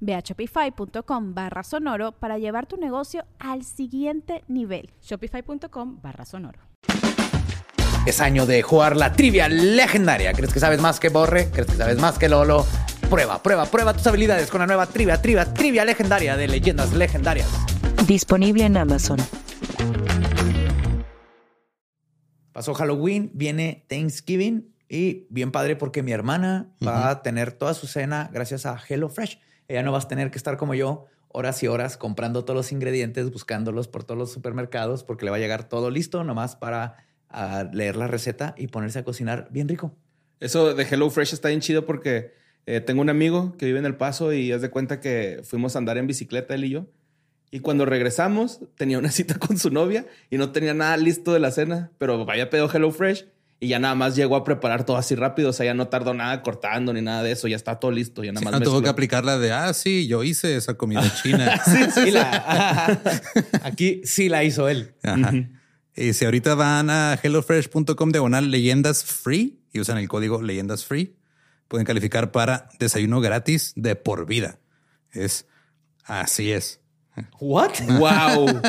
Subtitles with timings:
[0.00, 4.90] Ve a shopify.com barra sonoro para llevar tu negocio al siguiente nivel.
[5.02, 6.60] Shopify.com barra sonoro.
[8.06, 10.32] Es año de jugar la trivia legendaria.
[10.32, 11.50] ¿Crees que sabes más que Borre?
[11.50, 12.64] ¿Crees que sabes más que Lolo?
[13.10, 17.48] Prueba, prueba, prueba tus habilidades con la nueva trivia, trivia, trivia legendaria de leyendas legendarias.
[18.06, 19.18] Disponible en Amazon.
[22.52, 27.86] Pasó Halloween, viene Thanksgiving y bien padre porque mi hermana va a tener toda su
[27.86, 29.38] cena gracias a HelloFresh.
[29.68, 32.72] Ella no va a tener que estar como yo horas y horas comprando todos los
[32.72, 36.96] ingredientes, buscándolos por todos los supermercados, porque le va a llegar todo listo nomás para
[37.28, 39.94] ah, leer la receta y ponerse a cocinar bien rico.
[40.40, 42.32] Eso de HelloFresh está bien chido porque
[42.66, 45.74] eh, tengo un amigo que vive en El Paso y es de cuenta que fuimos
[45.74, 46.86] a andar en bicicleta él y yo.
[47.50, 51.40] Y cuando regresamos, tenía una cita con su novia y no tenía nada listo de
[51.40, 53.26] la cena, pero vaya pedo HelloFresh
[53.60, 55.50] y ya nada más llegó a preparar todo así rápido.
[55.50, 57.48] O sea, ya no tardó nada cortando ni nada de eso.
[57.48, 58.22] Ya está todo listo.
[58.22, 58.62] Ya nada más.
[58.62, 61.60] tuvo que aplicar la de, ah, sí, yo hice esa comida china.
[61.64, 63.00] sí, sí, la,
[63.64, 64.94] aquí sí la hizo él.
[65.96, 71.16] Y si ahorita van a hellofresh.com diagonal leyendas free y usan el código leyendas free,
[71.66, 74.60] pueden calificar para desayuno gratis de por vida.
[75.10, 75.46] Es
[76.04, 76.80] así es.
[77.40, 77.72] What?
[77.98, 78.60] Wow.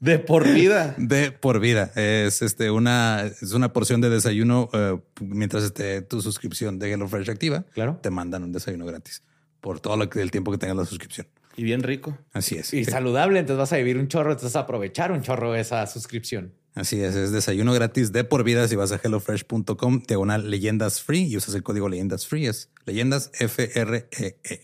[0.00, 0.94] De por vida.
[0.98, 1.90] De por vida.
[1.94, 7.30] Es este una, es una porción de desayuno eh, mientras esté tu suscripción de HelloFresh
[7.30, 7.64] activa.
[7.72, 7.98] Claro.
[8.02, 9.22] Te mandan un desayuno gratis
[9.60, 11.26] por todo el tiempo que tengas la suscripción.
[11.56, 12.18] Y bien rico.
[12.32, 12.74] Así es.
[12.74, 13.40] Y saludable.
[13.40, 14.32] Entonces vas a vivir un chorro.
[14.32, 16.52] Entonces vas a aprovechar un chorro esa suscripción.
[16.74, 17.14] Así es.
[17.14, 18.68] Es desayuno gratis de por vida.
[18.68, 23.30] Si vas a hellofresh.com, diagonal leyendas free y usas el código leyendas free, es leyendas
[23.40, 24.60] F R E E.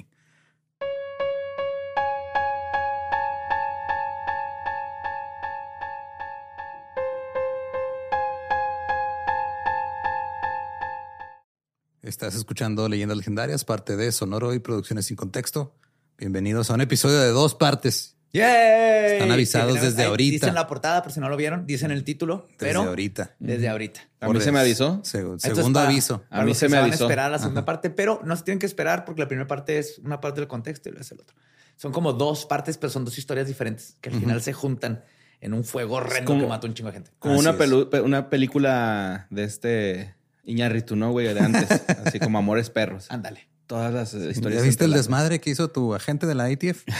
[12.03, 15.75] Estás escuchando Leyendas Legendarias, parte de Sonoro y Producciones sin Contexto.
[16.19, 18.17] Bienvenidos a un episodio de dos partes.
[18.33, 19.13] ¡Yay!
[19.13, 20.47] Están avisados desde ahorita.
[20.47, 22.47] Dicen la portada, por si no lo vieron, dicen el título.
[22.53, 23.37] Desde pero ahorita.
[23.39, 24.01] Desde ahorita.
[24.21, 25.01] A mí se me avisó.
[25.03, 26.25] Seg- Entonces, segundo para- aviso.
[26.31, 27.05] A mí se me van a avisó.
[27.05, 29.99] esperar la segunda parte, pero no se tienen que esperar porque la primera parte es
[29.99, 31.37] una parte del contexto y luego es el otro.
[31.77, 35.05] Son como dos partes, pero son dos historias diferentes que al final se juntan
[35.41, 37.11] en un fuego horrendo como- que mató un chingo de gente.
[37.21, 40.15] Como Así una, una película de este
[40.45, 41.33] Iñárritu, ¿no, güey?
[41.33, 41.71] De antes.
[42.05, 43.07] Así como Amores Perros.
[43.11, 43.49] Ándale.
[43.67, 44.61] Todas las eh, historias.
[44.61, 46.85] ¿Ya viste el desmadre que hizo tu agente de la ITF?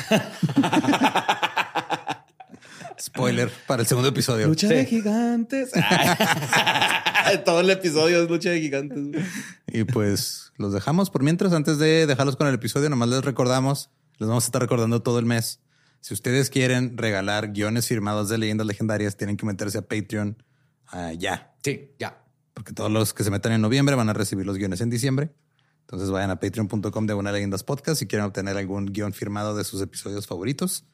[3.01, 4.47] Spoiler para el segundo episodio.
[4.47, 5.73] Lucha de gigantes.
[7.45, 9.25] Todo el episodio es lucha de gigantes.
[9.67, 11.53] Y pues los dejamos por mientras.
[11.53, 15.19] Antes de dejarlos con el episodio, nomás les recordamos, les vamos a estar recordando todo
[15.19, 15.61] el mes.
[16.01, 20.43] Si ustedes quieren regalar guiones firmados de leyendas legendarias, tienen que meterse a Patreon
[20.89, 21.55] ah, ya.
[21.63, 22.22] Sí, ya.
[22.63, 25.35] Porque todos los que se metan en noviembre van a recibir los guiones en diciembre.
[25.81, 29.65] Entonces vayan a patreon.com de una leyendas podcast si quieren obtener algún guion firmado de
[29.65, 30.85] sus episodios favoritos.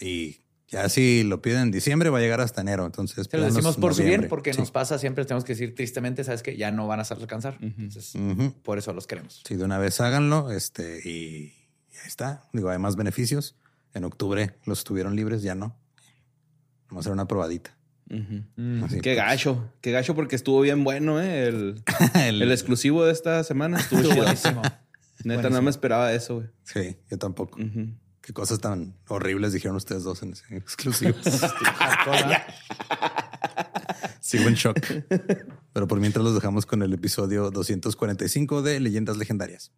[0.00, 2.84] Y ya si lo piden en diciembre, va a llegar hasta enero.
[2.84, 4.28] Entonces, Se lo decimos por su bien noviembre.
[4.28, 4.58] porque Sí.
[4.58, 7.58] nos pasa siempre, tenemos que decir tristemente, sabes que ya no van a hacer alcanzar.
[7.60, 8.12] Entonces,
[8.64, 9.40] por eso los queremos.
[9.46, 10.50] Sí, de una vez háganlo.
[10.50, 11.54] Este, y,
[11.92, 12.42] y ahí está.
[12.52, 13.54] Digo, hay más beneficios.
[13.94, 15.78] En octubre los estuvieron libres, ya no.
[16.88, 17.77] Vamos a hacer una probadita.
[18.10, 19.16] Así, Qué pues.
[19.16, 19.72] gacho.
[19.80, 21.48] Qué gacho porque estuvo bien bueno, ¿eh?
[21.48, 21.82] El,
[22.14, 24.62] El- el exclusivo de esta semana estuvo buenísimo.
[25.24, 26.46] Neta, no me esperaba eso, güey.
[26.64, 27.58] Sí, yo tampoco.
[28.20, 31.14] Qué cosas tan horribles dijeron ustedes dos en ese exclusivo.
[34.20, 34.78] Sigo en shock.
[35.72, 39.72] Pero por mientras los dejamos con el episodio 245 de Leyendas Legendarias.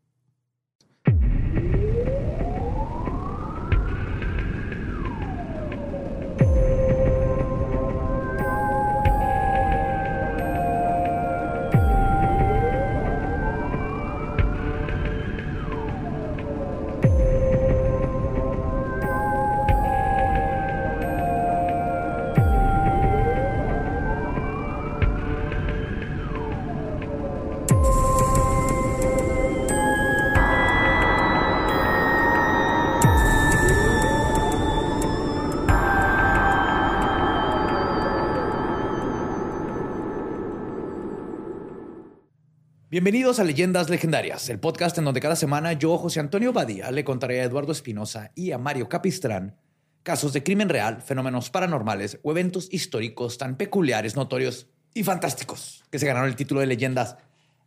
[42.90, 47.04] Bienvenidos a Leyendas Legendarias, el podcast en donde cada semana yo, José Antonio Badía, le
[47.04, 49.56] contaré a Eduardo Espinosa y a Mario Capistrán
[50.02, 55.98] casos de crimen real, fenómenos paranormales o eventos históricos tan peculiares, notorios y fantásticos que
[56.00, 57.16] se ganaron el título de Leyendas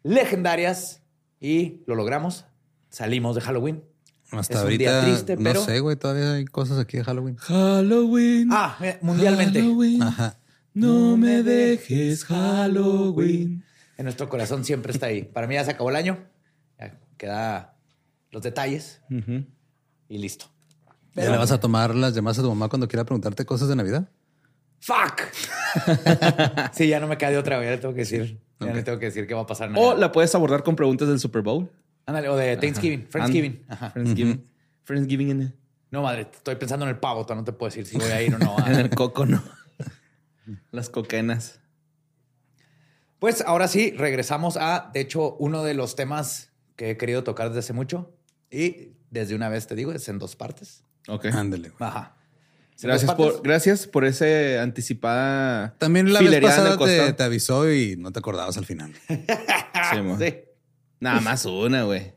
[0.03, 1.01] Legendarias
[1.39, 2.45] y lo logramos.
[2.89, 3.83] Salimos de Halloween.
[4.31, 7.03] Hasta Es un ahorita, día triste, pero- no sé, güey, todavía hay cosas aquí de
[7.05, 7.37] Halloween.
[7.37, 8.49] Halloween.
[8.51, 9.61] Ah, mundialmente.
[9.61, 10.01] Halloween.
[10.03, 10.37] Ajá.
[10.73, 13.63] No me dejes Halloween.
[13.97, 15.23] En nuestro corazón siempre está ahí.
[15.23, 16.17] Para mí ya se acabó el año.
[16.79, 17.75] Ya queda
[18.31, 19.01] los detalles
[20.09, 20.45] y listo.
[21.15, 23.75] ¿Ya le vas a tomar las llamadas a tu mamá cuando quiera preguntarte cosas de
[23.75, 24.09] Navidad?
[24.79, 25.21] ¡Fuck!
[26.73, 27.67] sí, ya no me queda de otra, güey.
[27.69, 28.39] Ya le tengo que decir.
[28.59, 28.75] Ya Ok.
[28.75, 29.69] le tengo que decir qué va a pasar.
[29.69, 31.69] en O la puedes abordar con preguntas del Super Bowl.
[32.05, 33.63] Ándale, o de Thanksgiving, Friendsgiving.
[33.69, 33.91] Ajá.
[33.91, 34.43] Friendsgiving.
[34.83, 35.53] Friendsgiving en el,
[35.91, 37.23] No, madre, estoy pensando en el pavo.
[37.23, 38.57] todavía No te puedo decir si voy a ir o no.
[38.67, 39.41] en el coco, ¿no?
[40.71, 41.59] Las coquenas.
[43.23, 47.47] Pues ahora sí, regresamos a, de hecho, uno de los temas que he querido tocar
[47.47, 48.13] desde hace mucho.
[48.51, 50.83] Y desde una vez te digo, es en dos partes.
[51.07, 51.27] Ok.
[51.27, 51.71] Ándale.
[51.79, 52.17] Ajá.
[52.81, 55.73] ¿En Gracias por, gracias por ese anticipada.
[55.77, 56.77] También la vez pasada
[57.15, 58.93] te, avisó y no te acordabas al final.
[59.93, 60.17] Sí, mo.
[60.19, 60.39] Sí.
[60.99, 62.15] Nada más una, güey.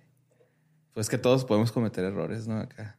[0.92, 2.58] Pues que todos podemos cometer errores, ¿no?
[2.58, 2.98] Acá.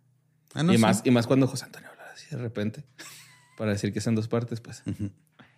[0.53, 2.85] Ah, no y, más, y más cuando José Antonio habla así de repente.
[3.57, 4.81] Para decir que es en dos partes, pues.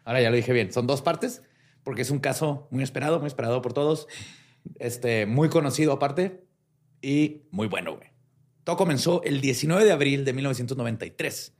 [0.04, 0.74] Ahora ya lo dije bien.
[0.74, 1.44] Son dos partes
[1.90, 4.08] porque es un caso muy esperado, muy esperado por todos.
[4.78, 6.46] Este, muy conocido aparte
[7.02, 8.10] y muy bueno, güey.
[8.64, 11.56] Todo comenzó el 19 de abril de 1993,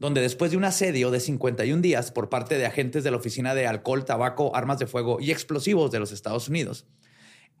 [0.00, 3.54] donde después de un asedio de 51 días por parte de agentes de la Oficina
[3.54, 6.88] de Alcohol, Tabaco, Armas de Fuego y Explosivos de los Estados Unidos,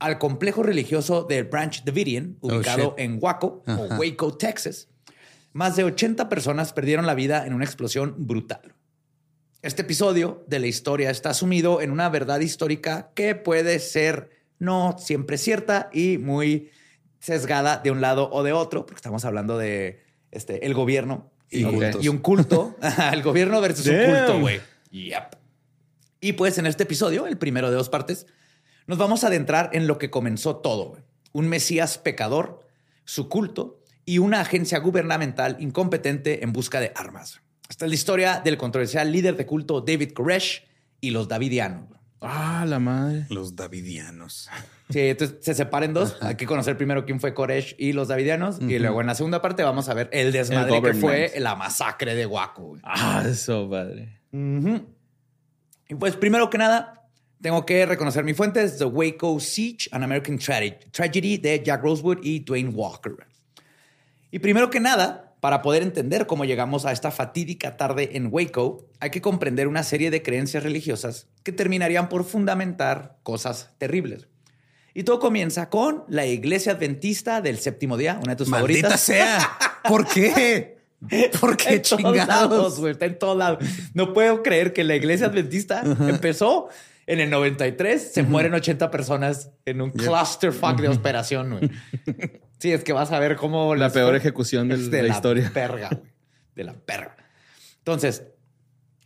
[0.00, 2.98] al complejo religioso de Branch Davidian, ubicado shit.
[2.98, 3.94] en Waco o.
[3.94, 4.88] Waco, Texas,
[5.52, 8.74] más de 80 personas perdieron la vida en una explosión brutal.
[9.62, 14.96] Este episodio de la historia está asumido en una verdad histórica que puede ser no
[14.98, 16.72] siempre cierta y muy
[17.20, 22.08] sesgada de un lado o de otro, porque estamos hablando de este, el gobierno Y
[22.08, 22.74] un culto.
[23.12, 24.60] el gobierno versus un culto, güey.
[24.90, 25.36] Yep.
[26.20, 28.26] Y pues en este episodio, el primero de dos partes,
[28.88, 30.98] nos vamos a adentrar en lo que comenzó todo.
[31.30, 32.66] Un Mesías pecador,
[33.04, 37.41] su culto y una agencia gubernamental incompetente en busca de armas.
[37.72, 40.62] Esta es la historia del controversial líder de culto David Koresh
[41.00, 41.88] y los Davidianos.
[42.20, 43.24] Ah, la madre.
[43.30, 44.50] Los Davidianos.
[44.90, 46.18] Sí, entonces se separan dos.
[46.20, 48.58] Hay que conocer primero quién fue Koresh y los Davidianos.
[48.60, 51.56] Y luego en la segunda parte vamos a ver el desmadre El que fue la
[51.56, 52.76] masacre de Waco.
[52.82, 54.20] Ah, eso, padre.
[54.32, 54.86] Ujú.
[55.88, 57.08] Y pues primero que nada,
[57.40, 61.82] tengo que reconocer mi fuente, es The Waco Siege, An American Trage- Tragedy de Jack
[61.82, 63.14] Rosewood y Dwayne Walker.
[64.30, 68.86] Y primero que nada, para poder entender cómo llegamos a esta fatídica tarde en Waco,
[69.00, 74.28] hay que comprender una serie de creencias religiosas que terminarían por fundamentar cosas terribles.
[74.94, 79.00] Y todo comienza con la Iglesia Adventista del Séptimo Día, una de tus Maldita favoritas.
[79.00, 79.58] sea.
[79.88, 80.78] ¿Por qué?
[81.40, 82.78] ¿Por qué En todos lados, chingados?
[82.78, 83.64] güey, está en todos lados.
[83.94, 86.68] No puedo creer que la iglesia adventista empezó
[87.04, 91.70] en el 93, se mueren 80 personas en un clusterfuck de operación, güey.
[92.62, 94.18] Sí, es que vas a ver cómo La peor fue.
[94.18, 95.50] ejecución de Es la historia.
[95.52, 96.12] Perga, güey.
[96.54, 97.16] De la perga.
[97.78, 98.22] Entonces,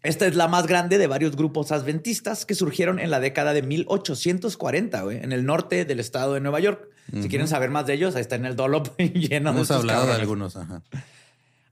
[0.03, 3.63] esta es la más grande de varios grupos adventistas que surgieron en la década de
[3.63, 6.87] 1840, güey, en el norte del estado de Nueva York.
[7.11, 10.07] Si quieren saber más de ellos, ahí está en el Dolop lleno de Hemos hablado
[10.07, 10.55] de algunos.
[10.57, 10.83] Ajá.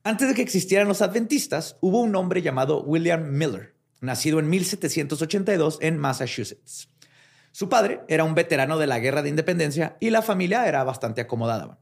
[0.05, 5.77] Antes de que existieran los adventistas, hubo un hombre llamado William Miller, nacido en 1782
[5.83, 6.89] en Massachusetts.
[7.55, 11.21] Su padre era un veterano de la Guerra de Independencia y la familia era bastante
[11.21, 11.79] acomodada.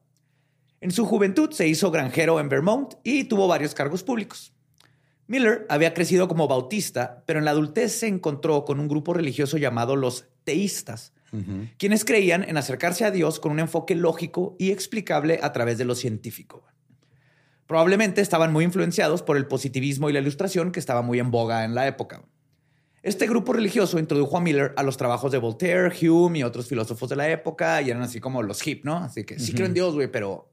[0.82, 4.52] En su juventud se hizo granjero en Vermont y tuvo varios cargos públicos.
[5.28, 9.56] Miller había crecido como bautista, pero en la adultez se encontró con un grupo religioso
[9.56, 11.14] llamado los teístas,
[11.78, 15.86] quienes creían en acercarse a Dios con un enfoque lógico y explicable a través de
[15.86, 16.66] lo científico.
[17.66, 21.64] Probablemente estaban muy influenciados por el positivismo y la ilustración que estaba muy en boga
[21.64, 22.22] en la época.
[23.02, 27.10] Este grupo religioso introdujo a Miller a los trabajos de Voltaire, Hume y otros filósofos
[27.10, 28.98] de la época y eran así como los hip, ¿no?
[28.98, 30.52] Así que sí creo en Dios, güey, pero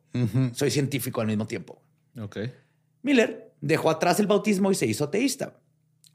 [0.53, 1.81] soy científico al mismo tiempo.
[2.19, 2.37] Ok.
[3.03, 5.59] Miller dejó atrás el bautismo y se hizo teísta.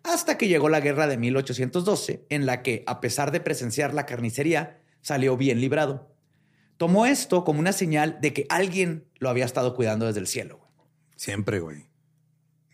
[0.03, 4.05] Hasta que llegó la guerra de 1812, en la que, a pesar de presenciar la
[4.05, 6.11] carnicería, salió bien librado.
[6.77, 10.59] Tomó esto como una señal de que alguien lo había estado cuidando desde el cielo.
[10.59, 10.71] güey.
[11.17, 11.87] Siempre, güey.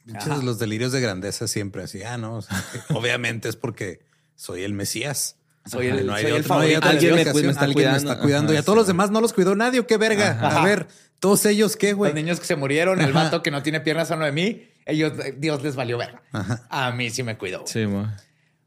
[0.04, 0.42] Pinches Ajá.
[0.42, 2.02] Los delirios de grandeza siempre así.
[2.02, 2.36] Ah, no.
[2.36, 2.62] o sea,
[2.94, 4.00] obviamente es porque
[4.34, 5.36] soy el Mesías.
[5.66, 7.64] Soy el- no hay soy de el otro- no hay Alguien me cuida- me está
[7.64, 8.10] Alguien me cuidando.
[8.12, 8.54] está cuidando.
[8.54, 9.80] y a todos los demás no los cuidó nadie.
[9.80, 10.30] ¿o ¿Qué verga?
[10.30, 10.62] Ajá.
[10.62, 10.86] A ver,
[11.18, 12.14] todos ellos, ¿qué, Los güey?
[12.14, 13.24] niños que se murieron, el Ajá.
[13.24, 16.22] vato que no tiene piernas a uno de mí, ellos, Dios les valió verga.
[16.70, 17.64] A mí sí me cuidó.
[17.66, 17.84] Sí.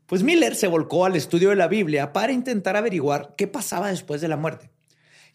[0.06, 4.22] Pues Miller se volcó al estudio de la Biblia para intentar averiguar qué pasaba después
[4.22, 4.70] de la muerte.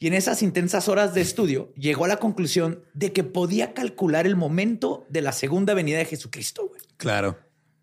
[0.00, 4.26] Y en esas intensas horas de estudio llegó a la conclusión de que podía calcular
[4.26, 6.69] el momento de la segunda venida de Jesucristo.
[6.69, 6.81] güey.
[6.97, 7.37] Claro.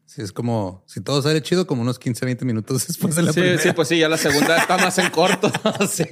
[0.05, 3.33] Sí, es como si todo sale chido, como unos 15, 20 minutos después de la
[3.33, 3.61] Sí, primera.
[3.61, 5.51] sí, pues sí, ya la segunda está más en corto.
[5.89, 6.05] Sí.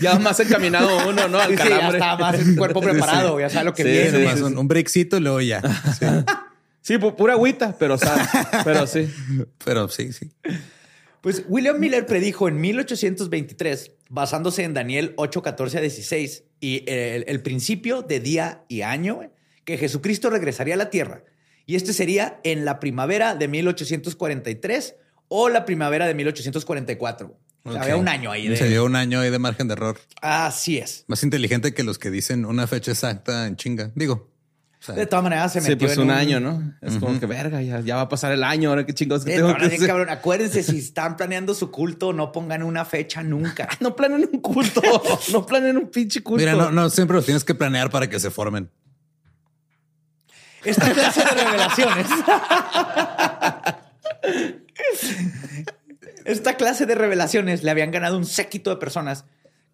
[0.00, 1.38] Ya más encaminado uno, ¿no?
[1.38, 1.98] Al Sí, sí, ya calambre.
[1.98, 4.10] está más el cuerpo preparado, ya sabe lo que Sí, viene.
[4.10, 5.62] sí, Nomás un, un breakcito y luego ya.
[5.98, 6.06] Sí.
[6.80, 8.22] Sí, pu- pura agüita, pero sabe.
[8.64, 9.08] Pero sí.
[9.64, 10.30] Pero sí, sí.
[11.24, 17.24] Pues William Miller predijo en 1823, basándose en Daniel 8, 14 a 16 y el,
[17.26, 19.20] el principio de día y año,
[19.64, 21.24] que Jesucristo regresaría a la tierra.
[21.66, 24.96] Y este sería en la primavera de 1843
[25.28, 27.38] o la primavera de 1844.
[27.66, 27.82] O sea, Ok.
[27.84, 28.46] había un año ahí.
[28.46, 29.98] de- Se dio un año ahí de margen de error.
[30.20, 31.04] Así es.
[31.08, 33.90] Más inteligente que los que dicen una fecha exacta en chinga.
[33.94, 34.30] Digo.
[34.84, 36.74] Sea, De todas maneras se Sí, metió pues en un, año, ¿no?
[36.82, 38.68] Es como que verga, ya, ya va a pasar el año.
[38.70, 39.88] Ahora qué chingados que Eh, tengo no, que no, bien hacer.
[39.88, 40.10] cabrón.
[40.10, 43.68] Acuérdense, si están planeando su culto, no pongan una fecha nunca.
[43.80, 44.82] No planen un culto.
[45.32, 46.38] No planen un pinche culto.
[46.40, 48.70] Mira, no, no siempre los tienes que planear para que se formen.
[50.64, 52.06] Esta clase de revelaciones.
[56.24, 59.24] Esta clase de revelaciones le habían ganado un séquito de personas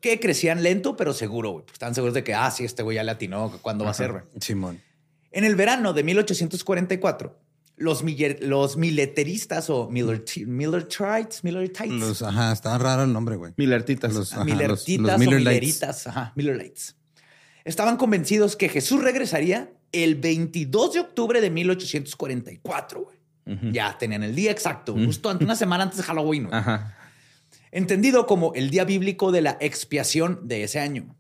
[0.01, 1.51] que crecían lento pero seguro.
[1.53, 1.65] güey.
[1.73, 4.13] Estaban seguros de que, ah, sí, este güey ya le atinó, ¿cuándo va a ser?
[4.13, 4.25] güey?
[4.41, 4.81] Simón.
[5.33, 7.39] En el verano de 1844,
[7.77, 13.53] los, miller- los mileteristas o Miller, Millerites, Millerites, Los, ajá, está raro el nombre, güey.
[13.57, 14.13] Milertitas.
[14.13, 15.47] Los- ajá, Millertitas los o.
[15.49, 16.97] Milleritas, ajá, Miller Lights.
[17.65, 23.01] Estaban convencidos que Jesús regresaría el 22 de octubre de 1844.
[23.03, 23.21] güey.
[23.73, 26.45] Ya tenían el día exacto, justo ante- una semana antes de Halloween.
[26.45, 26.55] güey.
[26.57, 26.97] Ajá.
[27.73, 31.17] Entendido como el día bíblico de la expiación de ese año.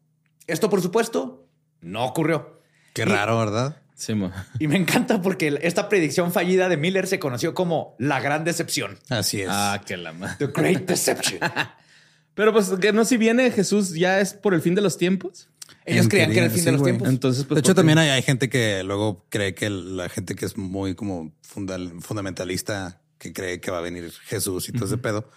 [0.46, 1.46] Esto, por supuesto,
[1.80, 2.60] no ocurrió.
[2.94, 3.82] Qué Y- raro, ¿verdad?
[4.00, 4.14] Sí.
[4.59, 8.99] Y me encanta porque esta predicción fallida de Miller se conoció como la gran decepción.
[9.11, 9.49] Así es.
[9.50, 10.37] Ah, qué la madre.
[10.38, 11.38] The Great Deception.
[12.35, 15.49] Pero pues que no si viene Jesús ya es por el fin de los tiempos.
[15.85, 17.09] Ellos En creían que era el fin sí, de los tiempos.
[17.09, 20.47] Entonces, pues de hecho, también hay, hay gente que luego cree que la gente que
[20.47, 24.97] es muy como fundal- fundamentalista, que cree que va a venir Jesús y todo ese
[24.99, 25.28] pedo,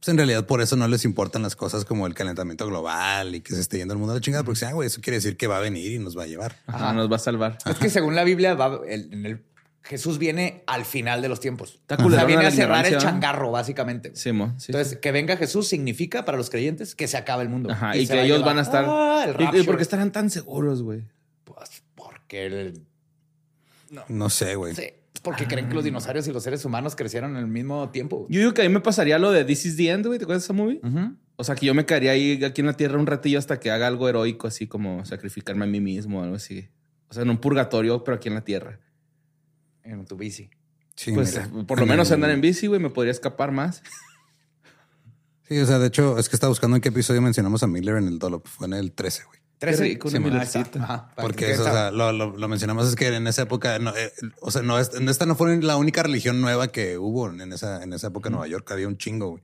[0.00, 3.40] pues en realidad por eso no les importan las cosas como el calentamiento global y
[3.42, 5.36] que se esté yendo el mundo a la chingada, porque ah, güey, eso quiere decir
[5.36, 6.56] que va a venir y nos va a llevar.
[6.66, 7.58] Ajá, nos va a salvar.
[7.66, 9.44] Es que según la Biblia, va, el- en el-
[9.82, 11.74] Jesús viene al final de los tiempos.
[11.80, 12.98] Está o sea, viene a cerrar el ¿no?
[12.98, 14.12] changarro, básicamente.
[14.14, 14.54] Sí, mo.
[14.58, 17.70] Sí, Entonces, que venga Jesús significa para los creyentes que se acaba el mundo.
[17.70, 18.84] Ajá, y, que va ellos llevar- van a estar.
[18.86, 19.64] Ah, el ¿Y- ¿Y, rapture.
[19.64, 21.02] por qué estarán tan seguros, güey?
[21.44, 22.82] Pues porque el-
[24.08, 24.74] No sé, güey.
[24.74, 24.84] sí,
[25.22, 28.26] porque creen que los dinosaurios y los seres humanos crecieron al mismo tiempo.
[28.30, 30.18] Yo digo que a mí me pasaría lo de This is the End, güey.
[30.18, 30.80] ¿Te acuerdas de esa movie?
[31.36, 33.70] O sea, que yo me quedaría ahí aquí en la tierra un ratillo hasta que
[33.70, 36.68] haga algo heroico, así como sacrificarme a mí mismo o algo así.
[37.08, 38.78] O sea, en un purgatorio, pero aquí en la tierra.
[39.82, 40.50] En tu bici.
[40.94, 41.66] Sí, pues mira.
[41.66, 43.82] por lo menos andar en bici, güey, me podría escapar más.
[45.48, 47.96] Sí, o sea, de hecho, es que estaba buscando en qué episodio mencionamos a Miller
[47.96, 48.46] en el Dolop.
[48.46, 49.39] Fue en el 13, güey.
[49.60, 50.60] 13 rico, una Sí, ahí Millercita.
[50.62, 50.82] está.
[50.82, 53.78] Ajá, Porque que- eso, o sea, lo, lo- lo mencionamos es que en esa época,
[53.78, 57.30] no, eh, o sea, no, es- esta no fue la única religión nueva que hubo
[57.30, 58.68] en esa, en esa época en Nueva York.
[58.72, 59.42] Había un chingo, güey.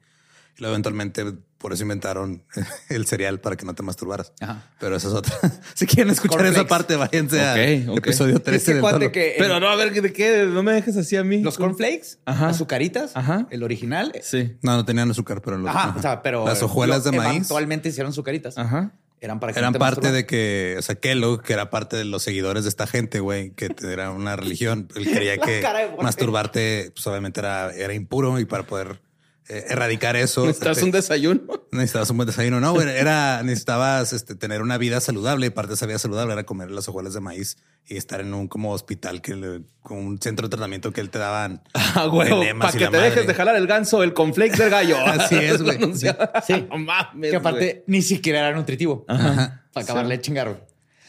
[0.59, 1.23] Y luego eventualmente
[1.59, 2.43] por eso inventaron
[2.89, 4.33] el cereal para que no te masturbaras.
[4.41, 4.63] Ajá.
[4.81, 5.35] Pero esa es otra.
[5.75, 6.61] si quieren escuchar Cornflakes.
[6.61, 7.47] esa parte, váyanse Ok,
[7.85, 7.99] al ok.
[7.99, 9.13] episodio Es 13 que del cuate Dolop.
[9.13, 10.47] que Pero no, a ver, ¿de qué?
[10.51, 11.43] No me dejes así a mí.
[11.43, 12.49] los cornflakes, Ajá.
[12.49, 13.47] azucaritas, Ajá.
[13.51, 14.13] el original.
[14.23, 14.57] Sí.
[14.63, 15.95] No, no tenían azúcar, pero los- Ajá, ajá.
[15.99, 18.57] o sea, pero las hojuelas de maíz Eventualmente hicieron azucaritas.
[18.57, 18.93] Ajá.
[19.21, 22.23] Eran para que eran parte de que, o sea, Kellogg, que era parte de los
[22.23, 24.89] seguidores de esta gente, güey, que era una religión.
[24.95, 25.63] Él quería La que
[26.03, 29.01] masturbarte, pues obviamente era, era impuro y para poder
[29.49, 30.45] erradicar eso.
[30.47, 31.43] ¿Necesitas este, un desayuno?
[31.73, 32.61] Necesitabas un buen desayuno.
[32.61, 36.33] No, güey, era, necesitabas este, tener una vida saludable y parte de esa vida saludable
[36.33, 39.99] era comer las hojuelas de maíz y estar en un como hospital que le- con
[39.99, 41.63] un centro de tratamiento que él te daban.
[41.99, 42.29] Ah, güey.
[42.59, 44.99] Para que te dejes de jalar el ganso, el conflake del gallo.
[45.07, 45.79] Así es, güey.
[45.95, 46.67] Sí.
[46.69, 47.83] No mames, Que aparte güey.
[47.87, 49.07] ni siquiera era nutritivo.
[49.07, 50.61] Para acabarle de chingar, güey.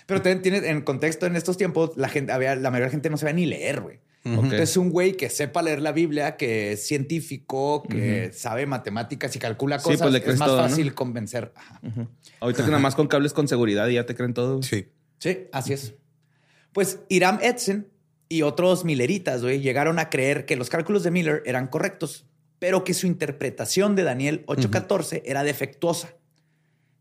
[0.06, 2.92] Pero también tienes en contexto en estos tiempos, la gente había, la mayoría de la
[2.92, 4.00] gente no sabía ni leer, güey.
[4.34, 9.40] Entonces, un güey que sepa leer la Biblia, que es científico, que sabe matemáticas y
[9.40, 10.70] calcula Sí, cosas, pues le es crees más todo, ¿no?
[10.70, 11.52] fácil convencer.
[12.40, 14.62] Ahorita que nada más con cables con seguridad y ya te creen todo.
[14.64, 14.88] Sí.
[15.20, 15.94] Sí, así es.
[16.74, 17.88] Pues Iram Edson
[18.30, 22.26] y otros milleritas, güey, llegaron a creer que los cálculos de Miller eran correctos,
[22.60, 26.14] pero que su interpretación de Daniel 8:14 era defectuosa.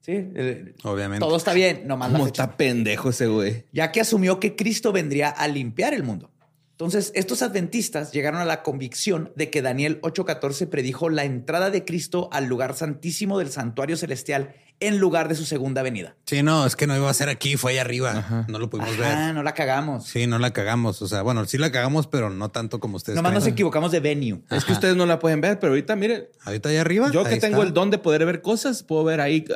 [0.01, 1.19] Sí, el- Obviamente.
[1.19, 2.45] todo está bien, nomás la ¿Cómo fecha.
[2.45, 3.65] está pendejo ese güey?
[3.73, 6.31] ya que asumió que Cristo vendría a limpiar el mundo.
[6.79, 11.87] Entonces, estos adventistas llegaron a la convicción de que Daniel 8:14 predijo la entrada de
[11.87, 16.17] Cristo al lugar santísimo del santuario celestial en lugar de su segunda venida.
[16.27, 18.45] Sí, no, es que no iba a ser aquí, fue allá arriba.
[18.49, 19.35] No lo pudimos Ah, ver.
[19.35, 20.05] no la cagamos.
[20.07, 21.01] Sí, no la cagamos.
[21.01, 23.17] O sea, bueno, sí la cagamos, pero no tanto como ustedes.
[23.17, 23.55] Nomás nos creen.
[23.55, 24.43] equivocamos de venue.
[24.51, 27.11] Es que ustedes no la pueden ver, pero ahorita miren, Ahorita allá arriba.
[27.11, 27.69] yo que tengo está.
[27.69, 29.47] el don de poder ver cosas, puedo ver ahí,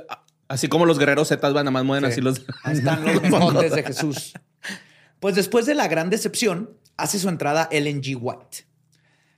[0.48, 2.12] así como los guerreros Zetas van, nada más mueven Sí.
[2.14, 2.40] así los.
[2.62, 4.32] Ahí están los escotes de Jesús.
[5.20, 6.70] Pues después de la gran decepción,
[7.00, 8.18] hace su entrada Ellen G.
[8.20, 8.64] White.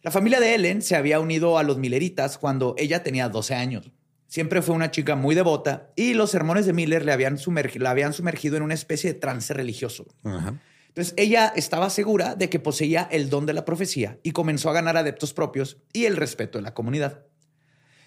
[0.02, 3.92] La familia de Ellen se había unido a los Milleritas cuando ella tenía 12 años.
[4.26, 7.38] Siempre fue una chica muy devota y los sermones de Miller le habían,
[7.76, 10.06] la habían sumergido en una especie de trance religioso.
[10.24, 10.58] Ajá.
[10.92, 14.74] Entonces ella estaba segura de que poseía el don de la profecía y comenzó a
[14.74, 17.24] ganar adeptos propios y el respeto de la comunidad.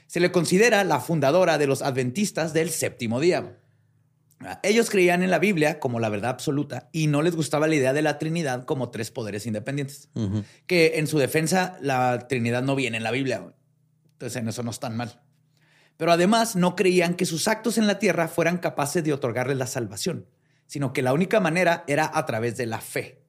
[0.05, 3.57] Se le considera la fundadora de los adventistas del séptimo día.
[4.63, 7.93] Ellos creían en la Biblia como la verdad absoluta y no les gustaba la idea
[7.93, 10.09] de la Trinidad como tres poderes independientes.
[10.67, 13.53] Que en su defensa la Trinidad no viene en la Biblia.
[14.13, 15.21] Entonces en eso no están mal.
[15.97, 19.67] Pero además no creían que sus actos en la tierra fueran capaces de otorgarles la
[19.67, 20.27] salvación,
[20.67, 23.21] sino que la única manera era a través de la fe.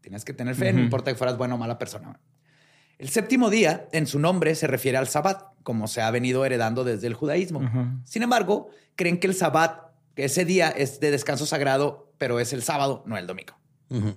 [0.00, 2.20] Tienes que tener fe, no importa que fueras buena o mala persona.
[2.98, 6.84] El séptimo día, en su nombre, se refiere al sabbat, como se ha venido heredando
[6.84, 7.60] desde el judaísmo.
[8.04, 9.85] Sin embargo, creen que el sabbat,
[10.16, 13.54] que ese día es de descanso sagrado, pero es el sábado, no el domingo.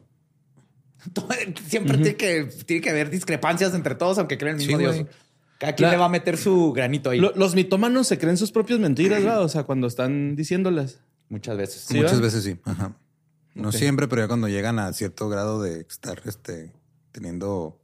[1.68, 5.06] Siempre tiene, que, tiene que haber discrepancias entre todos, aunque creen el mismo Sí, Dios.
[5.60, 7.20] Cada quien La- le va a meter su granito ahí.
[7.20, 9.44] Lo- los mitómanos se creen sus propias mentiras, ¿verdad?
[9.44, 11.00] O sea, cuando están diciéndolas.
[11.30, 11.82] Muchas veces.
[11.88, 12.24] Sí, Muchas ¿verdad?
[12.26, 12.58] veces sí.
[12.64, 12.96] Ajá.
[13.56, 16.74] No siempre, pero ya cuando llegan a cierto grado de estar este,
[17.12, 17.80] teniendo.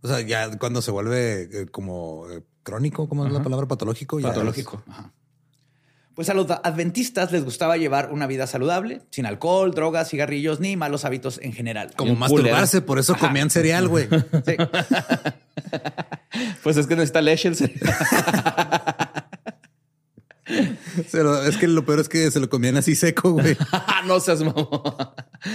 [0.00, 3.66] O sea, ya cuando se vuelve eh, como eh, crónico, ¿cómo es la palabra?
[3.68, 4.20] Patológico.
[4.20, 4.82] ya Patológico.
[4.88, 5.12] Ajá.
[6.18, 10.76] Pues a los adventistas les gustaba llevar una vida saludable, sin alcohol, drogas, cigarrillos ni
[10.76, 11.92] malos hábitos en general.
[11.94, 14.08] Como masturbarse, por eso comían cereal, güey.
[14.44, 14.56] Sí.
[16.64, 17.78] Pues es que necesita leche el cereal.
[21.08, 23.56] Se lo- es que lo peor es que se lo comían así seco, güey.
[24.06, 24.68] no seas mamón.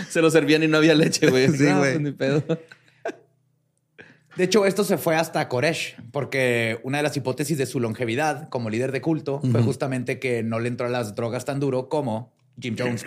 [0.10, 1.50] Se lo servían y no había leche, güey.
[1.50, 1.92] Sí, No, güey.
[1.94, 2.42] pues, ni pedo.
[4.36, 8.50] De hecho, esto se fue hasta Koresh, porque una de las hipótesis de su longevidad
[8.50, 11.88] como líder de culto fue justamente que no le entró a las drogas tan duro
[11.88, 13.04] como Jim Jones,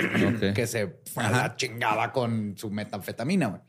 [0.54, 3.62] que se fue a la chingada con su metanfetamina.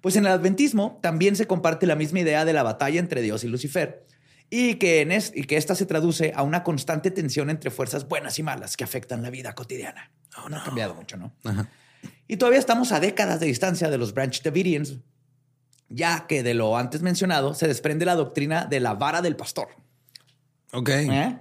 [0.00, 3.44] Pues en el adventismo también se comparte la misma idea de la batalla entre Dios
[3.44, 4.04] y Lucifer
[4.50, 8.08] y que, en es- y que esta se traduce a una constante tensión entre fuerzas
[8.08, 10.10] buenas y malas que afectan la vida cotidiana.
[10.50, 11.32] No, ha cambiado mucho, ¿no?
[11.44, 11.68] Ajá.
[12.26, 14.96] Y todavía estamos a décadas de distancia de los Branch Davidians,
[15.94, 19.68] ya que de lo antes mencionado se desprende la doctrina de la vara del pastor.
[20.72, 20.88] Ok.
[20.88, 21.38] ¿Eh?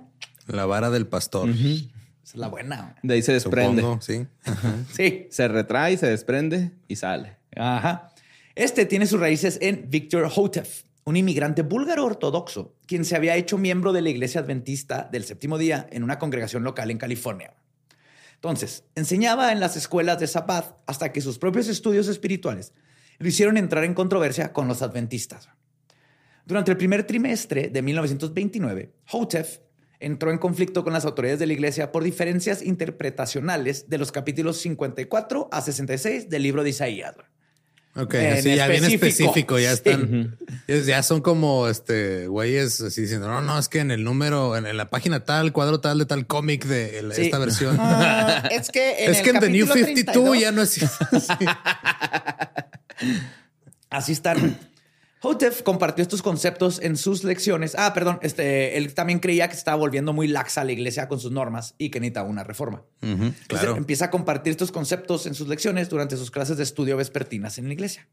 [0.48, 1.50] La vara del pastor.
[1.50, 1.90] Esa
[2.26, 2.96] es la buena.
[3.02, 3.82] De ahí se desprende.
[3.82, 4.28] Supongo, sí.
[4.94, 5.28] Sí.
[5.32, 7.38] Se retrae, se desprende y sale.
[7.56, 8.12] Ajá.
[8.56, 13.58] Este tiene sus raíces en Victor Hotef, un inmigrante búlgaro ortodoxo, quien se había hecho
[13.58, 17.54] miembro de la iglesia adventista del séptimo día en una congregación local en California.
[18.36, 22.74] Entonces, enseñaba en las escuelas de Zapad hasta que sus propios estudios espirituales
[23.22, 25.48] lo hicieron entrar en controversia con los adventistas.
[26.46, 29.60] Durante el primer trimestre de 1929, Hotef
[30.00, 34.58] entró en conflicto con las autoridades de la iglesia por diferencias interpretacionales de los capítulos
[34.58, 37.14] 54 a 66 del libro de Isaías.
[37.94, 39.60] Ok, En sí, ya bien específico.
[39.60, 39.74] ya Sí.
[39.76, 44.04] están, es- ya son como este güeyes así diciendo, no, no, es que en el
[44.06, 47.24] número, en, en la página tal, cuadro tal de tal cómic de el- Sí.
[47.24, 47.76] esta versión.
[47.80, 50.62] Ah, es que en es el que en The New capítulo 52 32 ya no
[50.62, 50.72] es.
[50.72, 51.46] sí.
[53.90, 54.58] Así están.
[55.22, 57.76] Hotef compartió estos conceptos en sus lecciones.
[57.78, 61.32] Ah, perdón, este, él también creía que estaba volviendo muy laxa la iglesia con sus
[61.32, 62.84] normas y que necesitaba una reforma.
[63.02, 63.76] Entonces, claro.
[63.76, 67.68] empieza a compartir estos conceptos en sus lecciones durante sus clases de estudio vespertinas en
[67.68, 68.08] la iglesia.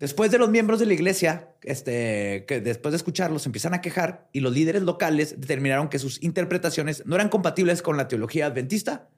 [0.00, 4.28] Después de los miembros de la iglesia, este, que después de escucharlos empiezan a quejar
[4.32, 9.10] y los líderes locales determinaron que sus interpretaciones no eran compatibles con la teología adventista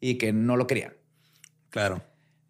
[0.00, 0.94] y que no lo querían.
[1.68, 2.00] Claro.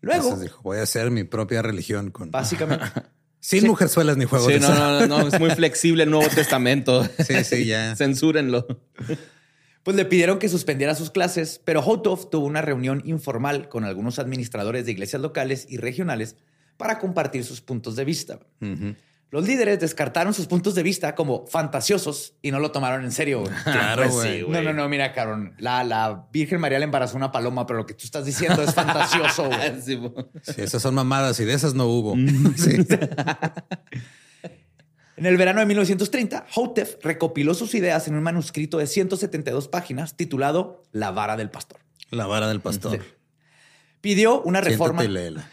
[0.00, 2.84] Luego, Entonces dijo, voy a hacer mi propia religión con básicamente,
[3.40, 7.06] sin mujerzuelas ni juegos Sí, de no, no, no, es muy flexible el Nuevo Testamento.
[7.26, 7.94] Sí, sí, ya.
[7.96, 8.66] Censúrenlo.
[9.82, 14.18] Pues le pidieron que suspendiera sus clases, pero Hotov tuvo una reunión informal con algunos
[14.18, 16.36] administradores de iglesias locales y regionales
[16.76, 18.40] para compartir sus puntos de vista.
[19.32, 23.40] Los líderes descartaron sus puntos de vista como fantasiosos y no lo tomaron en serio.
[23.42, 23.52] güey.
[23.64, 24.42] Claro, Pues güey.
[24.48, 27.86] no, no, no, mira, Caron, la, la Virgen María le embarazó una paloma, pero lo
[27.86, 29.44] que tú estás diciendo es fantasioso.
[29.46, 29.80] güey.
[29.82, 32.16] Sí, bo- Sí, esas son mamadas y de esas no hubo.
[32.16, 32.54] Mm.
[32.56, 32.76] Sí.
[35.16, 40.16] En el verano de 1930, Hotef recopiló sus ideas en un manuscrito de 172 páginas
[40.16, 41.78] titulado La vara del pastor.
[42.10, 43.04] La vara del pastor.
[44.00, 45.02] Pidió una reforma.
[45.02, 45.50] Siéntate y léela.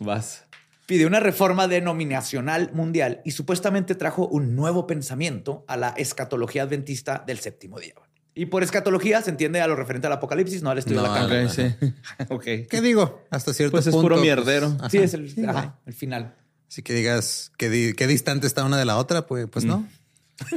[0.00, 0.44] Vas.
[0.88, 7.22] Pidió una reforma denominacional mundial y supuestamente trajo un nuevo pensamiento a la escatología adventista
[7.26, 7.92] del séptimo día.
[8.34, 11.08] Y por escatología se entiende a lo referente al apocalipsis, no al estudio No, de
[11.10, 11.44] la carne.
[11.44, 12.24] Ok, sí.
[12.30, 12.44] ok.
[12.70, 13.22] ¿Qué digo?
[13.28, 14.04] Hasta cierto Pues es punto.
[14.06, 14.78] puro pues, mierdero.
[14.90, 15.70] Sí, es el, Sí, ajá, güey.
[15.86, 16.34] el final.
[16.70, 19.86] Así que digas qué, di- qué distante está una de la otra, pues, pues no.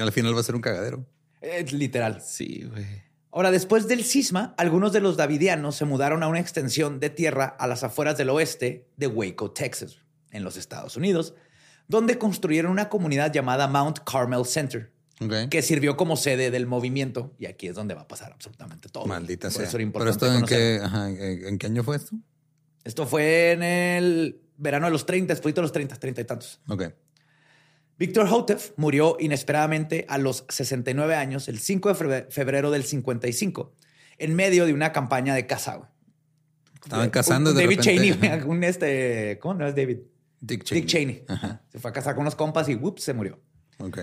[0.00, 1.04] Al final va a ser un cagadero.
[1.42, 2.20] Es literal.
[2.22, 2.86] Sí, güey.
[3.30, 7.44] Ahora, después del cisma, algunos de los davidianos se mudaron a una extensión de tierra
[7.44, 9.98] a las afueras del oeste de Waco, Texas,
[10.30, 11.34] en los Estados Unidos,
[11.88, 14.90] donde construyeron una comunidad llamada Mount Carmel Center,
[15.50, 17.34] que sirvió como sede del movimiento.
[17.38, 19.06] Y aquí es donde va a pasar absolutamente todo.
[19.06, 19.66] Maldita Por sea.
[19.66, 22.16] eso era Pero importante esto en qué, ajá, ¿en en qué año fue esto?
[22.84, 26.60] Esto fue en el verano de los 30, después de los 30, 30 y tantos.
[26.68, 26.84] Ok.
[27.98, 33.72] Víctor Houteff murió inesperadamente a los 69 años, el 5 de febre- febrero del 55,
[34.18, 35.90] en medio de una campaña de caza.
[36.82, 39.98] Estaban cazando Un- de David repente, Cheney, un este, ¿cómo no es David?
[40.40, 40.80] Dick Cheney.
[40.82, 41.24] Dick Cheney.
[41.28, 41.62] Ajá.
[41.72, 43.40] Se fue a casar con unos compas y whoops, se murió.
[43.78, 43.98] Ok.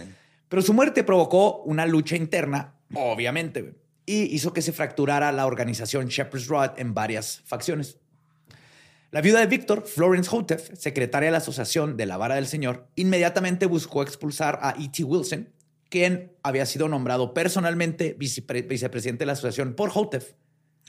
[0.50, 6.08] Pero su muerte provocó una lucha interna, obviamente, y hizo que se fracturara la organización
[6.08, 7.98] Shepherd's Rod en varias facciones.
[9.16, 12.90] La viuda de Víctor, Florence Houteff, secretaria de la Asociación de la Vara del Señor,
[12.98, 15.06] inmediatamente buscó expulsar a E.T.
[15.06, 15.48] Wilson,
[15.88, 20.34] quien había sido nombrado personalmente vicepre- vicepresidente de la asociación por Houteff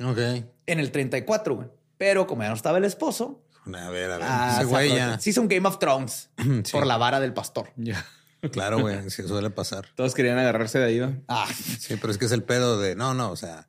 [0.05, 0.19] Ok.
[0.67, 1.55] en el 34.
[1.55, 1.69] güey.
[1.99, 4.27] Pero como ya no estaba el esposo, A ver, a ver.
[4.29, 5.21] ah, Ese se güey ya.
[5.21, 6.29] se hizo un Game of Thrones
[6.65, 6.73] Sí.
[6.73, 7.71] por la vara del pastor.
[7.77, 8.05] Ya.
[8.51, 9.09] Claro, güey.
[9.09, 9.87] Sí, suele pasar.
[9.95, 11.17] Todos querían agarrarse de ahí, ¿no?
[11.29, 11.47] Ah,
[11.79, 13.69] Sí, pero es que es el pedo de no, no, o sea,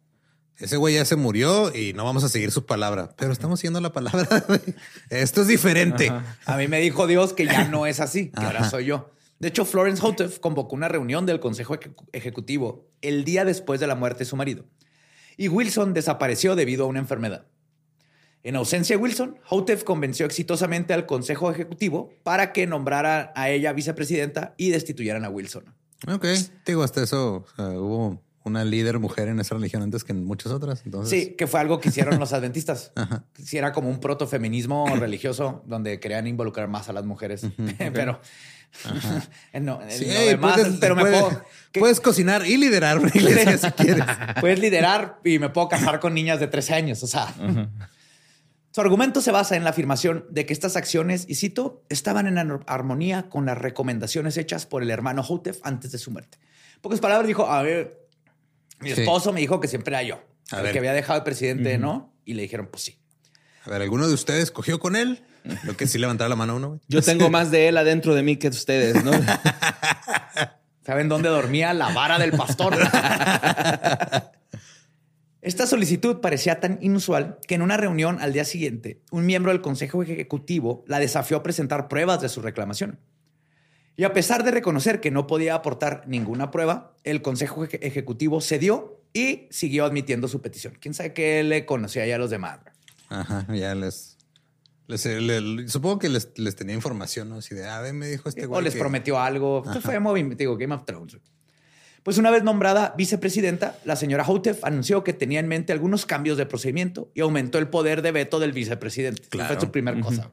[0.59, 3.79] ese güey ya se murió y no vamos a seguir su palabra, pero estamos siguiendo
[3.81, 4.27] la palabra.
[5.09, 6.11] Esto es diferente.
[6.45, 9.11] A mí me dijo Dios que ya no es así, que ahora soy yo.
[9.39, 13.85] De hecho, Florence Houteff convocó una reunión del Consejo Eje- Ejecutivo el día después de
[13.87, 14.65] la muerte de su marido.
[15.37, 17.45] Y Wilson desapareció debido a una enfermedad.
[18.43, 23.73] En ausencia de Wilson, Houteff convenció exitosamente al Consejo Ejecutivo para que nombrara a ella
[23.73, 25.75] vicepresidenta y destituyeran a Wilson.
[26.07, 26.25] Ok,
[26.65, 30.81] digo, hasta eso hubo una líder mujer en esa religión antes que en muchas otras.
[30.85, 32.91] Entonces, Sí, que fue algo que hicieron los adventistas.
[32.95, 33.23] Ajá.
[33.43, 37.45] Sí, era como un protofeminismo religioso donde querían involucrar más a las mujeres.
[37.93, 38.19] Pero
[39.61, 41.41] no, Sí, lo hey, demás, puedes, pero me puedes- puedo,
[41.79, 44.03] puedes cocinar y liderar una iglesia si quieres.
[44.41, 47.01] puedes liderar y me puedo casar con niñas de 13 años.
[47.03, 47.33] O sea,
[48.71, 52.37] su argumento se basa en la afirmación de que estas acciones, y cito, estaban en
[52.37, 56.37] ar- armonía con las recomendaciones hechas por el hermano Houteff antes de su muerte.
[56.81, 58.06] Pocas palabras, dijo: A ver,
[58.79, 59.01] mi Sí.
[59.01, 60.71] esposo me dijo que siempre era yo, A el ver.
[60.73, 62.13] que había dejado de presidente, ¿no?
[62.25, 62.97] Y le dijeron: Pues sí.
[63.65, 65.23] A ver, ¿alguno de ustedes cogió con él?
[65.63, 66.79] Lo que sí levantara la mano uno, güey.
[66.87, 69.11] Yo tengo más de él adentro de mí que de ustedes, ¿no?
[70.85, 72.77] ¿Saben dónde dormía la vara del pastor?
[75.41, 79.61] Esta solicitud parecía tan inusual que en una reunión al día siguiente, un miembro del
[79.61, 82.99] Consejo Ejecutivo la desafió a presentar pruebas de su reclamación.
[83.99, 88.39] Y a pesar de reconocer que no podía aportar ninguna prueba, el Consejo Eje- Ejecutivo
[88.41, 90.77] cedió y siguió admitiendo su petición.
[90.79, 92.59] ¿Quién sabe qué le conocía ya a los demás?
[93.09, 94.17] Ajá, ya les...
[94.87, 97.37] les- le- supongo que les, les tenía información, ¿no?
[97.37, 99.63] Así de, a ver, me dijo este güey o les que- prometió algo.
[99.65, 101.17] Esto fue movimiento, digo, Game of Thrones.
[102.03, 106.37] Pues una vez nombrada vicepresidenta, la señora Houteff anunció que tenía en mente algunos cambios
[106.37, 109.23] de procedimiento y aumentó el poder de veto del vicepresidente.
[109.23, 109.53] Esa Claro.
[109.55, 110.31] Fue su primera cosa.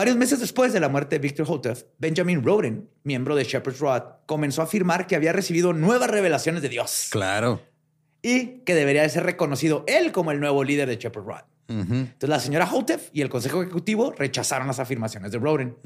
[0.00, 4.02] Varios meses después de la muerte de Victor Houteff, Benjamin Roden, miembro de Shepherd's Rod,
[4.24, 7.60] comenzó a afirmar que había recibido nuevas revelaciones de Dios Claro.
[8.22, 11.42] y que debería de ser reconocido él como el nuevo líder de Shepherd's Rod.
[11.68, 15.76] Entonces la señora Houteff y el Consejo Ejecutivo rechazaron las afirmaciones de Roden.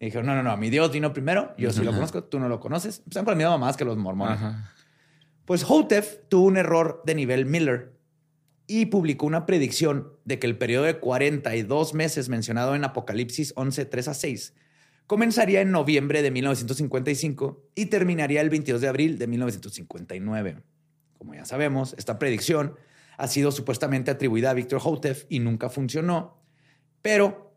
[0.00, 2.48] Y dijeron, no, no, no, mi Dios vino primero, yo sí lo conozco, tú no
[2.48, 3.02] lo conoces.
[3.06, 4.38] Están con la misma mamás que los mormones.
[5.44, 7.92] Pues Houteff tuvo un error de nivel Miller
[8.66, 13.86] y publicó una predicción de que el periodo de 42 meses mencionado en Apocalipsis 11,
[13.86, 14.54] 3 a 6
[15.06, 20.62] comenzaría en noviembre de 1955 y terminaría el 22 de abril de 1959.
[21.16, 22.76] Como ya sabemos, esta predicción
[23.16, 26.38] ha sido supuestamente atribuida a Victor Houteff y nunca funcionó,
[27.00, 27.54] pero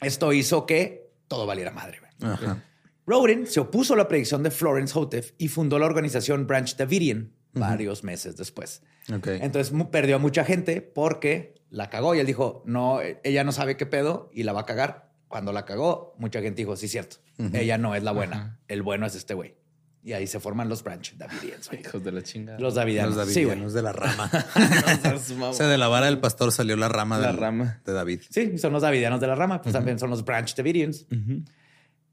[0.00, 2.00] esto hizo que todo valiera madre.
[2.22, 2.64] Ajá.
[3.06, 7.34] Roden se opuso a la predicción de Florence Houteff y fundó la organización Branch Davidian
[7.52, 8.82] varios meses después.
[9.08, 13.76] Entonces perdió a mucha gente porque la cagó y él dijo, no, ella no sabe
[13.76, 15.10] qué pedo y la va a cagar.
[15.28, 17.16] Cuando la cagó, mucha gente dijo, sí, cierto,
[17.52, 19.56] ella no es la buena, el bueno es este güey.
[20.02, 21.68] Y ahí se forman los Branch Davidians.
[21.68, 21.80] güey.
[21.80, 22.60] Hijos de la chingada.
[22.60, 23.16] Los Davidianos.
[23.16, 24.30] Los Sí, davidianos de la rama.
[25.36, 27.80] No o sea, de la vara del pastor salió la rama, La del- rama.
[27.84, 28.20] de David.
[28.30, 31.06] Sí, son los Davidianos de la rama, pues también son los Branch Davidians.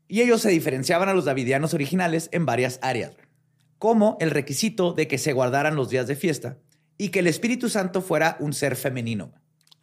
[0.08, 3.14] Y ellos se diferenciaban a los Davidianos originales en varias áreas,
[3.78, 6.58] como el requisito de que se guardaran los días de fiesta
[6.98, 9.34] y que el Espíritu Santo fuera un ser femenino.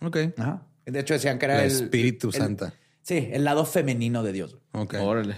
[0.02, 0.16] Ok.
[0.38, 0.62] Ajá.
[0.86, 2.74] De hecho, decían que era La el Espíritu el- Santa.
[3.02, 4.56] Sí, el lado femenino de Dios.
[4.72, 4.94] Ok.
[5.00, 5.36] Órale.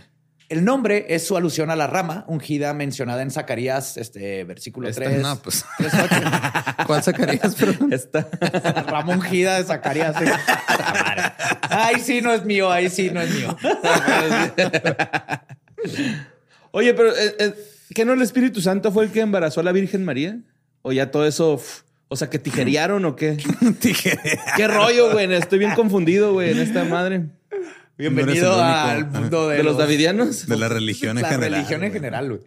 [0.48, 5.04] El nombre es su alusión a la rama ungida mencionada en Zacarías, este versículo Esta
[5.04, 5.22] 3.
[5.22, 5.64] No, pues.
[6.86, 7.54] ¿Cuál sacarías?
[7.54, 7.90] Perdón?
[7.92, 8.28] Esta.
[8.86, 10.14] Rama ungida de Zacarías.
[10.18, 10.24] sí.
[11.70, 12.70] Ay, sí, no es mío.
[12.70, 13.56] Ahí sí, no es mío.
[16.70, 17.54] Oye, pero eh, eh,
[17.94, 20.38] ¿qué no el Espíritu Santo fue el que embarazó a la Virgen María?
[20.82, 21.60] ¿O ya todo eso,
[22.12, 23.38] o sea, que tijerearon o qué?
[24.56, 25.32] ¿Qué rollo, güey?
[25.32, 27.26] Estoy bien confundido, güey, en esta madre.
[27.96, 30.46] Bienvenido No al mundo de, ¿De los davidianos?
[30.46, 31.52] De la religión en la general.
[31.54, 32.40] religión en general, güey.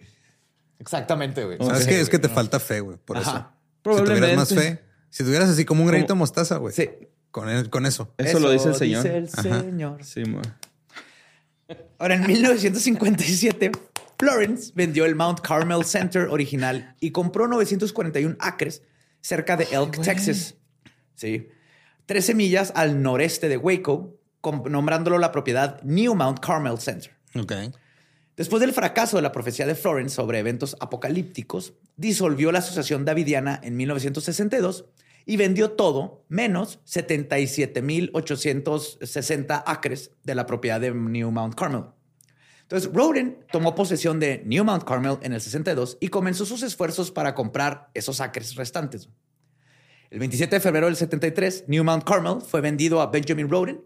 [0.78, 1.58] Exactamente, güey.
[1.58, 2.00] ¿Sabes Sí, qué?
[2.00, 2.34] Es que te no.
[2.36, 2.98] falta fe, güey.
[3.04, 3.32] Por Ajá.
[3.32, 3.48] eso.
[3.82, 4.16] Probablemente.
[4.16, 6.72] Si tuvieras más fe, si tuvieras así como un granito de mostaza, güey.
[6.74, 6.88] Sí.
[7.32, 8.14] Con, el- con eso.
[8.20, 9.04] Eso, lo dice el Señor.
[9.04, 9.62] dice el Ajá.
[9.62, 10.04] Señor.
[10.04, 10.24] Sí.
[11.98, 13.72] Ahora, en 1957,
[14.20, 18.84] Florence vendió el Mount Carmel Center original y compró 941 acres
[19.26, 20.54] cerca de Elk, Texas.
[21.16, 21.50] Sí.
[22.06, 24.20] 13 millas al noreste de Waco,
[24.70, 27.12] nombrándolo la propiedad New Mount Carmel Center.
[27.34, 27.54] Ok.
[28.38, 33.60] Después del fracaso de la profecía de Florence sobre eventos apocalípticos, disolvió la Asociación Davidiana
[33.64, 34.86] en 1962
[35.26, 41.95] y vendió todo menos 77.860 acres de la propiedad de New Mount Carmel.
[42.66, 47.12] Entonces, Roden tomó posesión de New Mount Carmel en el 62 y comenzó sus esfuerzos
[47.12, 49.08] para comprar esos acres restantes.
[50.10, 53.82] El 27 de febrero del 73, New Mount Carmel fue vendido a Benjamin Roden,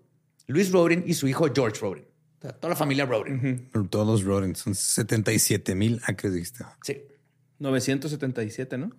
[0.47, 2.05] Luis Roden y su hijo George Roden.
[2.39, 3.69] O sea, toda la familia Roden.
[3.89, 4.59] Todos los Rodents.
[4.59, 6.63] Son 77 mil acres, dijiste.
[6.83, 7.01] Sí.
[7.59, 8.91] 977, ¿no?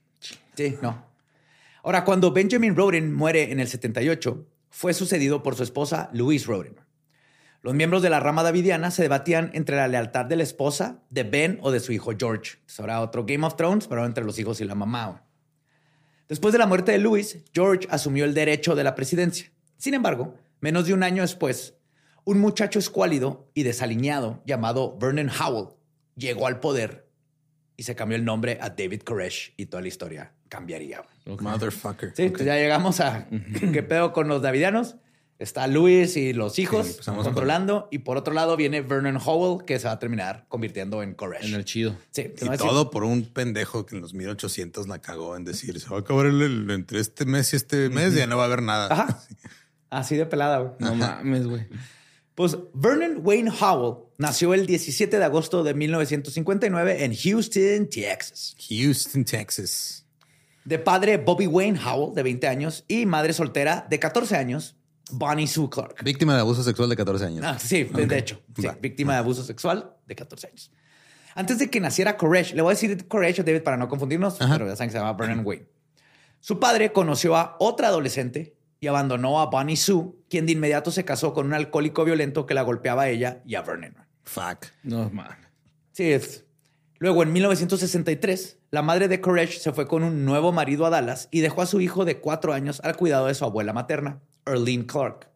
[0.56, 1.04] Sí, no.
[1.82, 6.76] Ahora, cuando Benjamin Roden muere en el 78, fue sucedido por su esposa Louise Roden.
[7.62, 11.24] Los miembros de la rama davidiana se debatían entre la lealtad de la esposa, de
[11.24, 12.52] Ben o de su hijo George.
[12.54, 15.24] Entonces, ahora otro Game of Thrones, pero entre los hijos y la mamá.
[16.28, 19.50] Después de la muerte de Louise, George asumió el derecho de la presidencia.
[19.76, 21.74] Sin embargo, menos de un año después,
[22.24, 25.68] un muchacho escuálido y desaliñado llamado Vernon Howell
[26.16, 27.06] llegó al poder
[27.76, 31.02] y se cambió el nombre a David Koresh y toda la historia cambiaría.
[31.24, 31.38] güey.
[31.40, 32.12] Motherfucker.
[32.14, 33.26] Sí, pues ya llegamos a
[33.72, 34.96] qué pedo con los davidianos.
[35.38, 37.88] Está Luis y los hijos Sí, empezamos controlando.
[37.90, 41.46] Y por otro lado viene Vernon Howell, que se va a terminar convirtiendo en Koresh.
[41.46, 41.96] En el chido.
[42.10, 45.88] Sí, Y todo por un pendejo que en los 1800 la cagó en decir, se
[45.88, 48.46] va a acabar el, el- entre este mes y este mes, ya no va a
[48.46, 48.88] haber nada.
[48.92, 49.18] Ajá.
[49.88, 50.72] Así de pelada, güey.
[50.78, 51.66] No mames, güey.
[52.40, 58.56] Pues Vernon Wayne Howell nació el 17 de agosto de 1959 en Houston, Texas.
[58.66, 60.06] Houston, Texas.
[60.64, 64.74] De padre Bobby Wayne Howell, de 20 años, y madre soltera de 14 años,
[65.10, 66.02] Bonnie Sue Clark.
[66.02, 67.44] Víctima de abuso sexual de 14 años.
[67.44, 68.74] Ah, sí, de- hecho, sí, Va.
[68.80, 70.72] víctima de abuso sexual de 14 años.
[71.34, 74.40] Antes de que naciera Koresh, le voy a decir Koresh o David para no confundirnos,
[74.40, 74.54] Ajá.
[74.54, 75.66] pero ya saben que se llama Vernon Wayne.
[76.40, 81.04] Su padre conoció a otra adolescente y abandonó a Bonnie Sue, quien de inmediato se
[81.04, 83.94] casó con un alcohólico violento que la golpeaba a ella y a Vernon.
[84.24, 84.66] Fuck.
[84.82, 85.36] No mames.
[85.92, 86.46] Sí, es.
[86.98, 91.28] Luego, en 1963, la madre de Koresh se fue con un nuevo marido a Dallas
[91.30, 94.86] y dejó a su hijo de cuatro años al cuidado de su abuela materna, Earlene
[94.86, 95.28] Clark.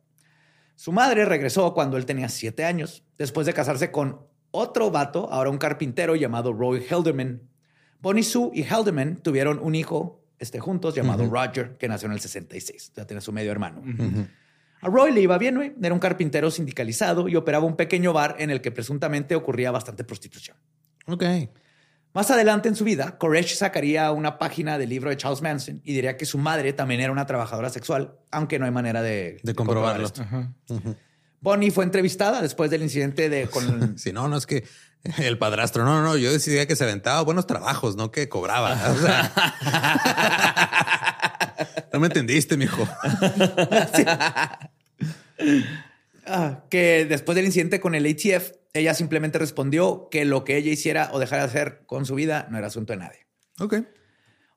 [0.76, 5.50] Su madre regresó cuando él tenía siete años, después de casarse con otro vato, ahora
[5.50, 7.42] un carpintero llamado Roy Helderman.
[8.00, 12.20] Bonnie Sue y Helderman tuvieron un hijo este, juntos llamado Roger, que nació en el
[12.20, 12.92] 66.
[12.96, 13.82] Ya tiene su medio hermano.
[14.80, 15.72] A Roy le iba bien, güey.
[15.82, 20.04] Era un carpintero sindicalizado y operaba un pequeño bar en el que presuntamente ocurría bastante
[20.04, 20.56] prostitución.
[21.06, 21.24] Ok.
[22.12, 25.94] Más adelante en su vida, Koresh sacaría una página del libro de Charles Manson y
[25.94, 29.54] diría que su madre también era una trabajadora sexual, aunque no hay manera de, De
[29.54, 30.06] comprobarlo.
[30.06, 30.24] esto.
[31.40, 34.64] Bonnie fue entrevistada después del incidente de con Si no, no es que
[35.18, 38.72] el padrastro, no, no, yo decidía que se aventaba buenos trabajos, no que cobraba.
[38.90, 39.32] O sea,
[41.92, 42.88] no me entendiste, mijo.
[46.26, 50.72] Ah, que después del incidente con el ATF, ella simplemente respondió que lo que ella
[50.72, 53.26] hiciera o dejara de hacer con su vida no era asunto de nadie.
[53.60, 53.74] Ok.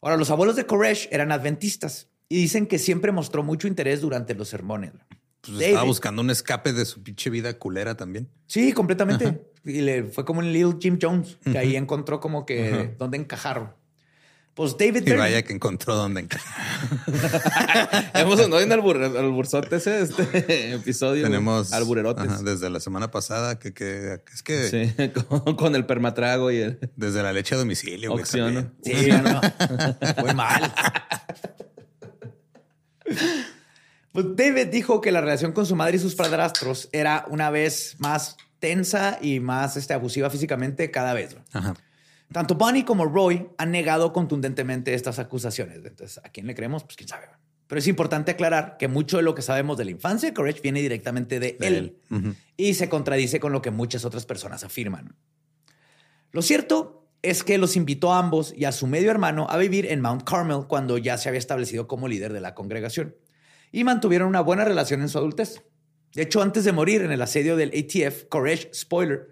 [0.01, 4.33] Ahora, los abuelos de Koresh eran adventistas y dicen que siempre mostró mucho interés durante
[4.33, 4.93] los sermones.
[5.41, 8.29] Pues estaba buscando un escape de su pinche vida culera también.
[8.47, 9.46] Sí, completamente.
[9.67, 13.75] Y le fue como un Little Jim Jones, que ahí encontró como que dónde encajar.
[14.57, 18.11] Pues David Y vaya que encontró dónde encajar.
[18.15, 21.21] Hemos andado en el, bur el bursote ese este episodio.
[21.25, 22.27] Tenemos alburerotes.
[22.27, 26.57] ajá, desde la semana pasada que, que es que Sí, con, con el permatrago y
[26.57, 28.73] el desde la leche a domicilio, opción.
[28.83, 29.41] Sí, no.
[30.23, 30.73] Muy mal.
[34.11, 37.95] Pues David dijo que la relación con su madre y sus padrastros era una vez
[37.99, 41.37] más tensa y más este, abusiva físicamente cada vez.
[41.53, 41.75] Ajá.
[42.31, 45.77] Tanto Bonnie como Roy han negado contundentemente estas acusaciones.
[45.77, 46.83] Entonces, ¿a quién le creemos?
[46.83, 47.27] Pues quién sabe.
[47.67, 50.61] Pero es importante aclarar que mucho de lo que sabemos de la infancia de Courage
[50.61, 51.97] viene directamente de, De él,
[52.55, 55.15] y se contradice con lo que muchas otras personas afirman.
[56.31, 59.85] Lo cierto es que los invitó a ambos y a su medio hermano a vivir
[59.87, 63.15] en Mount Carmel cuando ya se había establecido como líder de la congregación
[63.71, 65.63] y mantuvieron una buena relación en su adultez.
[66.13, 69.29] De hecho, antes de morir en el asedio del ATF, Koresh, spoiler,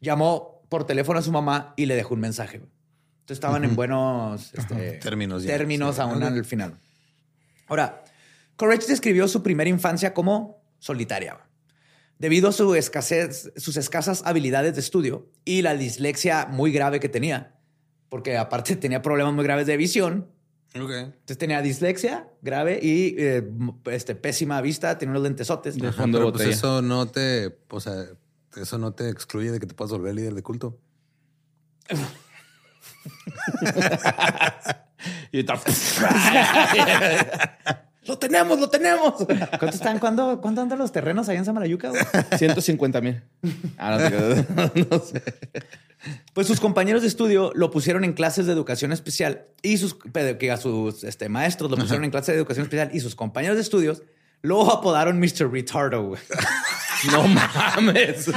[0.00, 2.56] llamó por teléfono a su mamá y le dejó un mensaje.
[2.56, 5.56] Entonces estaban en buenos este, Términos ya.
[5.56, 6.00] términos Sí.
[6.02, 6.74] aún al final.
[7.68, 8.04] Ahora,
[8.56, 11.38] Koresh describió su primera infancia como solitaria.
[12.18, 17.08] Debido a su escasez, sus escasas habilidades de estudio y la dislexia muy grave que
[17.08, 17.56] tenía,
[18.08, 20.30] porque aparte tenía problemas muy graves de visión,
[20.74, 23.48] Entonces tenía dislexia grave y eh,
[23.86, 25.78] este, pésima vista, tenía unos lentesotes.
[25.78, 28.04] De fondo pero pues eso no te, o sea,
[28.56, 30.78] eso no te excluye de que te puedas volver líder de culto.
[35.32, 35.54] Y está-
[38.06, 39.14] ¡Lo tenemos, lo tenemos!
[39.26, 39.98] ¿Cuánto están?
[39.98, 41.90] ¿Cuándo, ¿Cuánto andan los terrenos ahí en Samalayuca?
[41.90, 42.02] güey?
[42.36, 43.22] 150 mil.
[43.78, 45.22] Ah, no, no sé.
[46.34, 49.96] Pues sus compañeros de estudio lo pusieron en clases de educación especial y sus,
[50.38, 53.56] que a sus este, maestros lo pusieron en clases de educación especial y sus compañeros
[53.56, 54.02] de estudios
[54.42, 55.50] lo apodaron Mr.
[55.50, 56.02] Retardo.
[56.02, 56.20] güey.
[57.10, 58.30] No mames.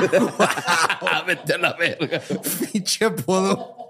[1.26, 2.22] Vete a la verga.
[2.74, 3.87] Pinche apodo.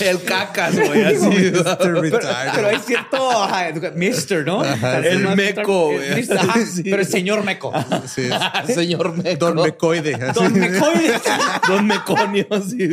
[0.00, 1.04] El cacas, güey.
[1.04, 1.26] Así.
[1.28, 1.76] Mr.
[1.78, 2.52] Pero, Retardo.
[2.56, 4.64] pero hay cierto ajá, Mr., ¿no?
[4.64, 6.24] El más- meco, güey.
[6.68, 6.82] Sí.
[6.82, 7.72] Pero el señor meco.
[8.06, 8.28] Sí.
[8.74, 9.46] Señor Meco.
[9.46, 10.14] Don Mecoide.
[10.14, 10.40] así.
[10.40, 11.20] Don Mecoide.
[11.68, 12.46] Don Meconio.
[12.68, 12.88] Sí.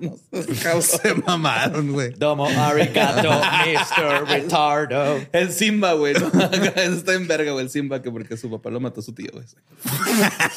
[0.00, 0.82] No.
[0.82, 2.10] Se mamaron, güey.
[2.10, 4.28] Domo arigato, Mr.
[4.28, 5.20] Retardo.
[5.32, 6.14] El Simba, güey.
[6.14, 6.30] ¿no?
[6.76, 7.64] está en verga, güey.
[7.64, 9.44] El Simba, que porque su papá lo mató a su tío, güey.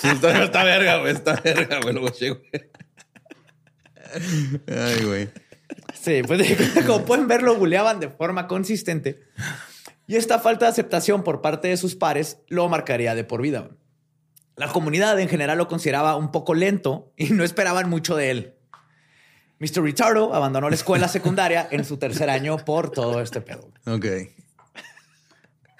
[0.01, 1.13] Sí, está, está verga, güey.
[1.13, 1.93] Está verga, güey.
[1.93, 2.37] Lo güey.
[4.67, 5.29] Ay, güey.
[5.93, 6.41] Sí, pues
[6.85, 9.21] como pueden ver, lo buleaban de forma consistente.
[10.07, 13.69] Y esta falta de aceptación por parte de sus pares lo marcaría de por vida.
[14.57, 18.55] La comunidad en general lo consideraba un poco lento y no esperaban mucho de él.
[19.59, 19.83] Mr.
[19.83, 23.69] Retardo abandonó la escuela secundaria en su tercer año por todo este pedo.
[23.85, 24.05] Ok.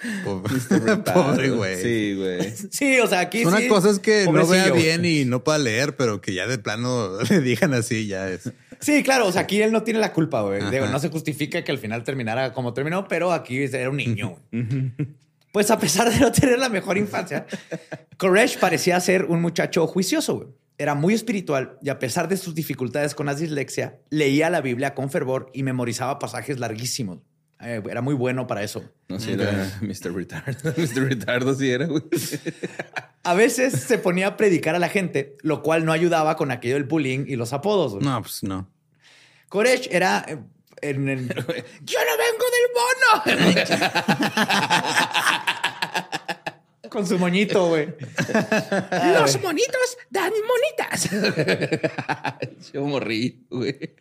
[1.14, 1.82] Pobre, güey.
[1.82, 2.54] Sí, güey.
[2.72, 5.58] Sí, o sea, aquí Una sí, cosa es que no vea bien y no pueda
[5.58, 8.52] leer, pero que ya de plano le digan así, ya es.
[8.80, 10.62] Sí, claro, o sea, aquí él no tiene la culpa, güey.
[10.62, 14.40] No se justifica que al final terminara como terminó, pero aquí era un niño.
[15.52, 17.46] pues a pesar de no tener la mejor infancia,
[18.18, 20.48] Koresh parecía ser un muchacho juicioso, güey.
[20.80, 24.96] Era muy espiritual y a pesar de sus dificultades con la dislexia, leía la Biblia
[24.96, 27.20] con fervor y memorizaba pasajes larguísimos.
[27.64, 28.84] Eh, era muy bueno para eso.
[29.08, 30.14] No sé, era Mr.
[30.14, 30.74] Retardo.
[30.78, 31.04] Mr.
[31.10, 32.04] Retardo sí era, güey.
[33.24, 36.74] A veces se ponía a predicar a la gente, lo cual no ayudaba con aquello
[36.74, 37.94] del bullying y los apodos.
[37.94, 38.04] güey.
[38.04, 38.68] No, pues no.
[39.48, 40.40] Koresh era eh,
[40.82, 43.62] en el- Yo no vengo del mono.
[46.90, 47.88] con su moñito, güey.
[49.20, 51.10] Los monitos dan monitas.
[52.74, 53.96] Yo morrí, güey.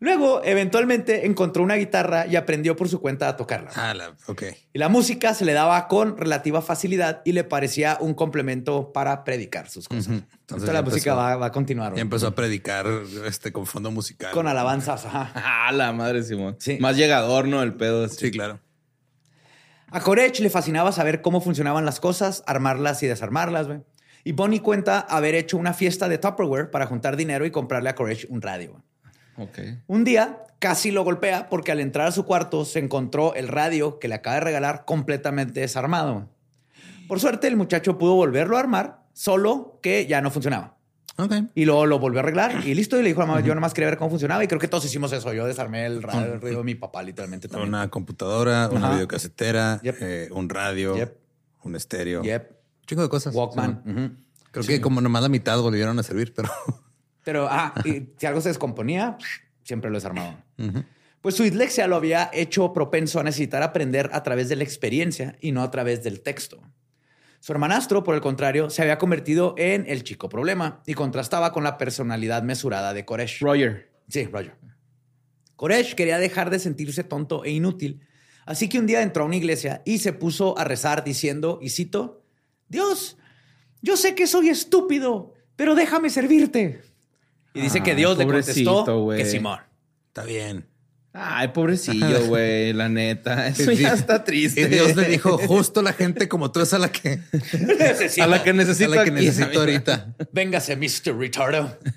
[0.00, 3.70] Luego, eventualmente, encontró una guitarra y aprendió por su cuenta a tocarla.
[3.74, 4.42] Ah, la, ok.
[4.72, 9.24] Y la música se le daba con relativa facilidad y le parecía un complemento para
[9.24, 10.06] predicar sus cosas.
[10.06, 11.90] Entonces, Entonces la música va, va a continuar.
[11.92, 12.00] Güey.
[12.00, 12.86] empezó a predicar
[13.26, 14.30] este con fondo musical.
[14.32, 15.04] Con alabanzas.
[15.04, 15.32] Ajá.
[15.68, 16.56] Ah, la madre, Simón.
[16.60, 16.78] Sí.
[16.80, 17.62] Más llegador, ¿no?
[17.62, 18.04] El pedo.
[18.04, 18.16] así.
[18.16, 18.60] Sí, claro.
[19.90, 23.66] A Korech le fascinaba saber cómo funcionaban las cosas, armarlas y desarmarlas.
[23.66, 23.80] güey.
[24.24, 27.94] Y Bonnie cuenta haber hecho una fiesta de Tupperware para juntar dinero y comprarle a
[27.94, 28.82] Korech un radio.
[29.86, 33.98] Un día casi lo golpea porque al entrar a su cuarto se encontró el radio
[33.98, 36.28] que le acaba de regalar completamente desarmado.
[37.06, 40.76] Por suerte el muchacho pudo volverlo a armar, solo que ya no funcionaba.
[41.16, 41.32] Ok.
[41.54, 42.96] Y luego lo volvió a arreglar y listo.
[42.98, 44.44] Y le dijo a la mamá, yo nomás quería ver cómo funcionaba.
[44.44, 45.32] Y creo que todos hicimos eso.
[45.32, 47.70] Yo desarmé el radio, el radio de mi papá literalmente también.
[47.70, 48.94] Una computadora, una Ajá.
[48.94, 49.96] videocasetera, Yep.
[50.00, 51.18] eh, un radio, Yep.
[51.64, 52.22] un estéreo.
[52.22, 52.50] Yep.
[52.82, 53.34] Un chingo de cosas.
[53.34, 53.82] Walkman.
[53.84, 54.24] Sí.
[54.52, 56.50] Creo que como nomás la mitad volvieron a servir, pero
[57.28, 59.18] Pero, ah, y si algo se descomponía,
[59.62, 60.42] siempre lo desarmaban.
[61.20, 65.36] Pues su dislexia lo había hecho propenso a necesitar aprender a través de la experiencia
[65.38, 66.62] y no a través del texto.
[67.40, 71.64] Su hermanastro, por el contrario, se había convertido en el chico problema y contrastaba con
[71.64, 73.42] la personalidad mesurada de Koresh.
[73.42, 73.90] Roger.
[74.08, 74.54] Sí, Roger.
[75.56, 78.00] Koresh quería dejar de sentirse tonto e inútil,
[78.46, 81.68] así que un día entró a una iglesia y se puso a rezar diciendo, y
[81.68, 82.22] cito,
[82.68, 83.18] Dios,
[83.82, 86.87] yo sé que soy estúpido, pero déjame servirte.
[87.58, 89.58] Y dice que Dios le contestó que Simón.
[90.08, 90.64] Está bien.
[91.12, 93.48] Ay, pobrecillo, güey, la neta.
[93.48, 93.78] Eso Sí.
[93.78, 94.60] ya está triste.
[94.60, 97.18] Y Dios le dijo, justo la gente como tú es a la que,
[98.20, 100.14] a la que necesito a la que necesito ahorita.
[100.32, 101.16] Véngase, Mr.
[101.18, 101.76] Retardo.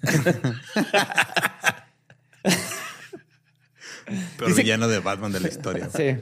[4.38, 5.90] Pero villano de Batman de la historia.
[5.96, 6.18] Sí.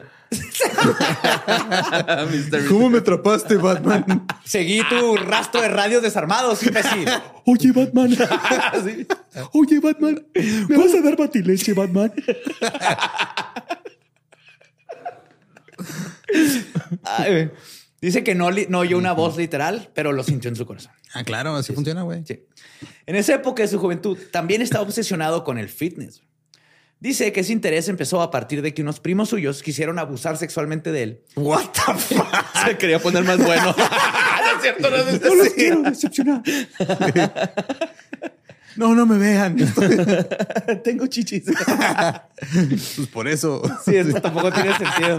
[2.32, 2.66] Mr.
[2.70, 4.28] ¿Cómo me atrapaste, Batman?
[4.46, 7.08] Seguí tu rastro de radios desarmados, imbécil.
[7.46, 8.12] Oye, Batman.
[9.54, 10.26] Oye, Batman.
[10.68, 12.14] ¿Me vas a dar batileche, Batman?
[17.04, 17.52] Ay,
[18.02, 18.48] Dice que no
[18.80, 20.94] oyó una voz literal, pero lo sintió en su corazón.
[21.14, 22.24] Ah, claro, así funciona, güey.
[22.26, 22.46] Sí.
[23.06, 26.22] En esa época de su juventud, también estaba obsesionado con el fitness.
[27.02, 30.92] Dice que ese interés empezó a partir de que unos primos suyos quisieron abusar sexualmente
[30.92, 31.22] de él.
[31.36, 32.28] What the fuck?
[32.66, 33.74] Se quería poner más bueno.
[33.78, 36.42] no es cierto, no es No los quiero decepcionar.
[38.76, 39.58] No, no me vean.
[40.86, 41.44] Tengo chichis.
[42.96, 43.62] Pues por eso.
[43.84, 45.18] Sí, esto tampoco tiene sentido.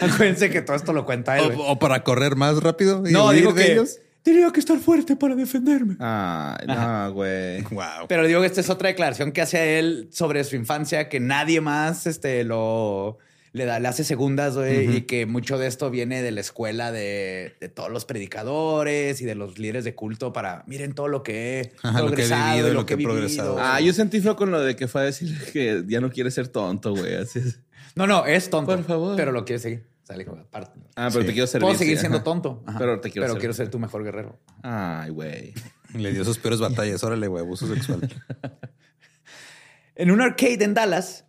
[0.00, 1.52] Acuérdense que todo esto lo cuenta él.
[1.58, 3.06] O, para correr más rápido.
[3.06, 4.00] Y No, digo de que- ellos.
[4.22, 5.96] Tenía que estar fuerte para defenderme.
[5.98, 7.62] Ay, no, güey.
[7.62, 8.06] Wow.
[8.08, 11.60] Pero digo que esta es otra declaración que hace él sobre su infancia, que nadie
[11.60, 13.18] más este, lo
[13.52, 16.90] le, da, le hace segundas, güey, y que mucho de esto viene de la escuela
[16.90, 21.22] de, de todos los predicadores y de los líderes de culto para miren todo lo
[21.22, 23.56] que he Ajá, lo que he progresado vivido y y lo que he progresado.
[23.60, 26.30] Ah, yo sentí feo con lo de que fue a decir que ya no quiere
[26.30, 27.14] ser tonto, güey.
[27.14, 27.58] Así es.
[27.94, 28.74] No, no, es tonto.
[28.74, 29.16] Por favor.
[29.16, 29.91] Pero lo quiere seguir.
[30.12, 30.78] Sale como aparte.
[30.94, 31.26] Ah, pero Sí.
[31.28, 31.66] te quiero servir.
[31.66, 32.62] Puedo seguir siendo tonto.
[32.66, 32.78] Ajá.
[32.78, 33.40] Pero te quiero Pero servir.
[33.40, 34.38] quiero ser tu mejor guerrero.
[34.62, 35.54] Ay, güey.
[35.94, 37.02] Le dio sus peores batallas.
[37.02, 38.00] Órale, güey, abuso sexual.
[39.94, 41.26] En un arcade en Dallas,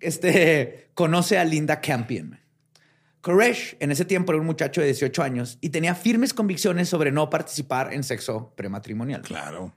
[0.00, 2.40] este conoce a Linda Campion.
[3.20, 7.12] Koresh en ese tiempo era un muchacho de 18 años y tenía firmes convicciones sobre
[7.12, 9.22] no participar en sexo prematrimonial.
[9.22, 9.76] Claro.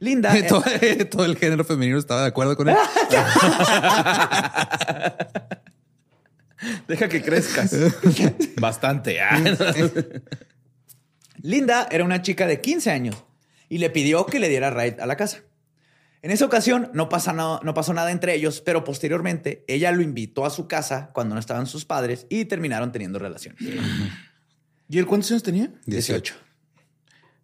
[0.00, 0.34] Linda.
[0.48, 0.64] todo,
[1.10, 2.76] todo el género femenino estaba de acuerdo con él.
[6.88, 7.74] Deja que crezcas.
[8.60, 9.20] Bastante.
[9.20, 9.42] Ah,
[11.42, 13.16] Linda era una chica de 15 años
[13.68, 15.42] y le pidió que le diera ride a la casa.
[16.22, 20.00] En esa ocasión no, pasa no, no pasó nada entre ellos, pero posteriormente ella lo
[20.00, 23.60] invitó a su casa cuando no estaban sus padres y terminaron teniendo relaciones.
[24.88, 25.70] ¿Y él cuántos años tenía?
[25.84, 26.34] 18.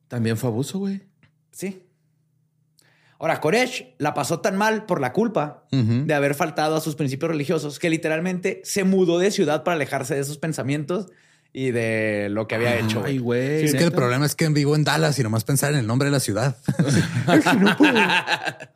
[0.08, 1.02] También fue abuso, güey.
[1.52, 1.82] Sí.
[3.20, 7.30] Ahora, Koresh la pasó tan mal por la culpa de haber faltado a sus principios
[7.30, 11.06] religiosos que literalmente se mudó de ciudad para alejarse de esos pensamientos
[11.52, 13.02] y de lo que había hecho.
[13.04, 13.58] Ay, güey.
[13.58, 13.64] güey.
[13.66, 16.06] Es que el problema es que vivo en Dallas y nomás pensar en el nombre
[16.06, 16.56] de la ciudad.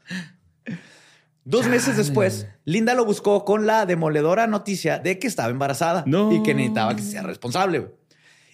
[1.46, 6.32] Dos meses después, Linda lo buscó con la demoledora noticia de que estaba embarazada No.
[6.32, 7.92] y que necesitaba que sea responsable.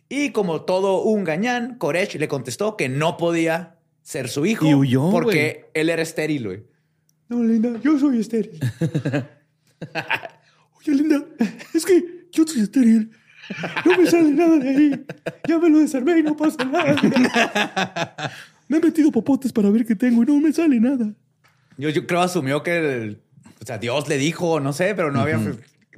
[0.08, 4.74] Y como todo un gañán, Koresh le contestó que no podía ser su hijo Y
[4.74, 6.46] huyó, porque él era estéril.
[6.46, 6.62] güey.
[7.28, 8.58] No, Linda, yo soy estéril.
[10.80, 11.24] Oye, Linda,
[11.74, 13.10] es que yo soy estéril.
[13.84, 15.04] No me sale nada de ahí.
[15.48, 16.96] Ya me lo desarmé y no pasa nada.
[18.68, 21.12] Me he metido popotes para ver qué tengo y no me sale nada.
[21.76, 23.22] Yo, yo creo asumió que el-
[23.62, 25.36] o sea, Dios le dijo, no sé, pero no había.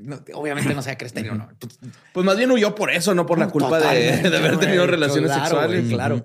[0.00, 1.48] no, obviamente no sabía que estéril o no.
[2.12, 4.86] Pues, más bien huyó por eso, no por la culpa de, Totalmente, de haber tenido
[4.86, 5.80] relaciones Claro, sexuales.
[5.82, 6.24] güey, claro.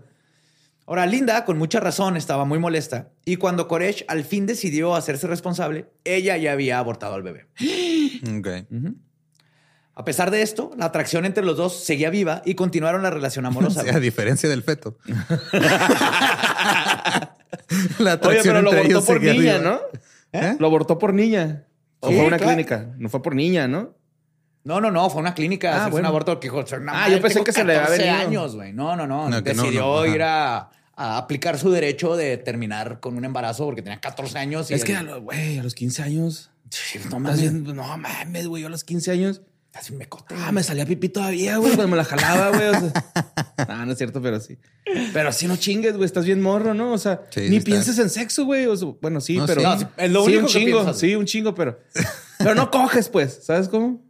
[0.87, 3.09] Ahora, Linda, con mucha razón, estaba muy molesta.
[3.25, 7.45] Y cuando Koresh al fin decidió hacerse responsable, ella ya había abortado al bebé.
[8.37, 8.47] Ok.
[9.93, 13.45] A pesar de esto, la atracción entre los dos seguía viva y continuaron la relación
[13.45, 13.81] amorosa.
[13.83, 14.97] O sea, a diferencia del feto.
[17.99, 19.57] la Oye, atracción pero lo entre abortó ellos por niña, viva.
[19.59, 19.79] ¿no?
[20.31, 20.55] ¿Eh?
[20.59, 21.65] Lo abortó por niña.
[21.99, 22.53] O Sí, fue a una claro.
[22.53, 22.93] clínica.
[22.97, 23.96] No fue por niña, ¿no?
[24.67, 25.71] No, no, no, fue una clínica.
[25.71, 26.09] Ah, se fue bueno.
[26.09, 28.27] un aborto que dijo, "Soy una Ah, yo pensé que se le había 14 venido.
[28.27, 28.73] años, güey.
[28.73, 29.29] No, no, no.
[29.29, 30.07] No, que no, Decidió no, ajá.
[30.15, 34.69] ir a, a aplicar su derecho de terminar con un embarazo porque tenía 14 años.
[34.69, 36.51] Y Es que, a él- lo- güey, a los 15 años.
[36.69, 39.41] Sí, no mames, bien- no mames, güey, yo a los 15 años.
[39.73, 40.33] Así me coté.
[40.43, 42.67] Ah, me salía pipí todavía, güey, cuando me la jalaba, güey.
[42.69, 44.57] O sea, no, no es cierto, pero sí.
[45.13, 46.93] Pero así no chingues, güey, estás bien morro, ¿no?
[46.93, 47.65] O sea, Sí, ni sí está.
[47.71, 48.65] pienses en sexo, güey.
[48.65, 49.61] O sea, bueno, sí, No, pero.
[49.61, 49.65] sí.
[49.67, 51.79] No, sí, es lo sí, único un que chingo, piensas, sí, un chingo, pero.
[52.39, 54.01] Pero no coges, pues, ¿sabes cómo?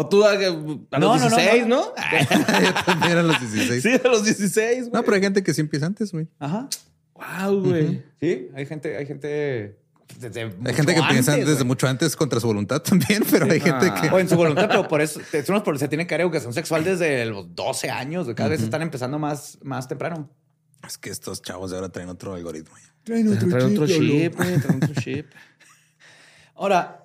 [0.00, 0.54] O tú a, a los
[0.92, 1.76] No, no, no, 16, no.
[1.76, 1.94] ¿no?
[2.62, 3.82] Yo también a los 16.
[3.82, 4.90] Sí, a los 16, güey.
[4.92, 6.28] No, pero hay gente que sí empieza antes, güey.
[6.38, 6.68] Ajá.
[7.14, 8.04] Wow, güey.
[8.20, 9.76] Sí, hay gente, hay gente
[10.20, 11.66] desde Hay mucho gente que piensa antes, desde güey.
[11.66, 14.08] mucho antes contra su voluntad también, pero hay gente que...
[14.08, 16.54] O en su voluntad, pero por eso es unos por se tiene que dar educación
[16.54, 18.28] sexual desde los 12 años.
[18.36, 20.30] Cada vez están empezando más, más temprano.
[20.86, 22.72] Es que estos chavos de ahora traen otro algoritmo.
[23.02, 25.26] Traen otro otro chip, chip, güey, trae otro chip.
[26.54, 27.04] Ahora,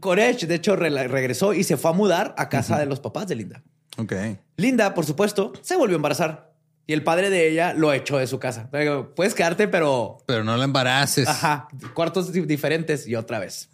[0.00, 3.26] Koresh, de hecho, re- regresó y se fue a mudar a casa de los papás
[3.28, 3.62] de Linda.
[3.98, 4.12] Ok.
[4.56, 6.52] Linda, por supuesto, se volvió a embarazar
[6.86, 8.70] y el padre de ella lo echó de su casa.
[9.14, 11.28] Puedes quedarte, pero Pero no la embaraces.
[11.28, 13.68] Ajá, cuartos di- diferentes y otra vez.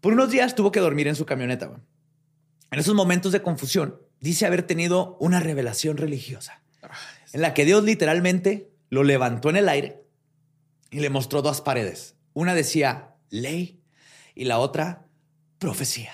[0.00, 1.70] Por unos días tuvo que dormir en su camioneta.
[2.70, 6.62] En esos momentos de confusión, dice haber tenido una revelación religiosa
[7.32, 10.02] en la que Dios literalmente lo levantó en el aire
[10.90, 12.14] y le mostró dos paredes.
[12.32, 13.82] Una decía ley
[14.34, 15.04] y la otra
[15.58, 16.12] profecía.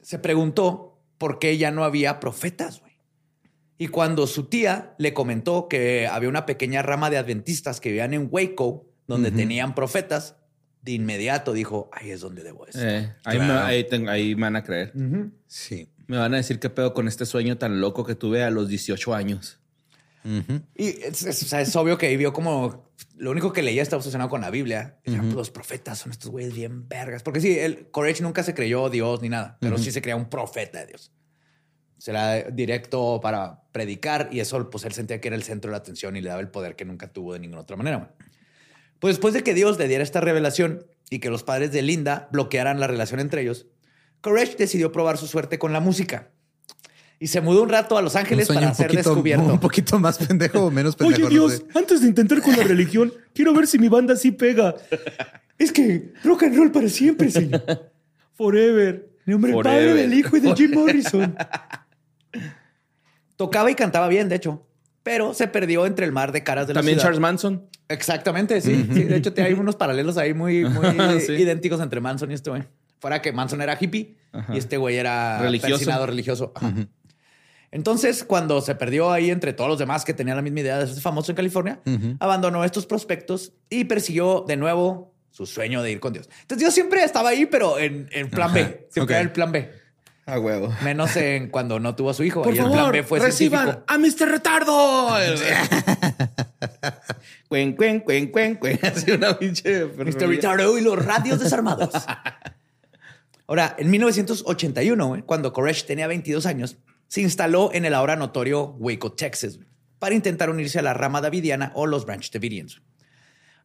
[0.00, 2.80] Se preguntó por qué ya no había profetas.
[2.80, 2.92] güey.
[3.78, 8.12] Y cuando su tía le comentó que había una pequeña rama de adventistas que vivían
[8.14, 10.36] en Waco, donde tenían profetas,
[10.82, 12.86] de inmediato dijo, ahí es donde debo estar.
[12.88, 13.54] Eh, ahí, Claro.
[13.54, 14.92] me, ahí, tengo- ahí me van a creer.
[15.46, 15.90] Sí.
[16.06, 18.68] Me van a decir qué pedo con este sueño tan loco que tuve a los
[18.68, 19.59] 18 años.
[20.76, 23.98] Y es, es- o sea, es obvio que vio como lo único que leía estaba
[23.98, 24.98] obsesionado con la Biblia.
[25.04, 27.22] "Pues, Los profetas son estos güeyes bien vergas.
[27.22, 30.28] Porque sí, el Courage nunca se creyó Dios ni nada, pero sí se creía un
[30.28, 31.12] profeta de Dios.
[31.98, 35.78] Será directo para predicar y eso, pues él sentía que era el centro de la
[35.78, 38.14] atención y le daba el poder que nunca tuvo de ninguna otra manera.
[38.98, 42.28] Pues después de que Dios le diera esta revelación y que los padres de Linda
[42.32, 43.66] bloquearan la relación entre ellos,
[44.22, 46.30] Courage decidió probar su suerte con la música.
[47.22, 49.44] Y se mudó un rato a Los Ángeles para un ser poquito, descubierto.
[49.52, 51.18] un poquito más pendejo o menos pendejo.
[51.18, 51.78] Oye, no Dios, sé.
[51.78, 54.74] antes de intentar con la religión, quiero ver si mi banda sí pega.
[55.58, 57.62] Es que rock and roll para siempre, señor.
[58.32, 59.10] Forever.
[59.26, 61.36] Nombre del Padre, del Hijo y de Jim Morrison.
[63.36, 64.66] Tocaba y cantaba bien, de hecho,
[65.02, 67.02] pero se perdió entre el mar de caras de También la.
[67.02, 67.66] Charles Manson.
[67.88, 68.86] Exactamente, sí.
[68.92, 69.04] sí.
[69.04, 71.32] De hecho, hay unos paralelos ahí muy, muy Sí.
[71.32, 72.62] idénticos entre Manson y este güey.
[72.98, 74.16] Fuera que Manson era hippie
[74.52, 75.74] y este güey era Religioso.
[75.76, 76.52] persinado religioso.
[76.54, 76.74] Ajá.
[77.72, 80.92] Entonces, cuando se perdió ahí entre todos los demás que tenían la misma idea de
[80.92, 81.80] ser famoso en California,
[82.18, 86.28] abandonó estos prospectos y persiguió de nuevo su sueño de ir con Dios.
[86.42, 88.88] Entonces, Dios siempre estaba ahí, pero en, en plan B.
[88.90, 89.10] Siempre Ok.
[89.10, 89.70] era el plan B.
[90.26, 90.72] A huevo.
[90.82, 92.42] Menos en cuando no tuvo a su hijo.
[92.42, 93.86] Por y el plan B fue reciban científico.
[93.86, 94.30] a Mr.
[94.32, 95.08] Retardo.
[97.48, 98.78] cuen, cuen, cuen, cuen, cuen.
[98.82, 99.86] Así una pinche...
[99.86, 100.28] Mr.
[100.28, 101.90] Retardo y los radios desarmados.
[103.46, 106.76] Ahora, en 1981, güey, cuando Koresh tenía 22 años,
[107.10, 109.58] se instaló en el ahora notorio Waco, Texas,
[109.98, 112.82] para intentar unirse a la rama davidiana o los Branch Davidians.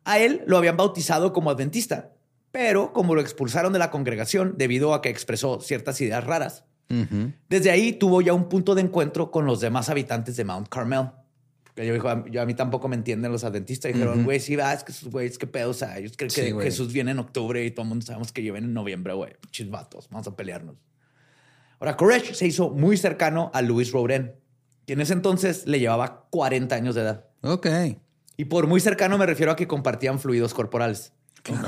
[0.03, 2.11] A él lo habían bautizado como adventista,
[2.51, 6.65] pero como lo expulsaron de la congregación debido a que expresó ciertas ideas raras,
[7.47, 11.11] desde ahí tuvo ya un punto de encuentro con los demás habitantes de Mount Carmel.
[11.75, 13.93] Que yo dijo, yo a mí tampoco me entienden los adventistas.
[13.93, 15.69] Dijeron, güey, sí, va, es que esos güeyes, qué pedo.
[15.69, 16.53] O sea, ellos creen Sí, que.
[16.63, 19.33] Jesús viene en octubre y todo el mundo sabemos que viene en noviembre, güey.
[19.39, 20.77] Pinches vatos, vamos a pelearnos.
[21.79, 24.35] Ahora, Koresh se hizo muy cercano a Luis Rouden,
[24.85, 27.25] que en ese entonces le llevaba 40 años de edad.
[27.41, 27.67] Ok.
[28.37, 31.13] Y por muy cercano me refiero a que compartían fluidos corporales.
[31.39, 31.65] Ok.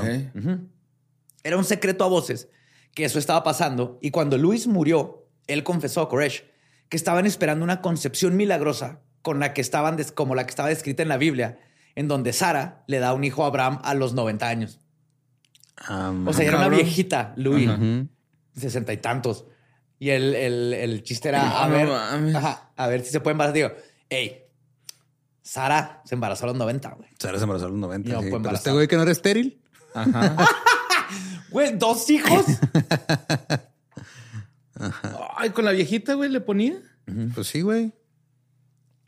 [1.44, 2.50] Era un secreto a voces
[2.94, 6.44] que eso estaba pasando y cuando Luis murió, él confesó a Koresh
[6.90, 11.04] que estaban esperando una concepción milagrosa con la que estaban como la que estaba descrita
[11.04, 11.60] en la Biblia,
[11.96, 14.80] en donde Sara le da un hijo a Abraham a los 90 años.
[15.90, 17.70] Um, O sea, era una viejita, Luis,
[18.56, 19.46] sesenta y tantos.
[20.00, 21.90] Y el, el- el chiste era a ver,
[22.36, 23.54] ajá, a ver si se puede embarazar.
[23.56, 23.72] Digo,
[24.10, 24.44] hey,
[25.42, 27.10] Sara se embarazó a los 90, güey.
[27.20, 28.10] Sara se embarazó a los 90.
[28.10, 28.30] Y no sí.
[28.32, 29.60] Pero este güey que no era estéril.
[29.94, 30.36] Ajá.
[31.50, 32.46] Güey, dos hijos.
[35.38, 36.76] Ay, con la viejita, güey, le ponía.
[37.34, 37.94] Pues sí, güey.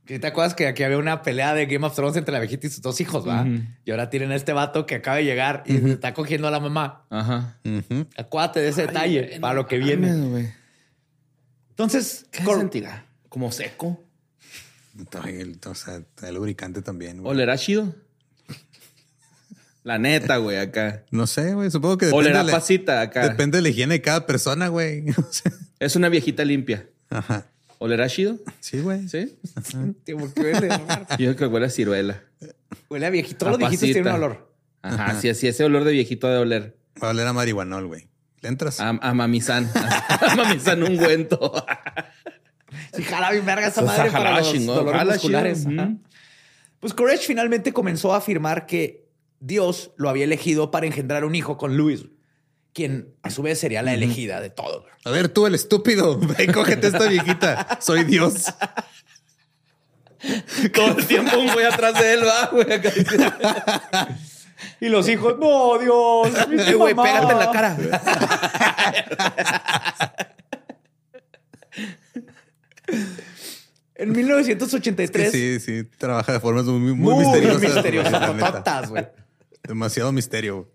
[0.08, 2.66] ¿Sí ¿Te acuerdas que aquí había una pelea de Game of Thrones entre la viejita
[2.66, 3.46] y sus dos hijos, va?
[3.86, 6.52] Y ahora tienen a este vato que acaba de llegar y se está cogiendo a
[6.52, 7.06] la mamá.
[7.10, 7.60] Ajá.
[8.18, 10.14] Acuérdate de ese detalle para lo que viene.
[10.16, 10.50] güey.
[11.80, 13.06] Entonces, ¿Qué Cor- sentirá?
[13.30, 14.04] Como seco.
[15.26, 17.22] El- O sea, el lubricante también.
[17.22, 17.32] güey.
[17.32, 17.96] ¿Olerá chido?
[19.84, 21.06] La neta, güey, acá.
[21.10, 21.72] No sé, güey.
[21.72, 23.30] Supongo que depende, Olerá de la- pasita acá.
[23.30, 25.06] depende de la higiene de cada persona, güey.
[25.80, 26.90] Es una viejita limpia.
[27.10, 27.46] Ajá.
[27.78, 28.38] ¿Olerá chido?
[28.60, 29.08] Sí, güey.
[29.08, 29.38] Sí.
[30.18, 30.68] ¿por qué huele?
[31.12, 32.22] Yo creo que huele a ciruela.
[32.90, 33.38] Huele a viejito.
[33.46, 34.54] Todos A los viejitos tienen un olor.
[34.82, 36.78] Ajá, sí, así ese olor de viejito de oler.
[37.02, 38.09] Va a oler a marihuanol, güey.
[38.42, 38.80] ¿Le entras?
[38.80, 39.70] A, a mamizán.
[40.10, 41.54] A mamizán ungüento.
[42.96, 45.68] Sí, jala bien verga esa Pues, madre para los dolores musculares.
[46.80, 49.10] Pues Koresh finalmente comenzó a afirmar que
[49.40, 52.06] Dios lo había elegido para engendrar un hijo con Luis,
[52.74, 54.86] quien a su vez sería la elegida de todos.
[55.04, 56.20] A ver, tú, el estúpido.
[56.20, 57.80] Ven, cógete a esta viejita.
[57.82, 58.46] Soy Dios.
[60.74, 62.68] Todo el tiempo un güey atrás de él va, güey.
[64.82, 66.48] Y los hijos, no, Dios.
[66.50, 67.10] mi güey, mamá".
[67.10, 67.78] pégate en la cara.
[73.96, 75.32] En 1983.
[75.32, 77.62] Sí, sí, trabaja de formas muy, muy, Muy misteriosas.
[77.62, 79.08] misteriosas, güey.
[79.64, 80.72] Demasiado misterio.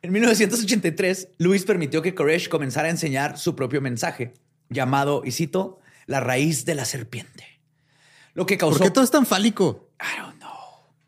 [0.00, 4.34] En 1983, Luis permitió que Koresh comenzara a enseñar su propio mensaje,
[4.68, 7.60] llamado, y cito, la raíz de la serpiente.
[8.34, 8.78] Lo que causó...
[8.78, 9.90] ¿Por qué todo es tan fálico?
[10.00, 10.41] I don't.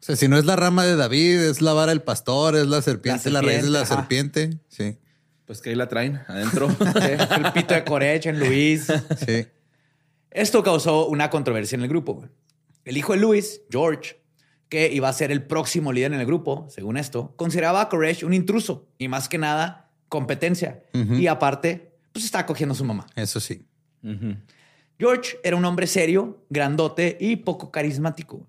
[0.04, 2.66] O sea, si no es la rama de David, es la vara del pastor, es
[2.66, 3.96] la serpiente, la, raíz de la ajá.
[3.96, 4.58] serpiente.
[4.68, 4.98] Sí,
[5.46, 6.68] Pues que ahí la traen adentro.
[7.38, 8.86] El pito de Koresh en Luis.
[9.26, 9.46] sí.
[10.30, 12.22] Esto causó una controversia en el grupo.
[12.84, 14.20] El hijo de Luis, George,
[14.68, 18.26] que iba a ser el próximo líder en el grupo, según esto, consideraba a Koresh
[18.26, 20.82] un intruso y más que nada competencia.
[20.92, 23.06] Y aparte, pues estaba cogiendo a su mamá.
[23.16, 23.64] Eso sí.
[24.98, 28.46] George era un hombre serio, grandote y poco carismático.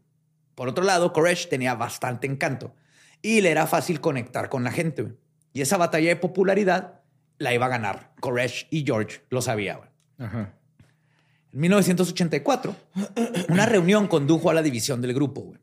[0.56, 2.74] Por otro lado, Koresh tenía bastante encanto
[3.22, 5.14] y le era fácil conectar con la gente.
[5.54, 7.02] Y esa batalla de popularidad
[7.38, 8.14] la iba a ganar.
[8.22, 9.80] Koresh y George lo sabían.
[10.18, 10.54] Ajá.
[11.54, 12.76] En 1984,
[13.50, 15.60] una reunión condujo a la división del grupo, güey.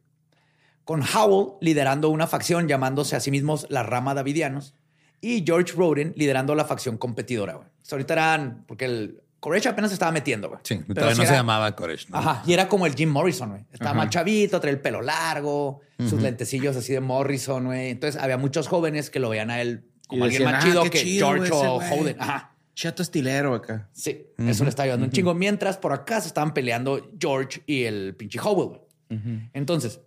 [0.84, 4.74] con Howell liderando una facción llamándose a sí mismos la rama Davidianos
[5.20, 7.54] y George Roden liderando la facción competidora.
[7.54, 7.68] güey.
[7.82, 10.48] So, ahorita eran, porque el Koresh apenas se estaba metiendo.
[10.50, 10.60] güey.
[10.62, 12.08] Sí, Pero todavía no se llamaba Koresh.
[12.10, 12.16] ¿no?
[12.16, 13.64] Ajá, y era como el Jim Morrison, güey.
[13.72, 17.90] Estaba más chavito, traía el pelo largo, sus lentecillos así de Morrison, güey.
[17.90, 20.82] Entonces había muchos jóvenes que lo veían a él como alguien decían, más "Ah, chido
[20.84, 21.90] qué que chido, George ese o güey".
[22.00, 22.16] Holden.
[22.20, 22.54] Ajá.
[22.74, 23.88] Chato estilero acá.
[23.92, 25.34] Sí, eso le está ayudando un chingo.
[25.34, 28.78] Mientras por acá se estaban peleando George y el pinche Howell.
[29.10, 29.48] güey.
[29.52, 30.00] Entonces,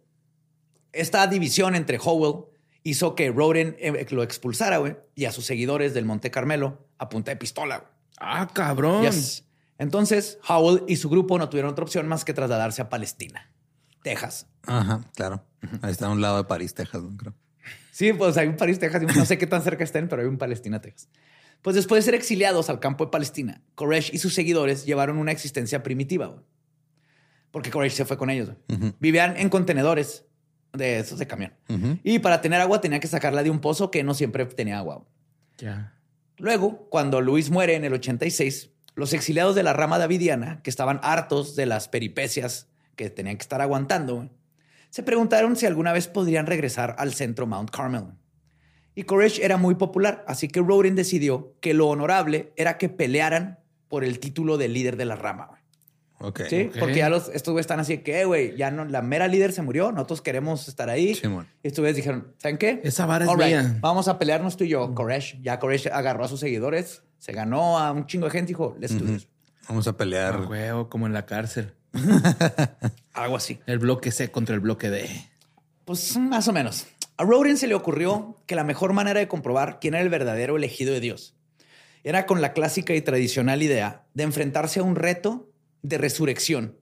[0.93, 2.45] esta división entre Howell
[2.83, 7.09] hizo que Roden eh, lo expulsara, güey, y a sus seguidores del Monte Carmelo a
[7.09, 7.77] punta de pistola.
[7.79, 7.89] güey.
[8.19, 9.03] Ah, cabrón.
[9.03, 9.43] Yes.
[9.77, 13.51] Entonces, Howell y su grupo no tuvieron otra opción más que trasladarse a Palestina,
[14.03, 14.47] Texas.
[14.63, 15.43] Ajá, claro.
[15.81, 17.15] Ahí está a un lado de París, Texas, ¿no?
[17.17, 17.33] creo.
[17.91, 19.03] Sí, pues hay un París, Texas.
[19.03, 21.09] y No sé qué tan cerca estén, pero hay un Palestina, Texas.
[21.61, 25.31] Pues después de ser exiliados al campo de Palestina, Koresh y sus seguidores llevaron una
[25.31, 26.43] existencia primitiva.
[27.51, 28.51] Porque Koresh se fue con ellos.
[28.99, 30.25] Vivían en contenedores
[30.73, 31.53] de esos de camión.
[32.03, 35.05] Y para tener agua tenía que sacarla de un pozo que no siempre tenía agua.
[35.57, 35.94] Ya.
[36.37, 40.99] Luego, cuando Luis muere en el 86, los exiliados de la rama davidiana, que estaban
[41.03, 44.29] hartos de las peripecias que tenían que estar aguantando,
[44.89, 48.13] se preguntaron si alguna vez podrían regresar al centro Mount Carmel.
[48.95, 53.59] Y Koresh era muy popular, así que Roden decidió que lo honorable era que pelearan
[53.89, 55.61] por el título de líder de la rama.
[56.19, 56.29] Güey.
[56.29, 56.41] Ok.
[56.49, 56.69] ¿Sí?
[56.79, 59.51] Porque ya los, estos güeyes están así que, "Eh, güey, ya no, la mera líder
[59.53, 61.15] se murió, nosotros queremos estar ahí.
[61.15, 61.47] Simón.
[61.63, 62.81] y estos güeyes dijeron, ¿saben qué?
[62.83, 63.77] Esa vara es right, mía.
[63.81, 65.41] Vamos a pelearnos tú y yo, Koresh.
[65.41, 68.75] Ya Koresh agarró a sus seguidores, se ganó a un chingo de gente y dijo,
[68.79, 69.27] let's do this.
[69.67, 70.41] Vamos a pelear.
[70.43, 71.73] Ah, huevo, como en la cárcel.
[73.13, 73.59] Algo así.
[73.65, 75.09] El bloque C contra el bloque D.
[75.85, 76.85] Pues más o menos.
[77.17, 80.57] A Roden se le ocurrió que la mejor manera de comprobar quién era el verdadero
[80.57, 81.35] elegido de Dios
[82.03, 85.49] era con la clásica y tradicional idea de enfrentarse a un reto
[85.87, 86.77] de resurrección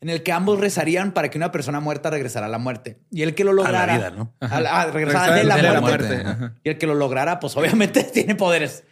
[0.00, 2.98] en el que ambos rezarían para que una persona muerta regresara a la muerte.
[3.10, 3.96] Y el que lo lograra...
[3.96, 4.34] vida, ¿no?
[4.40, 6.06] A la- a regresar de la, de la muerte.
[6.08, 6.54] muerte, ajá.
[6.62, 8.84] Y el que lo lograra, pues obviamente tiene poderes.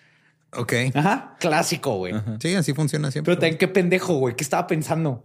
[0.53, 0.73] Ok.
[0.95, 1.37] Ajá.
[1.41, 2.15] Clásico, güey.
[2.41, 3.33] Sí, así funciona siempre.
[3.33, 4.35] Pero también qué pendejo, güey.
[4.35, 5.25] ¿Qué estaba pensando?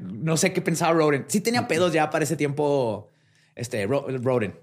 [0.00, 1.24] No sé qué pensaba Roden.
[1.28, 3.10] Sí tenía pedos ya para ese tiempo,
[3.56, 4.56] este, Ro- Roden.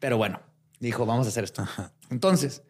[0.00, 0.40] Pero bueno,
[0.80, 1.64] dijo, vamos a hacer esto.
[2.10, 2.62] Entonces,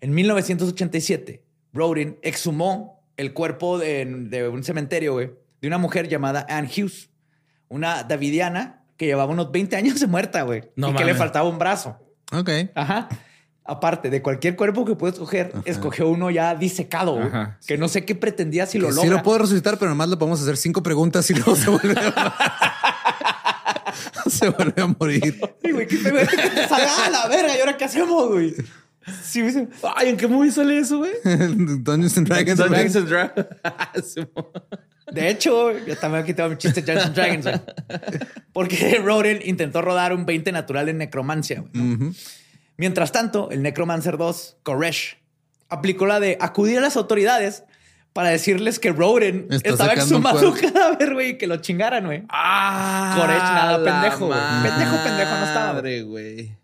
[0.00, 1.42] en 1987,
[1.72, 7.10] Roden exhumó el cuerpo de, de un cementerio, güey, de una mujer llamada Anne Hughes,
[7.68, 10.64] una davidiana que llevaba unos 20 años de muerta, güey.
[10.76, 11.18] No y que le mames.
[11.18, 11.98] faltaba un brazo.
[12.32, 12.50] Ok.
[12.74, 13.08] Ajá.
[13.64, 17.88] Aparte de cualquier cuerpo que puedes escoger, escogió uno ya disecado, güey, Ajá, que no
[17.88, 19.02] sé qué pretendía si lo logra.
[19.02, 22.00] sí lo puedo resucitar, pero nomás le podemos hacer cinco preguntas y luego se vuelve
[22.00, 22.34] a...
[24.28, 25.40] se vuelve a morir.
[25.62, 27.56] Sí, güey, que te salga a la verga.
[27.56, 28.54] ¿Y ahora qué hacemos, güey?
[29.22, 29.68] Sí, güey.
[29.94, 31.12] Ay, ¿en qué movie sale eso, güey?
[31.24, 32.58] Dungeons and Dragons.
[32.58, 33.46] Dungeons and Dragons.
[35.12, 38.20] De hecho, yo también aquí tengo mi chiste de Dungeons and Dragons, güey.
[38.52, 41.60] Porque Roden intentó rodar un 20 natural en necromancia.
[41.60, 42.12] güey, ¿no?
[42.76, 45.18] Mientras tanto, el Necromancer 2, Koresh,
[45.68, 47.62] aplicó la de acudir a las autoridades
[48.12, 52.24] para decirles que Roden Está estaba exhumando un cadáver, güey, y que lo chingaran, güey.
[52.28, 54.38] Ah, Koresh, nada, pendejo, güey.
[54.62, 56.56] Pendejo, pendejo no estaba, Madre, güey.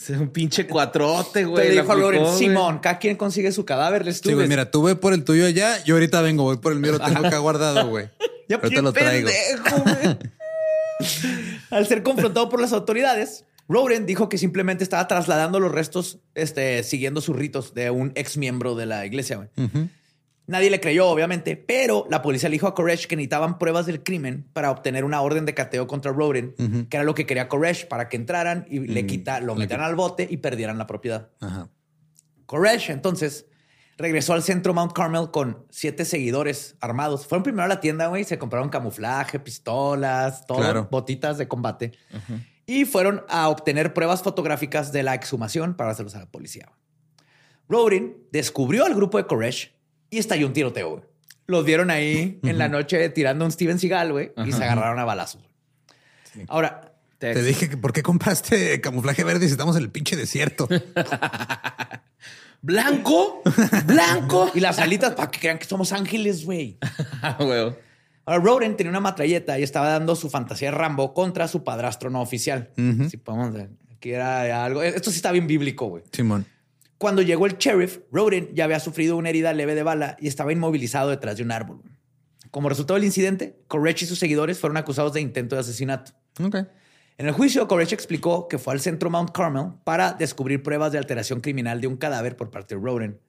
[0.00, 1.68] Es un pinche cuatrote, güey.
[1.68, 2.36] Te dijo a aplicó.
[2.36, 5.44] Simón, cada quien consigue su cadáver, les Sí, güey, mira, tú ve por el tuyo
[5.44, 8.08] allá, yo ahorita vengo, voy por el mío, lo tengo acá guardado, güey.
[8.48, 9.28] Ya ahorita lo traigo.
[9.28, 10.18] pendejo, güey.
[11.70, 16.82] Al ser confrontado por las autoridades, Roden dijo que simplemente estaba trasladando los restos, este,
[16.82, 19.36] siguiendo sus ritos de un ex miembro de la iglesia.
[19.36, 19.68] güey.
[20.48, 24.02] Nadie le creyó, obviamente, pero la policía le dijo a Koresh que necesitaban pruebas del
[24.02, 26.54] crimen para obtener una orden de cateo contra Roden,
[26.88, 29.94] que era lo que quería Koresh para que entraran y le quita, lo metieran al
[29.94, 31.28] bote y perdieran la propiedad.
[31.40, 31.68] Ajá.
[32.46, 33.44] Koresh entonces
[33.98, 37.26] regresó al centro Mount Carmel con siete seguidores armados.
[37.26, 40.88] Fueron primero a la tienda, güey, se compraron camuflaje, pistolas, todo, Claro.
[40.90, 41.92] botitas de combate.
[42.64, 46.72] Y fueron a obtener pruebas fotográficas de la exhumación para hacerlos a la policía.
[47.68, 49.74] Rodin descubrió al grupo de Koresh
[50.10, 51.02] y estalló un tiroteo, güey.
[51.46, 55.04] Los vieron ahí en la noche tirando un Steven Seagal, güey, y se agarraron a
[55.04, 55.40] balazos.
[56.46, 60.68] Ahora, Te dije que por qué compraste camuflaje verde si estamos en el pinche desierto.
[62.60, 63.42] ¿Blanco?
[63.86, 64.50] ¿Blanco?
[64.54, 66.78] y las alitas para que crean que somos ángeles, güey.
[67.22, 67.74] Ah, güey.
[68.24, 72.10] Ahora, Roden tenía una matralleta y estaba dando su fantasía de Rambo contra su padrastro
[72.10, 72.70] no oficial.
[73.10, 73.70] Si podemos ver.
[73.96, 74.82] Aquí era algo.
[74.82, 76.04] Esto sí está bien bíblico, güey.
[76.12, 76.44] Simón.
[76.98, 80.52] Cuando llegó el sheriff, Roden ya había sufrido una herida leve de bala y estaba
[80.52, 81.80] inmovilizado detrás de un árbol.
[82.50, 86.12] Como resultado del incidente, Koresh y sus seguidores fueron acusados de intento de asesinato.
[87.18, 90.98] En el juicio, Koresh explicó que fue al centro Mount Carmel para descubrir pruebas de
[90.98, 93.20] alteración criminal de un cadáver por parte de Roden.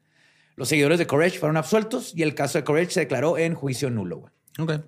[0.56, 3.90] Los seguidores de Koresh fueron absueltos y el caso de Koresh se declaró en juicio
[3.90, 4.32] nulo.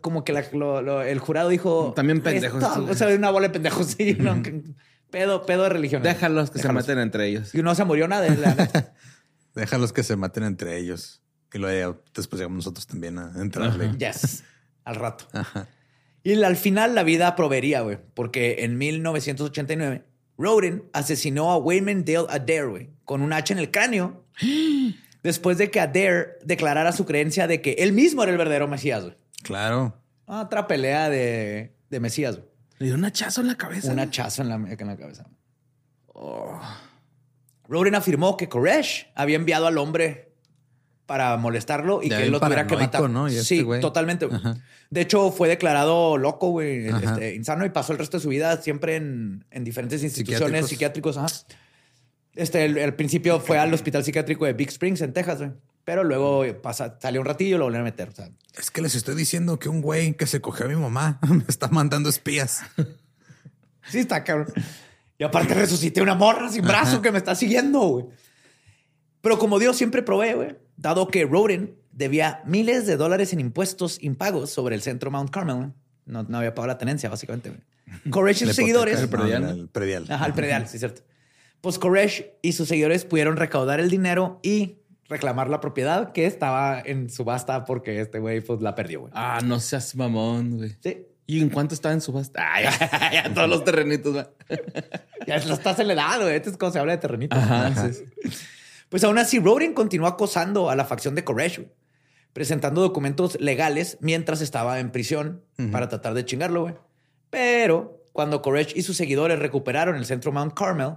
[0.01, 1.93] Como que la- lo- lo- el jurado dijo...
[1.95, 3.87] También pendejos O sea, una bola de pendejos.
[3.97, 4.17] Sí,
[5.11, 6.01] pedo, pedo de religión.
[6.01, 6.85] Déjalos que Déjalos.
[6.85, 7.53] se maten entre ellos.
[7.53, 8.27] Y no se murió nada.
[8.33, 8.93] la.
[9.55, 11.21] Déjalos que se maten entre ellos.
[11.53, 13.91] Y luego después llegamos nosotros también a entrarle.
[13.97, 14.43] yes.
[14.85, 15.27] Al rato.
[15.33, 15.67] Ajá.
[16.23, 17.97] Y al final la vida proveería, güey.
[18.13, 20.05] Porque en 1989,
[20.37, 24.25] Roden asesinó a Wayman Dale Adair, güey, con un hacha en el cráneo.
[25.23, 29.03] después de que Adair declarara su creencia de que él mismo era el verdadero Mesías,
[29.03, 29.17] güey.
[29.43, 29.97] Claro.
[30.25, 32.47] Otra pelea de, de Mesías, güey.
[32.81, 33.91] Le dio un hachazo en la cabeza.
[33.91, 35.27] Un hachazo en la, en la cabeza.
[37.67, 40.33] Roden afirmó que Koresh había enviado al hombre
[41.05, 43.07] para molestarlo y Ya que él lo tuviera que matar.
[43.07, 43.29] ¿no?
[43.29, 44.27] Y este sí, totalmente.
[44.31, 44.57] Ajá.
[44.89, 48.59] De hecho, fue declarado loco, güey, este, insano y pasó el resto de su vida
[48.59, 51.15] siempre en, en diferentes instituciones Psiquiátricos.
[51.15, 51.45] psiquiátricos.
[51.45, 51.55] ajá.
[52.33, 55.51] Este, el, al principio fue al hospital psiquiátrico de Big Springs en Texas, güey.
[55.83, 58.09] Pero luego pasa, salió un ratillo y lo volvieron a meter.
[58.09, 60.75] O sea, Es que les estoy diciendo que un güey que se cogió a mi
[60.75, 62.61] mamá me está mandando espías.
[63.89, 64.53] Sí, está cabrón.
[65.17, 68.05] Y aparte resucité una morra sin brazo que me está siguiendo, güey.
[69.21, 74.01] Pero como Dios siempre provee, güey, dado que Roden debía miles de dólares en impuestos
[74.01, 75.73] impagos sobre el centro Mount Carmel,
[76.05, 77.49] no, no había pagado la tenencia, básicamente.
[77.49, 77.61] güey.
[78.09, 78.99] Koresh y sus seguidores...
[78.99, 79.43] el predial.
[79.43, 79.49] ¿no?
[79.51, 80.05] El predial.
[80.09, 81.03] Ajá, el predial, sí, cierto.
[81.61, 84.77] Pues Koresh y sus seguidores pudieron recaudar el dinero y
[85.11, 89.11] reclamar la propiedad que estaba en subasta porque este güey pues la perdió, güey.
[89.15, 90.75] Ah, no seas mamón, güey.
[90.81, 91.05] Sí.
[91.27, 92.41] ¿Y en cuánto estaba en subasta?
[92.61, 94.13] Ya, ya, todos los terrenitos.
[94.13, 94.25] güey.
[95.27, 96.35] Ya lo estás acelerado, güey.
[96.35, 97.37] Este es cuando se habla de terrenitos.
[97.37, 98.29] Ajá, sí, sí.
[98.89, 101.71] Pues aún así, Roden continuó acosando a la facción de Koresh, güey,
[102.33, 106.73] presentando documentos legales mientras estaba en prisión para tratar de chingarlo, güey.
[107.29, 110.95] Pero cuando Koresh y sus seguidores recuperaron el centro Mount Carmel,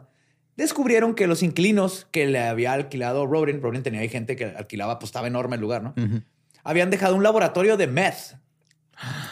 [0.57, 4.99] descubrieron que los inquilinos que le había alquilado Roden, Roden tenía ahí gente que alquilaba,
[4.99, 5.95] pues estaba enorme el lugar, ¿no?
[6.63, 8.37] Habían dejado un laboratorio de meth.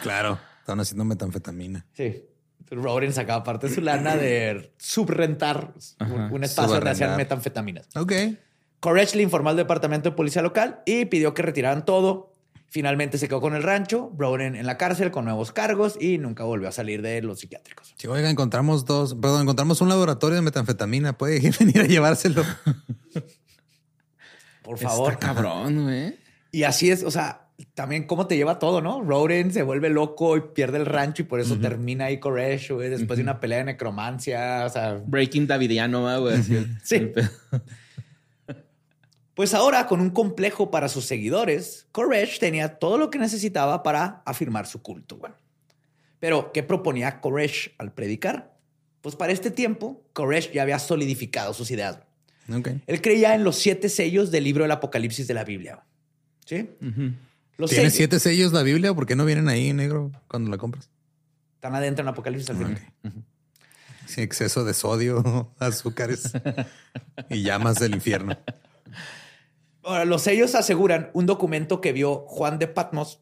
[0.01, 0.39] Claro.
[0.59, 1.85] Estaban haciendo metanfetamina.
[1.93, 2.25] Sí.
[2.69, 7.87] Roden sacaba parte de su lana de subrentar un, un espacio donde hacían metanfetaminas.
[7.95, 8.13] Ok.
[8.79, 12.32] Koresh le informó al departamento de policía local y pidió que retiraran todo.
[12.73, 16.43] Finalmente se quedó con el rancho, Broden en la cárcel con nuevos cargos y nunca
[16.43, 17.93] volvió a salir de los psiquiátricos.
[17.99, 21.15] Sí, oiga, encontramos dos, perdón, encontramos un laboratorio de metanfetamina.
[21.15, 22.43] Puede venir a llevárselo.
[24.63, 25.13] Por favor.
[25.13, 26.17] Está cabrón, güey.
[26.51, 29.03] Y así es, o sea, también cómo te lleva todo, ¿no?
[29.03, 32.89] Roden se vuelve loco y pierde el rancho y por eso termina ahí Koresh, güey,
[32.89, 34.99] después de una pelea de necromancia, o sea...
[35.05, 36.41] Breaking Davidiano, ¿va, güey.
[36.81, 37.11] Sí.
[39.35, 44.21] Pues ahora, con un complejo para sus seguidores, Koresh tenía todo lo que necesitaba para
[44.25, 45.17] afirmar su culto.
[45.17, 45.35] Bueno,
[46.19, 48.55] pero ¿qué proponía Koresh al predicar?
[49.01, 51.99] Pues para este tiempo, Koresh ya había solidificado sus ideas.
[52.53, 52.69] Ok.
[52.85, 55.83] Él creía en los siete sellos del libro del Apocalipsis de la Biblia.
[56.45, 56.69] ¿Sí?
[57.57, 58.93] Los ¿Tiene sellos siete sellos la Biblia?
[58.93, 60.89] ¿Por qué no vienen ahí negro cuando la compras?
[61.63, 62.81] están adentro en Apocalipsis al final.
[64.05, 66.33] Sí, exceso de sodio, azúcares
[67.29, 68.37] y llamas del infierno.
[69.83, 73.19] Ahora, los sellos aseguran un documento que vio Juan de Patmos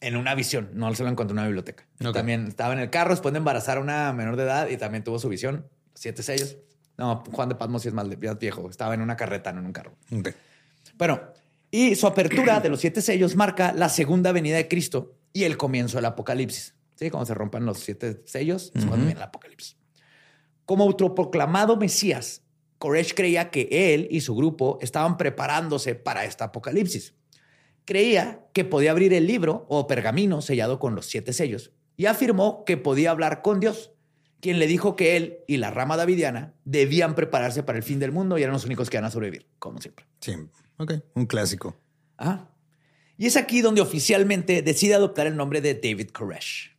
[0.00, 0.70] en una visión.
[0.74, 1.86] No se lo encontró en una biblioteca.
[2.12, 5.04] También estaba en el carro después de embarazar a una menor de edad y también
[5.04, 5.66] tuvo su visión.
[5.94, 6.56] Siete sellos.
[6.98, 8.06] No, Juan de Patmos sí es más
[8.38, 8.68] viejo.
[8.68, 9.94] Estaba en una carreta, no en un carro.
[10.12, 10.30] Ok.
[10.98, 11.20] Bueno,
[11.70, 15.56] y su apertura de los siete sellos marca la segunda venida de Cristo y el
[15.56, 16.74] comienzo del Apocalipsis.
[16.96, 19.76] Sí, cuando se rompan los siete sellos es cuando viene el Apocalipsis.
[20.66, 22.42] Como autoproclamado Mesías,
[22.82, 27.14] Koresh creía que él y su grupo estaban preparándose para este Apocalipsis.
[27.84, 32.64] creía que podía abrir el libro o pergamino sellado con los siete sellos y afirmó
[32.64, 33.92] que podía hablar con Dios,
[34.40, 38.10] quien le dijo que él y la rama davidiana debían prepararse para el fin del
[38.10, 40.04] mundo y eran los únicos que iban a sobrevivir, como siempre.
[40.18, 40.34] Sí,
[40.78, 41.76] ok, un clásico.
[42.16, 42.50] Ajá.
[43.16, 46.71] Y es aquí donde oficialmente decide adoptar el nombre de David Koresh.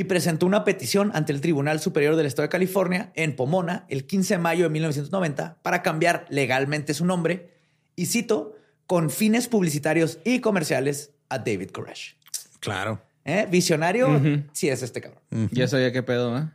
[0.00, 4.06] Y presentó una petición ante el Tribunal Superior del Estado de California en Pomona el
[4.06, 7.50] 15 de mayo de 1990 para cambiar legalmente su nombre,
[7.96, 12.16] y cito, con fines publicitarios y comerciales a David Koresh.
[12.60, 13.02] Claro.
[13.26, 13.46] ¿Eh?
[13.50, 14.18] Visionario,
[14.54, 15.20] sí es este cabrón.
[15.52, 16.48] Ya sabía qué pedo, ¿eh?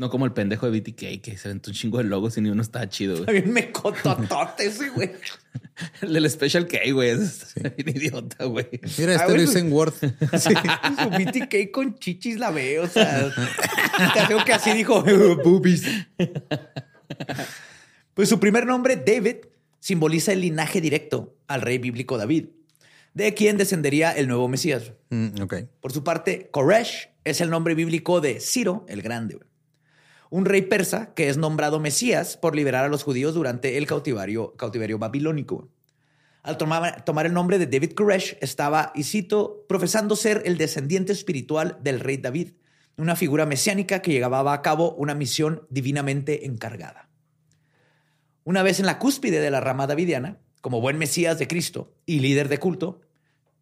[0.00, 2.48] No como el pendejo de BTK que se aventó un chingo de logos y ni
[2.48, 3.26] uno estaba chido, güey.
[3.26, 5.10] También me cototote ese, güey.
[6.00, 7.10] El del Special K, güey.
[7.10, 8.66] Es bien idiota, güey.
[8.96, 9.42] Mira, Ah, este lo bueno.
[9.42, 9.92] hice en Word.
[10.38, 10.54] Sí,
[11.02, 15.02] su BTK con chichis la veo, o sea, te creo que así dijo
[15.44, 15.82] boobies.
[18.14, 19.36] Pues su primer nombre, David,
[19.80, 22.46] simboliza el linaje directo al rey bíblico David,
[23.12, 24.92] de quien descendería el nuevo Mesías.
[25.10, 25.54] Mm, ok.
[25.82, 29.49] Por su parte, Koresh es el nombre bíblico de Ciro el Grande, güey.
[30.30, 34.54] Un rey persa que es nombrado Mesías por liberar a los judíos durante el cautiverio,
[34.56, 35.68] cautiverio babilónico.
[36.42, 41.12] Al tomar, tomar el nombre de David Koresh, estaba, y cito, profesando ser el descendiente
[41.12, 42.52] espiritual del rey David,
[42.96, 47.08] una figura mesiánica que llevaba a cabo una misión divinamente encargada.
[48.44, 52.20] Una vez en la cúspide de la rama davidiana, como buen Mesías de Cristo y
[52.20, 53.00] líder de culto,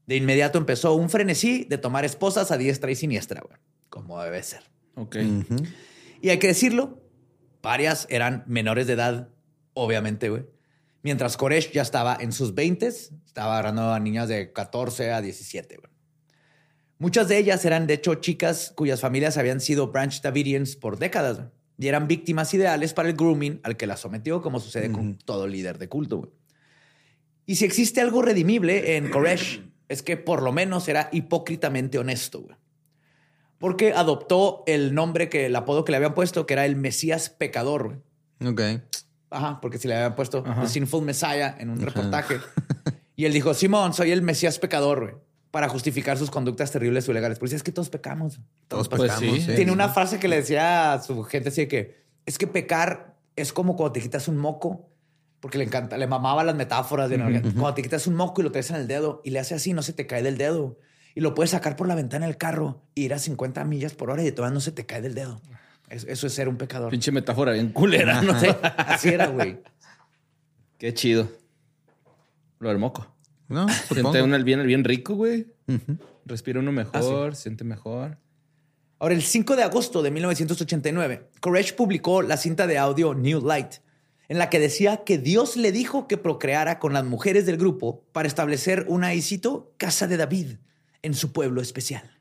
[0.06, 3.42] de inmediato empezó un frenesí de tomar esposas a diestra y siniestra,
[3.88, 4.62] como debe ser.
[4.94, 5.16] Ok.
[6.20, 7.00] Y hay que decirlo,
[7.62, 9.28] varias eran menores de edad,
[9.74, 10.44] obviamente, güey.
[11.02, 15.76] Mientras Koresh ya estaba en sus 20, estaba agarrando a niñas de 14 a 17,
[15.76, 15.92] güey.
[16.98, 21.36] Muchas de ellas eran, de hecho, chicas cuyas familias habían sido Branch Davidians por décadas
[21.36, 21.48] güey,
[21.78, 25.46] y eran víctimas ideales para el grooming al que las sometió, como sucede con todo
[25.46, 26.18] líder de culto.
[26.18, 26.30] güey.
[27.46, 32.42] Y si existe algo redimible en Koresh, es que por lo menos era hipócritamente honesto.
[32.42, 32.56] güey.
[33.58, 37.28] Porque adoptó el nombre que, el apodo que le habían puesto, que era el Mesías
[37.30, 38.02] pecador.
[38.44, 38.60] Ok.
[39.30, 42.38] Ajá, porque si le habían puesto The Sinful Messiah en un reportaje.
[43.16, 45.14] Y él dijo, Simón, soy el Mesías pecador, güey.
[45.50, 47.40] Para justificar sus conductas terribles o ilegales.
[47.40, 48.38] Porque es que todos pecamos.
[48.68, 49.40] Todos Pues pasamos.
[49.40, 49.54] sí.
[49.56, 53.16] Tiene una frase que le decía a su gente así de que es que pecar
[53.34, 54.88] es como cuando te quitas un moco,
[55.40, 58.52] porque le encanta, le mamaba las metáforas de cuando te quitas un moco y lo
[58.52, 60.78] traes en el dedo y le hace así, no se te cae del dedo.
[61.18, 64.08] Y lo puedes sacar por la ventana del carro e ir a 50 millas por
[64.08, 65.40] hora y todavía no se te cae del dedo.
[65.88, 66.92] Es- Eso es ser un pecador.
[66.92, 68.38] Pinche metáfora bien culera, ¿no?
[68.38, 68.46] Sí,
[68.78, 69.58] así era, güey.
[70.78, 71.28] Qué chido.
[72.60, 73.12] Lo del moco.
[73.48, 75.48] No, Siente uno el bien, el bien rico, güey.
[76.24, 78.16] Respira uno mejor, siente mejor.
[79.00, 83.72] Ahora, el 5 de agosto de 1989, Koresh publicó la cinta de audio New Light,
[84.28, 88.04] en la que decía que Dios le dijo que procreara con las mujeres del grupo
[88.12, 90.58] para establecer una, y cito, casa de David
[91.02, 92.18] en su pueblo especial.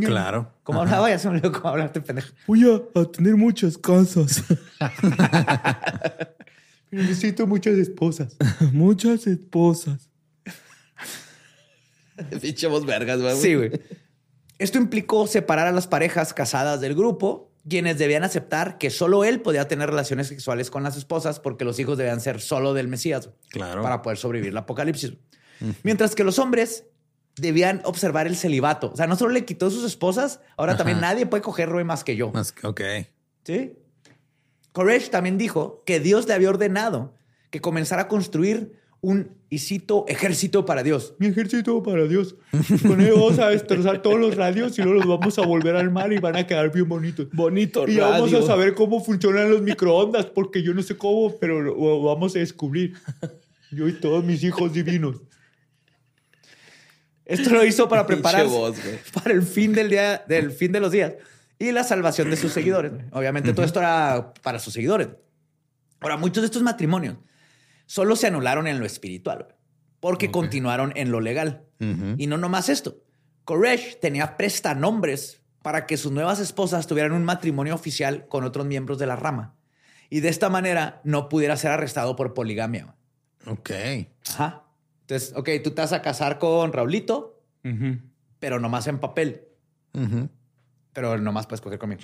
[0.00, 0.52] Claro.
[0.62, 2.32] Como hablaba, ya se me olvidó cómo hablarte, pendejo.
[2.46, 4.44] Voy a, a tener muchas casas.
[6.90, 8.36] Pero necesito muchas esposas.
[8.72, 10.08] muchas esposas.
[12.40, 13.36] Pinche voz vergas, güey.
[13.36, 13.72] Sí, güey.
[14.58, 19.40] Esto implicó separar a las parejas casadas del grupo, quienes debían aceptar que solo él
[19.40, 23.30] podía tener relaciones sexuales con las esposas porque los hijos debían ser solo del Mesías.
[23.48, 23.82] Claro.
[23.82, 25.14] Para poder sobrevivir el apocalipsis.
[25.82, 26.84] Mientras que los hombres
[27.36, 28.90] debían observar el celibato.
[28.92, 32.04] O sea, no solo le quitó sus esposas, ahora también nadie puede coger Roe más
[32.04, 32.30] que yo.
[32.32, 32.80] Más que- ok.
[33.44, 33.72] ¿Sí?
[34.72, 37.14] Koresh también dijo que Dios le había ordenado
[37.50, 41.14] que comenzara a construir un, y cito, ejército para Dios.
[41.18, 42.36] Mi ejército para Dios.
[42.86, 45.90] Con él vamos a destrozar todos los radios y luego los vamos a volver al
[45.90, 47.28] mar y van a quedar bien bonitos.
[47.32, 48.46] Bonito Y ya vamos a radio.
[48.46, 52.94] saber cómo funcionan los microondas, porque yo no sé cómo, pero lo vamos a descubrir.
[53.72, 55.16] Yo y todos mis hijos divinos.
[57.24, 58.76] Esto lo hizo para prepararse voz,
[59.12, 61.14] para el fin del día, del fin de los días
[61.58, 62.92] y la salvación de sus seguidores.
[63.12, 65.08] Obviamente todo esto era para sus seguidores.
[66.00, 67.18] Ahora, muchos de estos matrimonios
[67.86, 69.54] solo se anularon en lo espiritual
[70.00, 71.64] porque continuaron en lo legal.
[72.18, 73.02] Y no nomás esto.
[73.44, 78.98] Koresh tenía prestanombres para que sus nuevas esposas tuvieran un matrimonio oficial con otros miembros
[78.98, 79.54] de la rama.
[80.10, 82.96] Y de esta manera no pudiera ser arrestado por poligamia.
[83.46, 83.70] Ok.
[84.28, 84.64] Ajá.
[85.02, 87.98] Entonces, ok, tú te vas a casar con Raulito, Ujú.
[88.38, 89.42] pero nomás en papel.
[89.94, 90.28] Ujú.
[90.92, 92.02] Pero nomás puedes coger conmigo.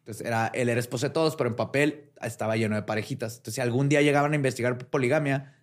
[0.00, 3.34] Entonces, era, él era esposo de todos, pero en papel estaba lleno de parejitas.
[3.36, 5.54] Entonces, si algún día llegaban a investigar poligamia,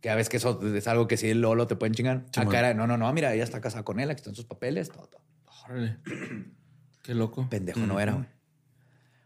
[0.00, 2.24] que a veces que eso es algo que sí, Lolo te pueden chingar.
[2.36, 4.88] Acá era, no, no, no, mira, ella está casada con él, aquí están sus papeles,
[4.90, 5.22] todo, todo.
[5.64, 5.98] Órale.
[7.02, 7.48] Qué loco.
[7.50, 8.26] Pendejo no era, güey.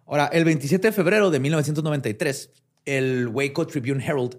[0.06, 2.50] Ahora, el 27 de febrero de 1993,
[2.86, 4.38] el Waco Tribune Herald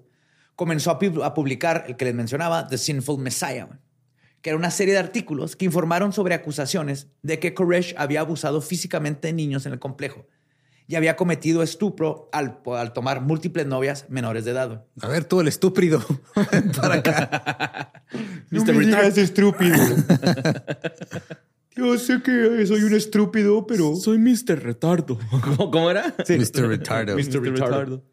[0.55, 3.67] comenzó a, pu- a publicar el que les mencionaba, The Sinful Messiah,
[4.41, 8.61] que era una serie de artículos que informaron sobre acusaciones de que Koresh había abusado
[8.61, 10.27] físicamente de niños en el complejo
[10.85, 14.85] y había cometido estupro al, al tomar múltiples novias menores de edad.
[15.01, 16.03] A ver, tú el estúpido.
[16.81, 18.03] Para acá.
[18.51, 19.75] No me digas estúpido.
[21.75, 23.95] Yo sé que soy un estúpido, pero...
[23.95, 24.61] Soy Mr.
[24.61, 25.17] Retardo.
[25.41, 26.13] ¿Cómo, cómo era?
[26.19, 26.67] Mr.
[26.67, 27.15] Retardo.
[27.17, 27.41] Mr.
[27.41, 28.03] Retardo.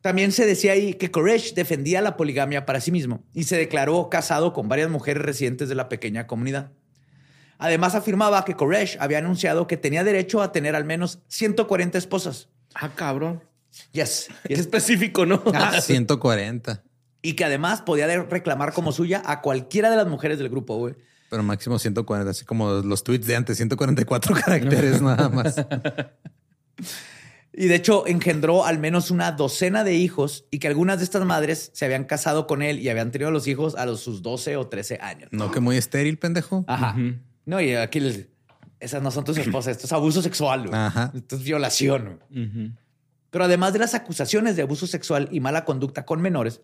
[0.00, 4.08] También se decía ahí que Koresh defendía la poligamia para sí mismo y se declaró
[4.08, 6.72] casado con varias mujeres residentes de la pequeña comunidad.
[7.58, 12.48] Además afirmaba que Koresh había anunciado que tenía derecho a tener al menos 140 esposas.
[12.74, 13.42] Ah, cabrón.
[13.92, 14.28] Yes.
[14.44, 15.42] Qué específico, ¿no?
[15.52, 16.82] Ah, 140.
[17.20, 20.94] Y que además podía reclamar como suya a cualquiera de las mujeres del grupo, güey.
[21.28, 25.56] Pero máximo 140, así como los tweets de antes, 144 caracteres nada más.
[27.52, 31.24] Y de hecho engendró al menos una docena de hijos y que algunas de estas
[31.24, 34.56] madres se habían casado con él y habían tenido los hijos a los sus 12
[34.56, 35.28] o 13 años.
[35.32, 36.64] No, que muy estéril, pendejo.
[36.68, 36.96] Ajá.
[37.46, 38.28] No, y aquí les-
[38.78, 40.68] esas no son tus esposas, esto es abuso sexual.
[40.68, 40.80] güey.
[40.80, 41.12] Ajá.
[41.14, 42.20] Esto es violación.
[43.30, 46.60] Pero además de las acusaciones de abuso sexual y mala conducta con menores,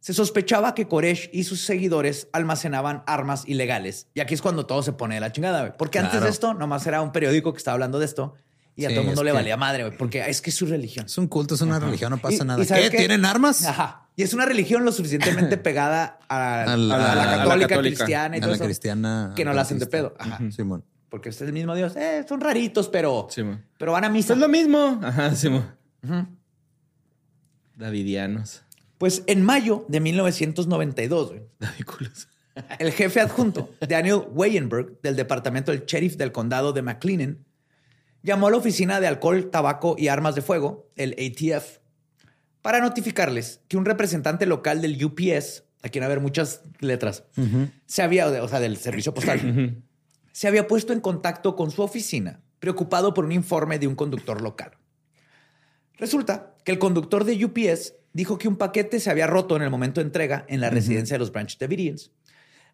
[0.00, 4.08] se sospechaba que Koresh y sus seguidores almacenaban armas ilegales.
[4.14, 5.72] Y aquí es cuando todo se pone de la chingada, güey.
[5.78, 8.34] Porque antes de esto, nomás era un periódico que estaba hablando de esto
[8.76, 9.96] y a Sí, todo el mundo le que- valía madre, güey.
[9.98, 11.06] Porque es que es su religión.
[11.06, 12.62] Es un culto, es una religión, no pasa Y- nada.
[12.62, 12.98] y ¿sabes ¿Qué?
[12.98, 13.64] ¿Tienen armas?
[13.64, 14.08] Ajá.
[14.14, 17.96] Y es una religión lo suficientemente pegada a, A a la- a católica, católica.
[17.96, 19.32] cristiana y A todo la eso, cristiana.
[19.34, 20.14] que no la hacen de pedo.
[20.18, 20.38] Ajá.
[20.50, 20.84] Simón.
[21.08, 21.94] Porque este es el mismo Dios.
[21.96, 23.64] Eh, son raritos, pero, Sí, man.
[23.78, 24.32] pero van a misa.
[24.34, 25.00] Es lo mismo.
[25.02, 26.36] Ajá, sí, man.
[27.76, 28.62] Davidianos.
[28.98, 32.28] Pues en mayo de 1992, güey, Davículos.
[32.78, 37.44] el jefe adjunto, Daniel Weyenberg, del departamento del sheriff del condado de McLennan,
[38.26, 41.78] llamó a la oficina de alcohol, tabaco y armas de fuego, el ATF,
[42.60, 47.22] para notificarles que un representante local del UPS, aquí van a haber muchas letras,
[47.86, 49.80] se había, o sea, del servicio postal,
[50.32, 54.42] se había puesto en contacto con su oficina, preocupado por un informe de un conductor
[54.42, 54.72] local.
[55.96, 59.70] Resulta que el conductor de UPS dijo que un paquete se había roto en el
[59.70, 62.10] momento de entrega en la residencia de los Branch Davidians,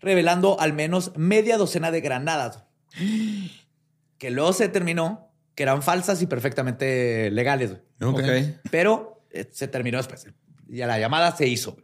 [0.00, 2.64] revelando al menos media docena de granadas,
[4.16, 7.76] que luego se determinó que eran falsas y perfectamente legales.
[8.00, 8.12] güey.
[8.12, 8.20] Ok.
[8.20, 8.61] Ok.
[8.70, 10.26] Pero eh, se terminó después.
[10.68, 11.76] Y a la llamada se hizo.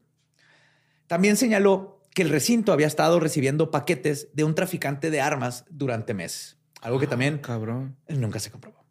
[1.07, 6.15] También señaló que el recinto había estado recibiendo paquetes de un traficante de armas durante
[6.15, 6.59] meses.
[6.81, 7.97] Algo que también Cabrón.
[8.09, 8.85] nunca se comprobó.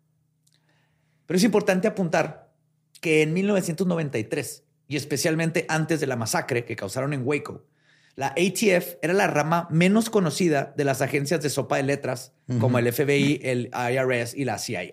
[1.25, 2.53] Pero es importante apuntar
[3.01, 7.65] que en 1993, y especialmente antes de la masacre que causaron en Waco,
[8.17, 12.79] la ATF era la rama menos conocida de las agencias de sopa de letras, como
[12.79, 14.91] el FBI, el IRS y la CIA.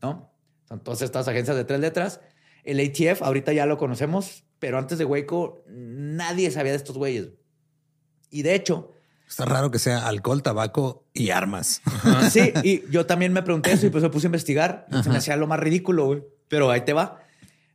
[0.00, 0.32] ¿no?
[0.66, 2.20] Son todas estas agencias de tres letras.
[2.64, 7.28] El ATF, ahorita ya lo conocemos, pero antes de Waco, nadie sabía de estos güeyes.
[8.30, 8.90] Y de hecho,
[9.28, 11.82] Está raro que sea alcohol, tabaco y armas.
[12.30, 14.86] Sí, y yo también me pregunté eso y pues me puse a investigar.
[15.02, 16.24] Se me hacía lo más ridículo, güey.
[16.48, 17.23] Pero ahí te va.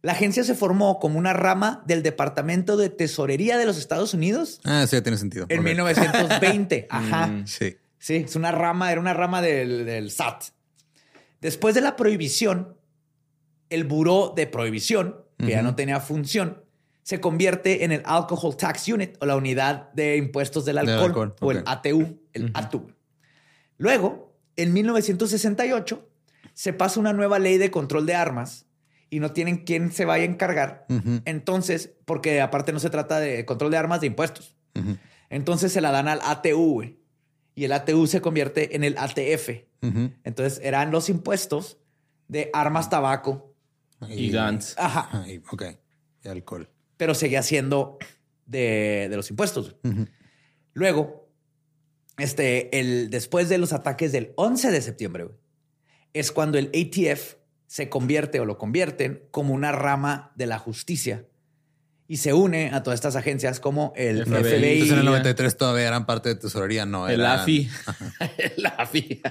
[0.01, 4.61] La agencia se formó como una rama del Departamento de Tesorería de los Estados Unidos
[4.63, 5.45] Ah, sí, tiene sentido.
[5.49, 5.65] en Ok.
[5.65, 6.87] 1920.
[6.89, 7.41] Ajá.
[7.45, 7.75] Sí.
[7.97, 10.43] Sí, es una rama, era una rama del, del SAT.
[11.41, 12.77] Después de la prohibición,
[13.69, 16.63] el Buró de Prohibición, que ya no tenía función,
[17.03, 21.35] se convierte en el Alcohol Tax Unit o la unidad de impuestos del Del alcohol,
[21.41, 21.63] o el.
[21.65, 22.91] ATU, el ATU.
[23.77, 26.07] Luego, en 1968,
[26.53, 28.65] se pasa una nueva ley de control de armas
[29.09, 30.85] y no tienen quién se vaya a encargar.
[31.25, 34.55] Entonces, porque aparte no se trata de control de armas de impuestos.
[35.29, 36.99] Entonces se la dan al ATU, güey.
[37.55, 39.49] Y el ATU se convierte en el ATF.
[40.23, 41.77] Entonces eran los impuestos
[42.27, 43.55] de armas, tabaco.
[44.09, 44.75] Y Gantz.
[44.77, 45.09] Ajá.
[45.11, 45.63] Ah, y- ok.
[46.23, 46.69] Y alcohol.
[46.97, 47.97] Pero seguía siendo
[48.45, 49.75] de, de los impuestos.
[50.73, 51.29] Luego,
[52.17, 55.27] este, el, después de los ataques del 11 de septiembre,
[56.13, 57.35] es cuando el ATF
[57.69, 61.25] se convierte o lo convierten como una rama de la justicia
[62.07, 64.43] y se une a todas estas agencias como el FBI.
[64.43, 64.71] FBI.
[64.71, 67.07] Entonces en el 93 todavía eran parte de tesorería, no.
[67.07, 67.69] El eran AFI.
[68.39, 69.21] el AFI.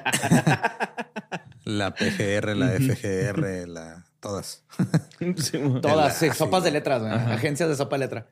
[1.65, 4.63] La PGR, la FGR, la, todas.
[5.37, 5.59] Sí.
[5.83, 8.29] Todas, sí, sopas de letras, agencias de sopa de letra.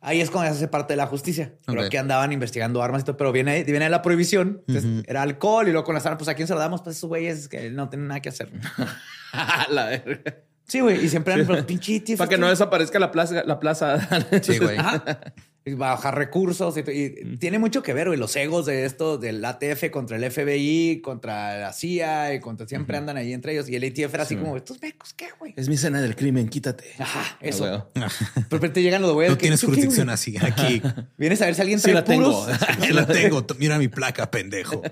[0.00, 1.54] Ahí es cuando se hace parte de la justicia.
[1.66, 1.88] Pero Ok.
[1.88, 4.62] que andaban investigando armas y todo, pero viene, viene la prohibición.
[4.68, 6.96] Entonces, Era alcohol y luego con las armas, pues a quién se lo damos, pues
[6.96, 8.50] esos güeyes que no tienen nada que hacer.
[9.70, 10.36] la verga.
[10.66, 11.04] Sí, güey.
[11.04, 13.42] Y siempre eran, pero pinche ATF, Para que no desaparezca la plaza.
[13.44, 14.06] La plaza.
[14.42, 14.76] Sí, güey.
[14.76, 15.02] Ajá.
[15.74, 19.90] bajar recursos y, y tiene mucho que ver, güey, los egos de esto, del ATF
[19.90, 23.68] contra el FBI, contra la CIA y contra siempre andan ahí entre ellos.
[23.68, 25.54] Y el ATF era así como, estos mecos, ¿qué, güey?
[25.56, 26.84] Es mi escena del crimen, quítate.
[26.98, 27.88] Ajá, eso.
[27.94, 28.08] Ah,
[28.48, 29.32] Pero de te llegan los güeyes.
[29.32, 30.36] No que, tienes ¿tú qué, jurisdicción así.
[30.40, 30.82] Aquí.
[31.16, 32.44] Vienes a ver si alguien Sí trae la tengo.
[32.44, 32.62] puros.
[32.80, 33.44] Ahí la tengo.
[33.58, 34.82] Mira mi placa, pendejo.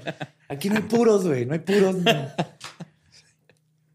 [0.49, 1.47] Aquí no hay puros, güey.
[1.47, 1.97] No hay puros.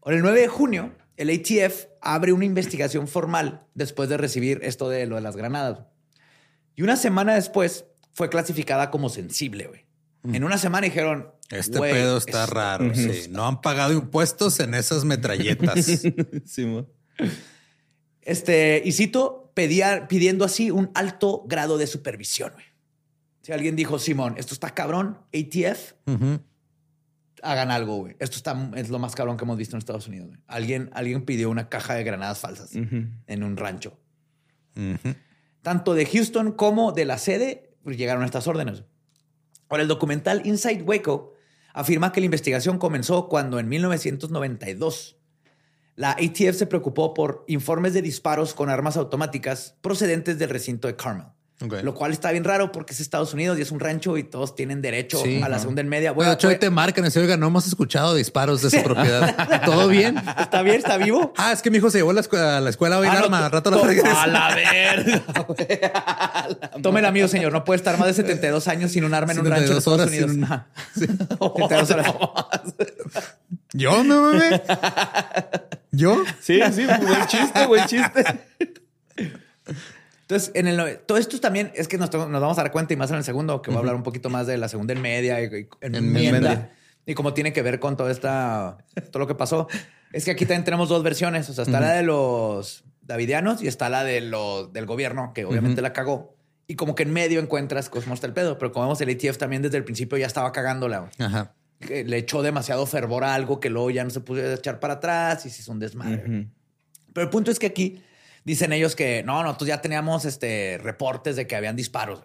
[0.02, 4.88] Ahora, el 9 de junio, el ATF abre una investigación formal después de recibir esto
[4.88, 5.80] de lo de las granadas.
[6.76, 9.84] Y una semana después fue clasificada como sensible, güey.
[10.34, 11.30] En una semana dijeron...
[11.50, 12.94] Este "Güey, pedo está es- raro.
[12.94, 13.26] Sí.
[13.30, 15.84] No han pagado impuestos en esas metralletas.
[16.46, 16.86] Sí, mo.
[18.22, 22.64] Este, y cito, pedía, pidiendo así un alto grado de supervisión, güey.
[23.42, 25.94] Si alguien dijo, Simón, esto está cabrón, ATF,
[27.42, 28.14] hagan algo, güey.
[28.20, 30.30] Esto está, es lo más cabrón que hemos visto en Estados Unidos.
[30.46, 33.98] Alguien, alguien pidió una caja de granadas falsas en un rancho.
[35.62, 38.84] Tanto de Houston como de la sede pues, llegaron estas órdenes.
[39.68, 41.32] Ahora, el documental Inside Waco
[41.72, 45.16] afirma que la investigación comenzó cuando en 1992
[45.94, 50.96] la ATF se preocupó por informes de disparos con armas automáticas procedentes del recinto de
[50.96, 51.26] Carmel.
[51.82, 54.54] Lo cual está bien raro porque es Estados Unidos y es un rancho y todos
[54.54, 56.12] tienen derecho Sí, a la segunda en media.
[56.12, 59.62] Bueno, de hecho, ahí te marcan y oiga, no hemos escuchado disparos de su propiedad.
[59.64, 60.16] ¿Todo bien?
[60.38, 60.76] ¿Está bien?
[60.76, 61.32] ¿Está vivo?
[61.36, 63.12] Ah, es que mi hijo se llevó a la escuela, a la escuela hoy en
[63.12, 63.48] Ah, no, arma.
[63.48, 64.22] rato la regresa.
[64.22, 65.22] A la verga.
[66.82, 67.52] Tómela, amigo, señor.
[67.52, 70.00] No puede estar más de 72 años sin un arma en un rancho 72 Estados
[70.00, 70.36] horas sin Unidos.
[70.36, 70.66] un- Ajá.
[70.94, 72.14] 72 horas.
[73.72, 74.60] Yo no mames.
[75.92, 76.22] Yo.
[76.40, 78.24] Sí, sí, buen chiste, buen chiste.
[80.32, 82.96] Entonces, en el, todo esto también es que nos, nos vamos a dar cuenta y
[82.96, 85.02] más en el segundo, que voy a hablar un poquito más de la segunda en
[85.02, 86.70] media y, y En media.
[87.04, 88.78] y cómo tiene que ver con toda esta,
[89.10, 89.68] todo lo que pasó.
[90.12, 91.50] Es que aquí también tenemos dos versiones.
[91.50, 95.44] O sea, está la de los davidianos y está la de los del gobierno, que
[95.44, 96.34] obviamente la cagó.
[96.66, 98.56] Y como que en medio encuentras cómo está el pedo.
[98.56, 101.10] Pero como vemos, el ATF también desde el principio ya estaba cagándola.
[101.18, 101.52] Ajá.
[101.80, 105.44] Le echó demasiado fervor a algo que luego ya no se pudo echar para atrás
[105.44, 106.48] y se hizo un desmadre.
[107.12, 108.02] Pero el punto es que aquí
[108.44, 112.22] dicen ellos que no, nosotros ya teníamos este, reportes de que habían disparos.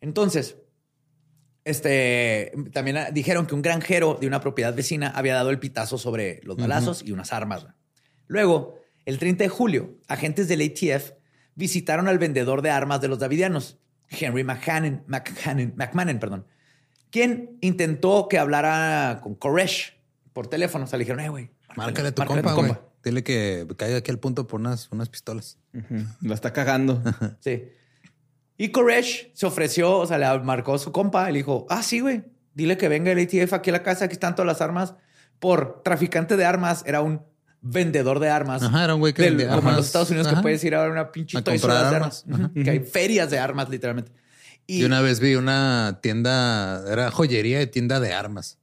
[0.00, 0.56] Entonces,
[1.64, 6.40] este, también dijeron que un granjero de una propiedad vecina había dado el pitazo sobre
[6.42, 7.66] los balazos y unas armas.
[8.26, 11.12] Luego, el 30 de julio, agentes del ATF
[11.54, 13.78] visitaron al vendedor de armas de los davidianos,
[14.08, 16.46] Henry McHannon, McHannon- McMahon, perdón,
[17.10, 19.96] quien intentó que hablara con Koresh
[20.32, 20.84] por teléfono.
[20.84, 22.89] O sea, le dijeron, eh, güey, Márcale tu márcale compa, güey.
[23.02, 25.58] Dile que caiga aquí al punto por unas, unas pistolas.
[25.74, 26.04] Ujú.
[26.22, 27.02] La está cagando.
[27.40, 27.64] Sí.
[28.58, 32.00] Y Koresh se ofreció, o sea, le marcó su compa y le dijo, ah, sí,
[32.00, 34.94] güey, dile que venga el ATF aquí a la casa, aquí están todas las armas.
[35.38, 37.22] Por traficante de armas, era un
[37.62, 38.62] vendedor de armas.
[38.62, 40.36] Ajá, era un güey que Del- como en los Estados Unidos Ajá.
[40.36, 42.26] que puedes ir a ver una pinche A comprar de armas.
[42.54, 44.12] Que hay ferias de armas, literalmente.
[44.66, 48.58] Y, Y una vez vi una tienda, era joyería de tienda de armas.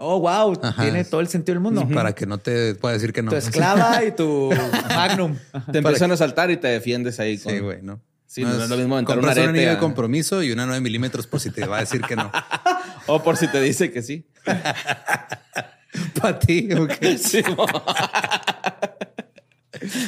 [0.00, 0.82] Oh, wow, Ajá.
[0.82, 1.86] tiene todo el sentido del mundo.
[1.88, 3.30] Para que no te pueda decir que no.
[3.30, 4.50] Tu esclava y tu
[4.94, 5.36] magnum.
[5.70, 7.36] Te empiezan a saltar y te defiendes ahí.
[7.38, 8.00] Sí, güey, no.
[8.26, 10.64] Sí, no es lo mismo aventar un compras un arete anillo de compromiso y una
[10.64, 12.30] 9 milímetros por si te va a decir que no.
[13.06, 14.24] O por si te dice que sí.
[16.20, 16.92] Para ti, ok.
[17.18, 17.42] Sí.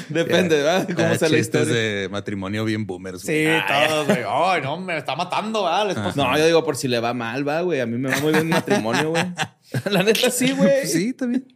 [0.09, 0.89] Depende, ¿verdad?
[0.95, 1.73] ¿Cómo Ah, sea la historia?
[1.73, 3.23] de matrimonio bien boomers.
[3.23, 3.61] Sí, güey.
[3.67, 4.19] todos, güey.
[4.29, 6.13] Ay, no, me está matando, ¿verdad?
[6.15, 7.81] No, yo digo por si le va mal, va, güey.
[7.81, 9.25] A mí me va muy bien el matrimonio, güey.
[9.91, 10.87] La neta sí, güey.
[10.87, 11.47] Sí, también.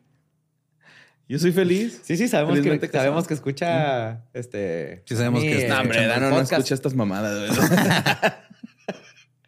[1.29, 2.01] Yo soy feliz.
[2.05, 2.93] Sí, sí, sabemos que, casado.
[2.93, 5.03] sabemos que escucha este.
[5.07, 6.53] Sí, sabemos que está No, hombre, el no podcast.
[6.53, 7.69] escucha estas mamadas, güey.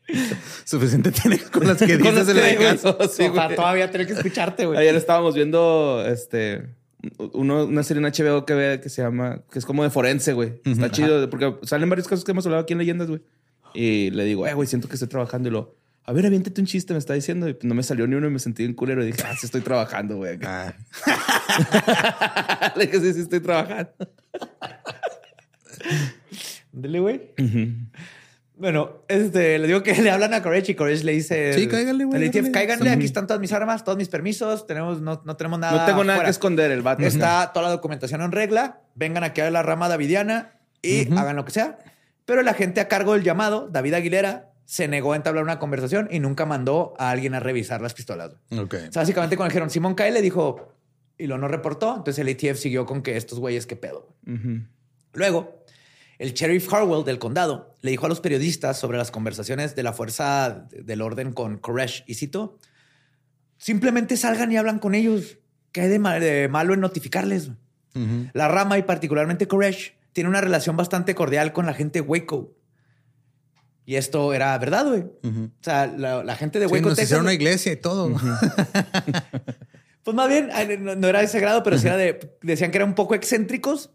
[0.64, 3.08] Suficiente tiene con las que dices las que digo, casa.
[3.08, 4.78] sí, todavía tener que escucharte, güey.
[4.78, 6.78] Ayer estábamos viendo este
[7.32, 10.32] uno, una serie en HBO que ve que se llama, que es como de forense,
[10.32, 10.60] güey.
[10.64, 13.20] Está chido, porque salen varios casos que hemos hablado aquí en leyendas, güey.
[13.74, 15.48] Y le digo, eh, güey, siento que estoy trabajando.
[15.48, 15.76] Y lo,
[16.08, 17.50] a ver, aviéntate un chiste, me está diciendo.
[17.50, 19.02] Y no me salió ni uno y me sentí bien culero.
[19.02, 20.38] Y dije, ah, sí estoy trabajando, güey.
[20.42, 20.72] Ah,
[22.76, 23.92] le dije, sí, sí estoy trabajando.
[26.72, 27.34] Dile, güey.
[28.56, 31.52] Bueno, este, le digo que le hablan a Courage y Courage le dice...
[31.52, 35.20] Sí, cáiganle, güey, el cáiganle, aquí están todas mis armas, todos mis permisos, tenemos, no,
[35.26, 36.28] no tenemos nada No tengo nada fuera.
[36.28, 37.02] que esconder el vato.
[37.02, 41.44] Está toda la documentación en regla, vengan aquí a la rama davidiana y hagan lo
[41.44, 41.78] que sea.
[42.24, 46.08] Pero el agente a cargo del llamado, David Aguilera, se negó a entablar una conversación
[46.10, 48.32] y nunca mandó a alguien a revisar las pistolas.
[48.50, 48.74] ok.
[48.74, 50.74] O sea, básicamente cuando dijeron Simón Kyle le dijo
[51.16, 54.14] y lo no reportó, entonces el ATF siguió con que estos güeyes qué pedo.
[55.14, 55.64] Luego,
[56.18, 59.94] el sheriff Harwell del condado le dijo a los periodistas sobre las conversaciones de la
[59.94, 62.58] fuerza del orden con Koresh y cito,
[63.56, 65.38] simplemente salgan y hablan con ellos.
[65.72, 67.50] ¿Qué hay de, ma- de malo en notificarles?
[68.32, 72.52] La rama y particularmente Koresh tiene una relación bastante cordial con la gente Waco.
[73.88, 75.00] Y esto era verdad, güey.
[75.00, 78.10] O sea, la, la gente de Sí, Waco, nos Texas, hicieron una iglesia y todo.
[80.04, 80.48] Pues más bien,
[80.82, 82.36] no, no era de ese grado, pero sí era de.
[82.40, 83.90] Decían que eran un poco excéntricos,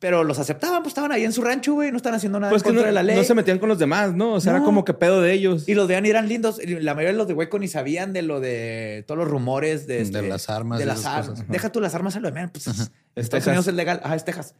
[0.00, 2.62] pero los aceptaban, pues estaban ahí en su rancho, güey, no están haciendo nada Pues
[2.62, 3.14] en contra no, de la ley.
[3.16, 4.32] no se metían con los demás, ¿no?
[4.34, 4.58] O sea, No.
[4.58, 5.68] era como que pedo de ellos.
[5.68, 6.60] Y los veían y eran lindos.
[6.60, 9.86] Y La mayoría de los de Hueco ni sabían de lo de todos los rumores
[9.86, 11.46] de, este- De las armas De las armas.
[11.48, 12.72] Deja tú las armas a lo de menos, Pues, Es
[13.14, 13.46] Estados Texas.
[13.48, 14.00] Unidos es legal.
[14.02, 14.54] Ajá, es Texas.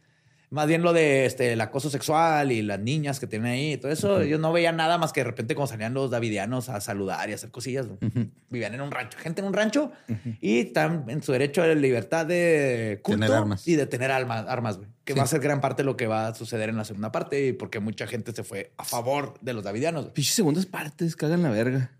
[0.49, 3.75] Más bien lo de este, el acoso sexual y las niñas que tienen ahí.
[3.75, 6.79] Todo eso, ellos no veían nada más que de repente como salían los davidianos a
[6.79, 7.85] saludar y a hacer cosillas.
[7.87, 7.99] güey.
[8.49, 9.17] Vivían en un rancho.
[9.19, 9.91] Gente en un rancho
[10.39, 13.67] y están en su derecho de libertad de culto Tener armas.
[13.67, 14.89] y de tener alma- armas, güey.
[15.03, 15.19] Que Sí.
[15.19, 17.47] va a ser gran parte de lo que va a suceder en la segunda parte
[17.47, 20.07] y porque mucha gente se fue a favor de los davidianos.
[20.11, 21.91] Pinches segundas partes, cagan la verga.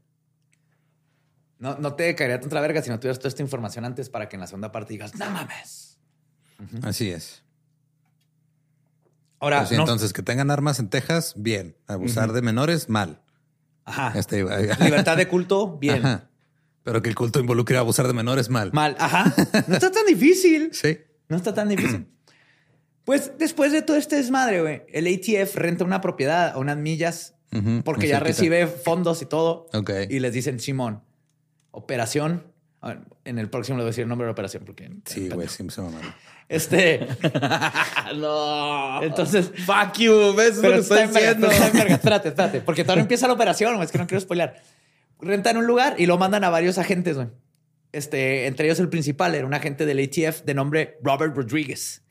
[1.59, 4.29] No, no te caería tanta la verga si no tuvieras toda esta información antes para
[4.29, 5.97] que en la segunda parte digas, no mames.
[6.83, 7.43] Así es.
[9.39, 11.76] Ahora, Pues no- Entonces, que tengan armas en Texas, bien.
[11.88, 13.22] Abusar de menores, mal.
[13.85, 14.14] Ajá.
[14.18, 14.43] Este,
[14.84, 16.05] Libertad de culto, bien.
[16.05, 16.30] Ajá.
[16.84, 18.72] Pero que el culto involucre abusar de menores, mal.
[18.73, 18.95] Mal.
[18.99, 19.34] Ajá.
[19.68, 20.69] No está tan difícil.
[20.73, 20.97] Sí.
[21.30, 22.07] No está tan difícil.
[23.03, 27.35] Pues después de todo este desmadre, güey, el ATF renta una propiedad a unas millas
[27.85, 29.68] porque ya recibe fondos y todo.
[29.73, 29.91] Ok.
[30.09, 31.01] Y les dicen, Simón,
[31.72, 32.43] operación.
[32.81, 34.89] a ver, En el próximo le voy a decir el nombre de la operación porque.
[35.05, 35.81] Sí, güey, siempre se.
[36.49, 37.07] Este.
[38.15, 39.03] no.
[39.03, 39.51] Entonces.
[39.65, 40.57] Fuck you, ¿ves?
[40.57, 41.47] Es lo que estoy diciendo.
[41.49, 42.61] Espérate, espérate.
[42.61, 44.61] Porque todavía empieza la operación, güey, es que no quiero spoilear.
[45.19, 47.27] Rentan un lugar y lo mandan a varios agentes, güey.
[47.91, 52.03] Este, entre ellos el principal era un agente del ATF de nombre Robert Rodriguez,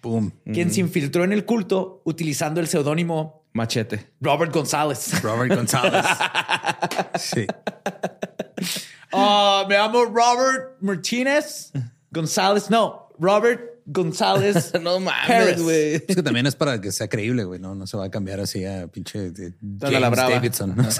[0.00, 0.32] Pum.
[0.44, 4.12] quien se infiltró en el culto utilizando el seudónimo Machete.
[4.20, 5.22] Robert González.
[5.22, 6.04] Robert González.
[7.16, 7.46] sí.
[9.12, 11.72] Ah, me llamo Robert Martínez
[12.10, 12.70] González.
[12.70, 14.72] No, Robert González.
[14.80, 15.94] No mames, güey.
[15.94, 17.60] Es que también es para que sea creíble, güey.
[17.60, 20.30] No, no se va a cambiar así a pinche de a la brava.
[20.30, 20.74] Davidson.
[20.76, 20.88] ¿no?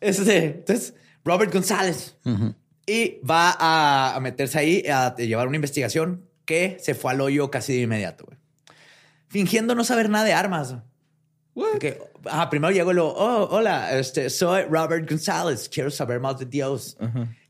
[0.00, 0.92] Este, entonces,
[1.24, 2.14] Robert González.
[2.86, 7.50] Y va a, a meterse ahí a, llevar una investigación que se fue al hoyo
[7.50, 8.36] casi de inmediato, güey.
[9.28, 10.76] Fingiendo no saber nada de armas.
[11.78, 16.38] Que, ah, primero llegó y lo, oh, hola, este, soy Robert González, quiero saber más
[16.38, 16.96] de Dios.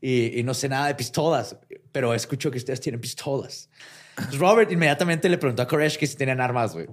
[0.01, 1.55] y, y no sé nada de pistolas,
[1.91, 3.69] pero escucho que ustedes tienen pistolas.
[4.17, 6.87] Entonces, Robert inmediatamente le preguntó a Koresh que si tenían armas, güey.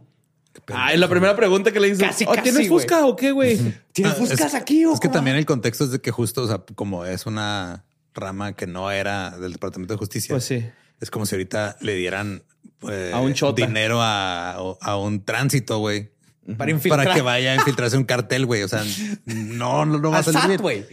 [0.72, 2.00] Ah, es la primera pregunta que le hizo.
[2.04, 2.68] Casi, "Oh, casi, ¿Tienes.
[2.68, 3.58] Fusca o qué, güey?
[3.92, 5.14] ¿Tienes Ah, buscas es- aquí o Es que cómo?
[5.14, 7.84] también el contexto es de que justo, o sea, como es una
[8.14, 10.34] rama que no era del Departamento de Justicia.
[10.34, 10.64] Pues sí.
[11.00, 12.42] Es como si ahorita le dieran
[12.90, 13.64] eh, A un chota.
[13.64, 16.10] dinero a, a un tránsito, güey.
[16.56, 17.04] Para infiltrar.
[17.04, 18.62] Para que vaya a infiltrarse un cartel, güey.
[18.62, 18.82] O sea,
[19.26, 20.84] no, no, no va a Al salir güey.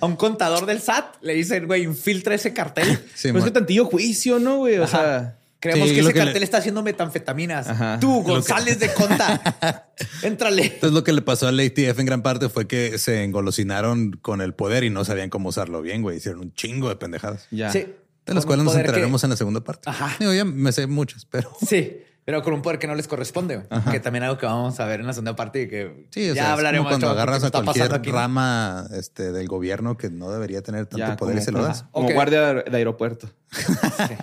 [0.00, 2.86] A un contador del SAT le dicen, güey, infiltra ese cartel.
[3.14, 3.44] Sí, Pues mon.
[3.44, 4.78] que tantillo juicio, ¿no, güey?
[4.78, 4.98] O Ajá.
[4.98, 7.68] sea, Creemos Sí, que ese que cartel le- está haciendo metanfetaminas.
[7.68, 7.98] Ajá.
[7.98, 9.86] Tú, que- González de Conta.
[10.22, 10.62] Éntrale.
[10.64, 14.42] Entonces lo que le pasó al ATF en gran parte fue que se engolosinaron con
[14.42, 16.18] el poder y no sabían cómo usarlo bien, güey.
[16.18, 17.46] Hicieron un chingo de pendejadas.
[17.50, 17.70] ya.
[17.72, 17.86] Sí.
[18.26, 19.88] De las cuales nos que- enteraremos en la segunda parte.
[19.88, 20.14] Ajá.
[20.18, 23.56] Digo, ya me sé muchas, pero Sí, pero con un poder que no les corresponde,
[23.56, 23.82] güey.
[23.90, 26.34] Que también algo que vamos a ver en la segunda parte y que sí, o
[26.34, 28.16] ya sea, es hablaremos como cuando que agarras a cualquier aquí, ¿no?
[28.16, 31.62] rama este, del gobierno que no debería tener tanto Ya, poder y como, se lo
[31.64, 31.84] das.
[31.90, 32.14] como Ok.
[32.14, 33.28] guardia de aeropuerto.
[34.08, 34.14] Sí.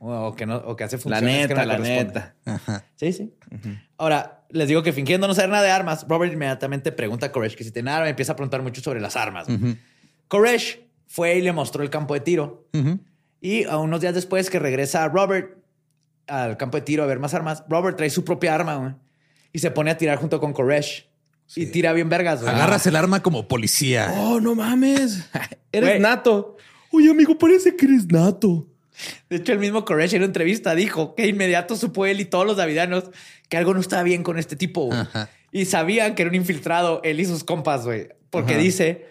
[0.00, 2.34] O, que no, o que hace La funciones que neta, no le la neta.
[2.94, 3.34] Sí, sí.
[3.96, 7.56] Ahora, les digo que fingiendo no saber nada de armas, Robert inmediatamente pregunta a Koresh
[7.56, 9.48] que si tiene arma, empieza a preguntar mucho sobre las armas.
[10.28, 12.68] Koresh fue y le mostró el campo de tiro.
[12.74, 13.00] Ujú.
[13.40, 15.57] Y a unos días después que regresa Robert
[16.28, 18.92] al campo de tiro a ver más armas, Robert trae su propia arma güey,
[19.52, 21.06] y se pone a tirar junto con Koresh.
[21.56, 22.42] Y tira bien vergas.
[22.42, 22.54] güey.
[22.54, 24.12] Agarras el arma como policía.
[24.18, 25.24] Oh, no mames.
[25.72, 26.00] Eres Güey.
[26.00, 26.56] nato.
[26.92, 28.66] Oye, amigo, parece que eres nato.
[29.30, 32.46] De hecho, el mismo Koresh en una entrevista dijo que inmediato supo él y todos
[32.46, 33.04] los davidanos
[33.48, 34.90] que algo no estaba bien con este tipo.
[35.52, 38.08] Y sabían que era un infiltrado, él y sus compas, güey.
[38.30, 39.06] Porque dice,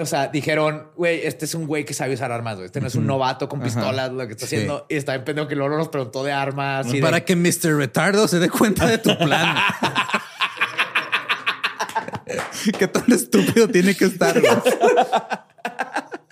[0.00, 2.66] o sea, dijeron, güey, este es un güey que sabe usar armas, güey.
[2.66, 4.56] Este no es un novato con pistolas, lo que está Sí.
[4.56, 4.86] haciendo.
[4.88, 6.86] Y está en pendejo que luego nos preguntó de armas.
[6.88, 7.76] y de- Para que Mr.
[7.76, 9.56] Retardo se dé cuenta de tu plan.
[12.78, 14.34] ¿Qué tan estúpido tiene que estar?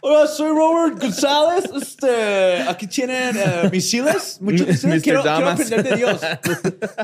[0.02, 1.64] Hola, soy Robert González.
[1.80, 5.02] Este, aquí tienen eh, misiles, muchos misiles.
[5.02, 6.20] Quiero, aprender de Dios.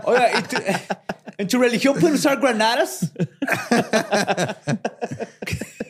[0.04, 0.56] Oiga, ¿y tú-
[1.38, 3.10] ¿en tu religión pueden usar granadas?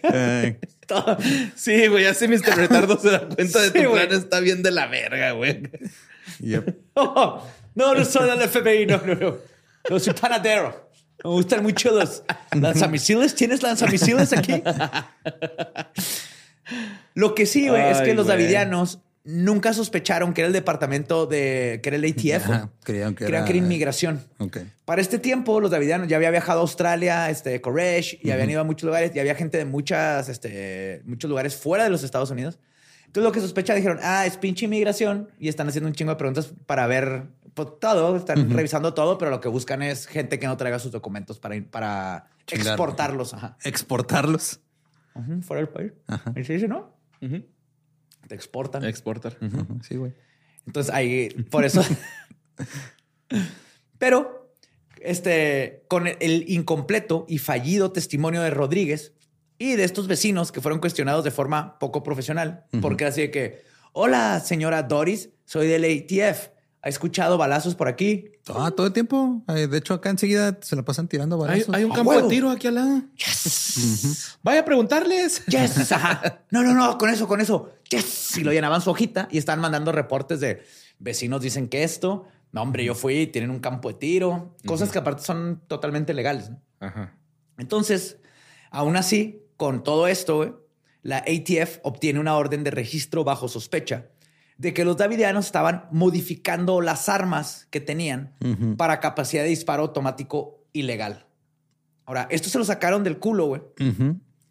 [0.02, 1.16] Ay, Todo-
[1.54, 2.56] Sí, güey, ya sé Mr.
[2.56, 4.06] Retardo se da cuenta de Sí, tu güey.
[4.08, 4.18] plan.
[4.20, 5.62] Está bien de la verga, güey.
[6.40, 6.76] yep.
[6.94, 7.42] Oh,
[7.74, 9.38] no, no soy del FBI, no, no, no.
[9.88, 10.90] No soy panadero.
[11.24, 12.22] Me gustan mucho los
[12.52, 13.34] lanzamisiles.
[13.34, 14.62] ¿Tienes lanzamisiles aquí?
[17.14, 18.38] Lo que sí, güey, es que los güey.
[18.38, 22.44] davidianos nunca sospecharon que era el departamento de, que era el ATF.
[22.50, 24.20] Ajá, creían que Creían era- que era inmigración.
[24.38, 24.58] Ok.
[24.84, 28.60] Para este tiempo, los davidianos ya había viajado a Australia, este, Koresh, y habían ido
[28.60, 32.30] a muchos lugares, y había gente de muchas, este, muchos lugares fuera de los Estados
[32.30, 32.58] Unidos.
[33.06, 36.16] Entonces, lo que sospecha dijeron, ah, es pinche inmigración, y están haciendo un chingo de
[36.16, 37.24] preguntas para ver
[37.54, 40.90] pues, todo, están revisando todo, pero lo que buscan es gente que no traiga sus
[40.90, 42.68] documentos para, para Chingar.
[42.68, 43.34] exportarlos.
[43.34, 43.56] Ajá.
[43.62, 44.60] Exportarlos.
[45.42, 45.92] Fuera del país.
[46.34, 46.96] Ahí se dice, ¿no?
[47.20, 47.44] Ujú.
[48.28, 48.84] Te exportan.
[48.84, 49.36] Exportar.
[49.40, 50.12] Ujú, Sí, güey.
[50.66, 51.82] Entonces ahí, por eso.
[53.98, 54.52] Pero,
[55.00, 59.12] este, con el- incompleto y fallido testimonio de Rodríguez
[59.58, 63.62] y de estos vecinos que fueron cuestionados de forma poco profesional, porque así de que,
[63.92, 66.48] hola, señora Doris, soy del ATF.
[66.84, 68.24] ¿Ha escuchado balazos por aquí?
[68.52, 69.44] Ah, todo el tiempo.
[69.46, 71.74] De hecho, acá enseguida se la pasan tirando Hay, balazos.
[71.76, 72.28] hay un ¡A campo huevo!
[72.28, 73.02] de tiro aquí al lado.
[73.16, 74.36] Yes.
[74.42, 75.46] Vaya a preguntarles.
[75.46, 75.92] Yes.
[75.92, 76.40] Ajá.
[76.50, 77.70] No, no, no, con eso, con eso.
[77.96, 78.36] Yes.
[78.38, 80.64] Y lo llenaban su hojita y están mandando reportes de
[80.98, 82.26] vecinos dicen que esto.
[82.52, 84.56] No, hombre, yo fui, tienen un campo de tiro.
[84.66, 86.50] Cosas que aparte son totalmente legales.
[86.50, 86.60] ¿no?
[86.80, 87.16] Ajá.
[87.58, 88.18] Entonces,
[88.70, 90.66] aún así, con todo esto,
[91.02, 94.06] la ATF obtiene una orden de registro bajo sospecha
[94.58, 98.34] de que los davidianos estaban modificando las armas que tenían
[98.76, 101.26] para capacidad de disparo automático ilegal.
[102.04, 103.62] Ahora, esto se lo sacaron del culo, güey,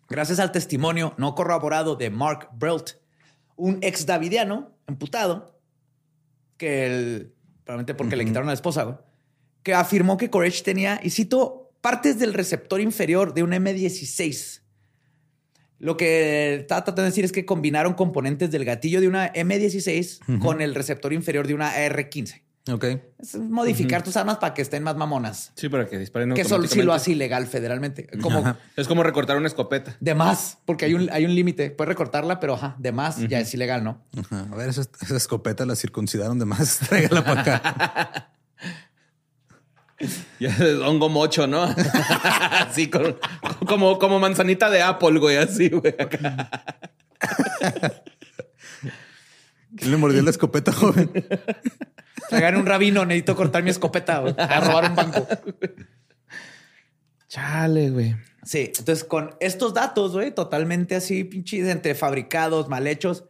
[0.10, 3.01] gracias al testimonio no corroborado de Mark Brelt,
[3.62, 5.62] un ex davidiano emputado,
[6.58, 7.34] que él,
[7.64, 8.98] probablemente porque le quitaron a la esposa, güey,
[9.62, 14.62] que afirmó que Koresh tenía, y cito, partes del receptor inferior de un M16.
[15.78, 20.40] Lo que está tratando de decir es que combinaron componentes del gatillo de una M16
[20.40, 22.42] con el receptor inferior de una AR-15.
[22.70, 22.84] Ok.
[23.20, 25.52] Es modificar tus armas para que estén más mamonas.
[25.56, 26.86] Sí, para que disparen Que solo automáticamente.
[26.86, 28.08] lo hace ilegal federalmente.
[28.22, 29.96] Como Es como recortar una escopeta.
[30.00, 31.72] de más, porque hay un, hay un límite.
[31.72, 34.04] Puedes recortarla, pero ajá, de más ya es ilegal, ¿no?
[34.16, 34.48] Ajá.
[34.52, 36.80] A ver, esa, esa escopeta la circuncidaron de más.
[36.88, 38.28] Tráigala para acá.
[40.40, 41.62] Ya es hongo mocho, ¿no?
[42.60, 43.18] así con-
[43.68, 45.94] como, como manzanita de Apple, güey, así, güey.
[49.78, 51.12] ¿Quién le mordió la escopeta, joven?
[52.32, 55.28] Traigan un rabino, necesito cortar mi escopeta güey, a robar un banco.
[57.28, 58.16] Chale, güey.
[58.44, 63.26] Sí, entonces con estos datos, güey, totalmente así, pinches, entre fabricados, mal hechos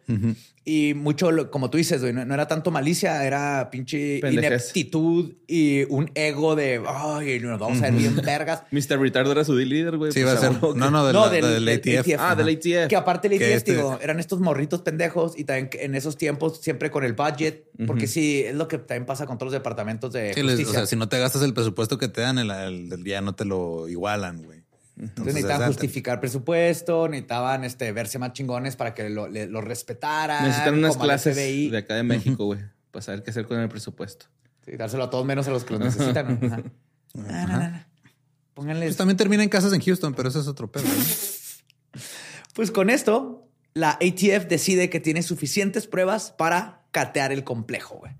[0.64, 4.52] y mucho, lo- como tú dices, güey, no, no era tanto malicia, era pinche Pendejez.
[4.76, 8.64] ineptitud y un ego de, ay, nos vamos a ver bien vergas.
[8.72, 9.00] Mr.
[9.00, 10.12] Retardo era su líder, güey.
[10.12, 10.62] Sí, pues, va a ser.
[10.76, 12.08] No, no, del, No, del, del- del del ATF.
[12.14, 12.20] ATF.
[12.20, 12.90] Ah, del ATF.
[12.90, 16.16] Que aparte el ATF, este- digo, eran estos morritos pendejos y también que en esos
[16.18, 19.60] tiempos siempre con el budget, porque sí, es lo que también pasa con todos los
[19.60, 20.74] departamentos de Sí, les- o justicia.
[20.82, 23.34] sea, si no te gastas el presupuesto que te dan, el, el del día no
[23.34, 24.61] te lo igualan, güey.
[25.02, 29.60] Entonces necesitaban es- justificar presupuesto, necesitaban este, verse más chingones para que lo, le- lo
[29.62, 30.44] respetaran.
[30.46, 31.70] Necesitan unas clases FBI.
[31.72, 32.60] de acá de México, güey,
[32.92, 34.28] para saber qué hacer con el presupuesto.
[34.66, 36.40] Sí, dárselo a todos menos a los que lo necesitan.
[36.40, 36.48] ¿no?
[36.48, 36.62] Ajá.
[37.16, 37.86] No, no, no, no.
[38.54, 38.90] Pónganles.
[38.90, 40.84] Pues también termina en casas en Houston, pero eso es otro pedo.
[42.54, 48.14] Pues con esto, la ATF decide que tiene suficientes pruebas para catear el complejo, güey.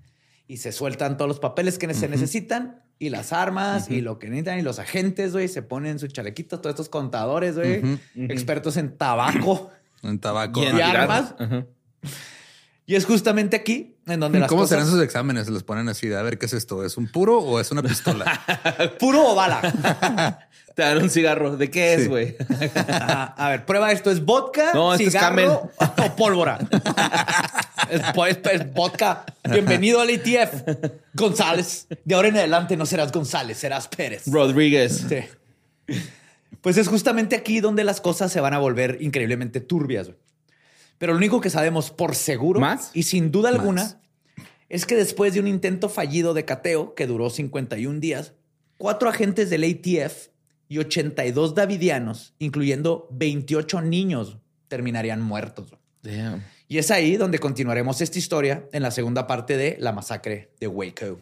[0.48, 4.28] Y se sueltan todos los papeles que se necesitan y las armas y lo que
[4.28, 7.82] necesitan y los agentes, güey, se ponen sus chalequitos, todos estos contadores, güey,
[8.14, 9.70] expertos en tabaco
[10.04, 10.62] En tabaco.
[10.62, 11.34] y, Ah, armas.
[12.84, 14.78] Y es justamente aquí en donde las ¿Cómo cosas...
[14.78, 15.46] serán sus exámenes?
[15.46, 16.84] Se los ponen así de a ver qué es esto.
[16.84, 18.40] ¿Es un puro o es una pistola?
[18.98, 20.48] ¿Puro o bala?
[20.74, 21.56] Te dan un cigarro.
[21.56, 22.34] ¿De qué es, güey?
[22.88, 24.10] A ver, prueba esto.
[24.10, 26.58] ¿Es vodka, No, esto es cigarro o pólvora?
[27.90, 29.26] es, po- es- es vodka.
[29.50, 30.62] Bienvenido al ATF.
[31.14, 31.86] González.
[32.04, 34.22] De ahora en adelante no serás González, serás Pérez.
[34.26, 35.04] Rodríguez.
[35.08, 35.96] Sí.
[36.62, 40.06] Pues es justamente aquí donde las cosas se van a volver increíblemente turbias.
[40.08, 40.18] güey.
[40.98, 42.90] Pero lo único que sabemos por seguro ¿Más?
[42.94, 43.60] y sin duda Más.
[43.60, 44.00] alguna
[44.68, 48.34] es que después de un intento fallido de cateo que duró 51 días,
[48.78, 50.28] cuatro agentes del ATF
[50.68, 54.38] y 82 davidianos, incluyendo 28 niños,
[54.68, 55.74] terminarían muertos.
[56.02, 56.42] Damn.
[56.68, 60.68] Y es ahí donde continuaremos esta historia en la segunda parte de la masacre de
[60.68, 61.20] Waco,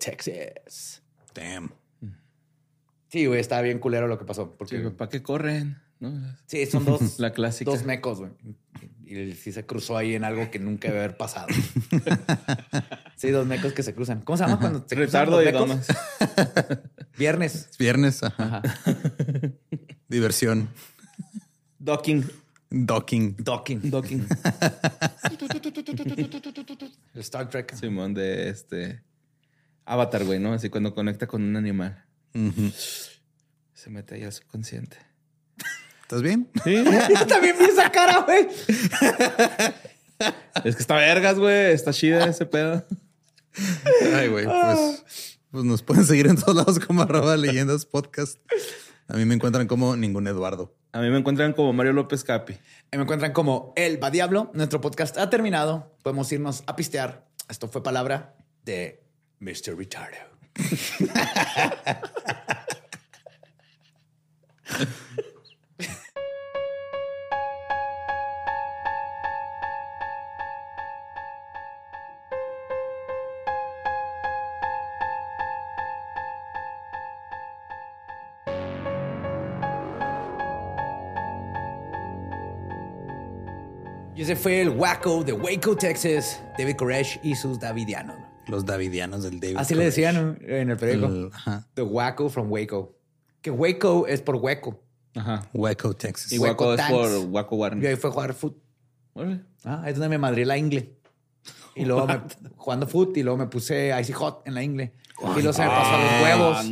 [0.00, 1.02] Texas.
[1.34, 1.70] Damn.
[3.08, 4.52] Sí, güey, está bien culero lo que pasó.
[4.56, 5.78] Porque Sí, ¿Para qué corren?
[6.00, 6.12] ¿No?
[6.46, 7.70] Sí, son dos, La clásica.
[7.70, 8.32] dos mecos, güey.
[9.10, 11.48] Y sí se cruzó ahí en algo que nunca debe haber pasado.
[13.16, 14.20] sí, dos mecos que se cruzan.
[14.20, 15.88] ¿Cómo se llama cuando se cruzan los y mecos?
[17.18, 17.66] Viernes.
[17.72, 18.62] Es Viernes, ajá.
[20.08, 20.68] Diversión.
[21.80, 22.24] Docking.
[22.70, 23.34] Docking.
[23.36, 23.90] Docking.
[23.90, 24.28] Docking.
[27.12, 27.74] El Star Trek.
[27.74, 29.02] Simón de este.
[29.86, 30.52] Avatar, güey, ¿no?
[30.52, 32.04] Así cuando conecta con un animal.
[33.74, 35.09] Se mete ahí al subconsciente.
[36.10, 36.50] ¿Estás bien?
[36.64, 36.82] Sí.
[37.28, 38.48] También vi esa cara, güey.
[40.64, 41.70] Es que está vergas, güey.
[41.70, 42.84] Está chida ese pedo.
[44.16, 48.38] Ay, güey, pues, pues nos pueden seguir en todos lados como arroba leyendas podcast.
[49.06, 50.74] A mí me encuentran como ningún Eduardo.
[50.90, 52.54] A mí me encuentran como Mario López Capi.
[52.90, 54.50] Y me encuentran como El Va Diablo.
[54.52, 55.96] Nuestro podcast ha terminado.
[56.02, 57.24] Podemos irnos a pistear.
[57.48, 58.34] Esto fue palabra
[58.64, 59.04] de
[59.38, 59.76] Mr.
[59.76, 60.16] Ritardo.
[84.20, 88.16] Y ese fue el Waco de Waco, Texas, David Koresh y sus Davidianos.
[88.48, 89.56] Los davidianos del David.
[89.56, 91.06] Así le decían en el periódico.
[91.06, 91.66] El- ajá.
[91.72, 92.98] The Waco from Waco.
[93.40, 94.78] Que Waco es por hueco.
[95.14, 95.48] Ajá.
[95.54, 96.32] Waco, Texas.
[96.32, 97.96] Y Waco Waco es por Waco Y ahí Warner.
[97.96, 98.58] fue a jugar foot.
[99.64, 100.98] Ah, ahí es donde me madré la ingle.
[101.74, 102.20] Y luego me,
[102.56, 104.92] jugando foot y luego me puse icy hot en la ingle.
[105.20, 106.64] Y luego se me pasó a los huevos.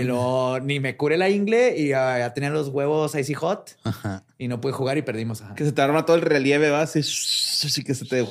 [0.00, 3.76] Y luego ni me curé la ingle y ya tenía los huevos icy hot.
[3.84, 4.24] Ajá.
[4.38, 5.42] Y no pude jugar y perdimos.
[5.42, 5.54] ajá.
[5.54, 7.00] Que se te arma todo el relieve, va así.
[7.00, 8.26] Así que se te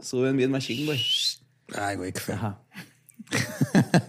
[0.00, 1.04] suben bien machine, güey.
[1.74, 2.36] Ay, güey, qué feo.
[2.36, 2.60] Ajá.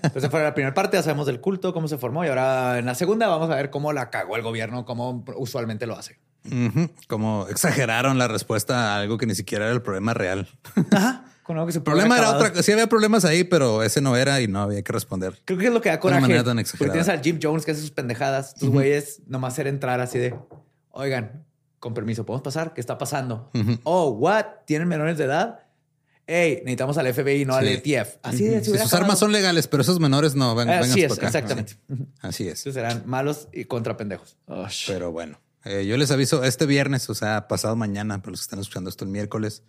[0.04, 2.24] Entonces fue la primera parte, ya sabemos del culto, cómo se formó.
[2.24, 5.88] Y ahora en la segunda vamos a ver cómo la cagó el gobierno, como usualmente
[5.88, 6.20] lo hace.
[6.52, 6.90] Ujú.
[7.08, 10.48] Como exageraron la respuesta a algo que ni siquiera era el problema real.
[10.92, 11.24] Ajá.
[11.44, 12.62] Con algo que se El problema era otra.
[12.62, 15.40] Sí había problemas ahí, pero ese no era y no había que responder.
[15.46, 16.22] Creo que es lo que da una coraje.
[16.22, 16.94] manera tan Porque exagerada.
[16.94, 18.54] tienes al Jim Jones que hace sus pendejadas.
[18.56, 20.36] Tus güeyes nomás hacer entrar así de,
[20.92, 21.46] oigan,
[21.80, 22.74] con permiso, ¿podemos pasar?
[22.74, 23.50] ¿Qué está pasando?
[23.84, 24.44] Oh, what?
[24.66, 25.60] ¿Tienen menores de edad?
[26.30, 27.82] Hey, necesitamos al FBI, no al Sí.
[27.94, 28.18] ETF.
[28.24, 30.54] Así de, se Si hubiera sus armas son legales, pero esos menores no.
[30.54, 31.40] Ven, Así es, para acá.
[31.40, 31.76] exactamente.
[32.20, 32.60] Así es.
[32.60, 34.36] Entonces serán malos y contra pendejos.
[34.88, 38.44] Pero bueno, eh, yo les aviso este viernes, o sea, pasado mañana, para los que
[38.44, 39.64] están escuchando esto el miércoles.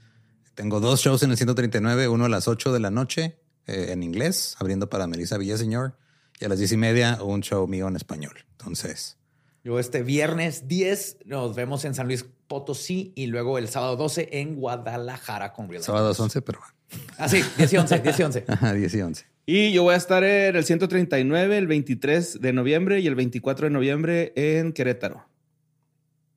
[0.54, 4.02] Tengo dos shows en el 139, uno a las 8 de la noche eh, en
[4.02, 5.96] inglés, abriendo para Melissa Villaseñor,
[6.40, 8.32] y a las 10 y media un show mío en español.
[8.52, 9.16] Entonces,
[9.64, 14.28] Yo este viernes 10 nos vemos en San Luis Potosí y luego el sábado 12
[14.32, 16.22] en Guadalajara con Real sábados Life.
[16.22, 16.60] 11, pero
[17.18, 18.44] Ah, sí, 10 y 11, 10 y 11.
[18.48, 19.26] ajá, 10 y 11.
[19.46, 23.66] Y yo voy a estar en el 139, el 23 de noviembre y el 24
[23.66, 25.27] de noviembre en Querétaro.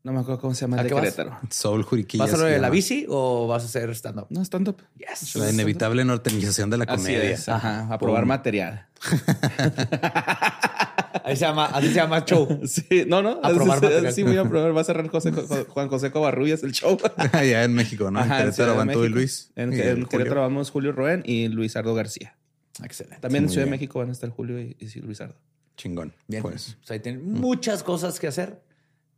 [0.03, 1.03] No me acuerdo cómo se llama ¿A el de qué vas?
[1.03, 1.37] Querétaro.
[1.51, 2.23] Soul Juriquilla.
[2.23, 4.25] ¿Vas a lo de la bici o vas a hacer stand-up?
[4.31, 4.77] No, stand-up.
[4.97, 5.35] Yes.
[5.35, 7.29] La inevitable norteñización de la Así comedia.
[7.31, 7.47] es.
[7.47, 7.87] Ajá.
[7.91, 8.29] A probar Pum.
[8.29, 8.87] material.
[11.23, 12.47] Ahí se llama, así se llama show.
[12.67, 13.39] Sí, no, no.
[13.43, 14.13] A probar sí, material.
[14.13, 14.75] sí, voy a probar.
[14.75, 15.31] Va a cerrar José,
[15.69, 16.97] Juan José Covarrubias el show.
[17.31, 18.19] Allá en México, ¿no?
[18.19, 19.09] Ajá, en Querétaro van tú y.
[19.09, 19.51] Luis.
[19.55, 20.05] En, y en.
[20.05, 22.35] Querétaro vamos Julio Roen y Luis Ardo García.
[22.83, 23.19] Excelente.
[23.21, 23.71] También en Ciudad de.
[23.71, 25.35] México van a estar Julio y, y sí, Luis Ardo.
[25.77, 26.13] Chingón.
[26.27, 26.41] Bien.
[26.41, 26.77] Pues.
[26.79, 28.61] Pues ahí tienen muchas cosas que hacer.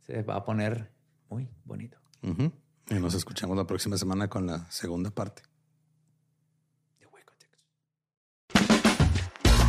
[0.06, 0.90] Se va a poner
[1.30, 1.98] muy bonito.
[2.22, 5.42] Y nos escuchamos la próxima semana con la segunda parte.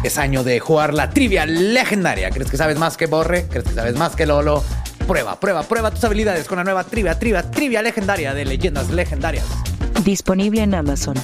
[0.03, 2.29] Es año de jugar la trivia legendaria.
[2.29, 3.47] ¿Crees que sabes más que Borre?
[3.47, 4.63] ¿Crees que sabes más que Lolo?
[5.07, 9.47] Prueba, prueba, prueba tus habilidades con la nueva trivia, trivia, trivia legendaria de leyendas legendarias.
[10.03, 11.15] Disponible en Amazon.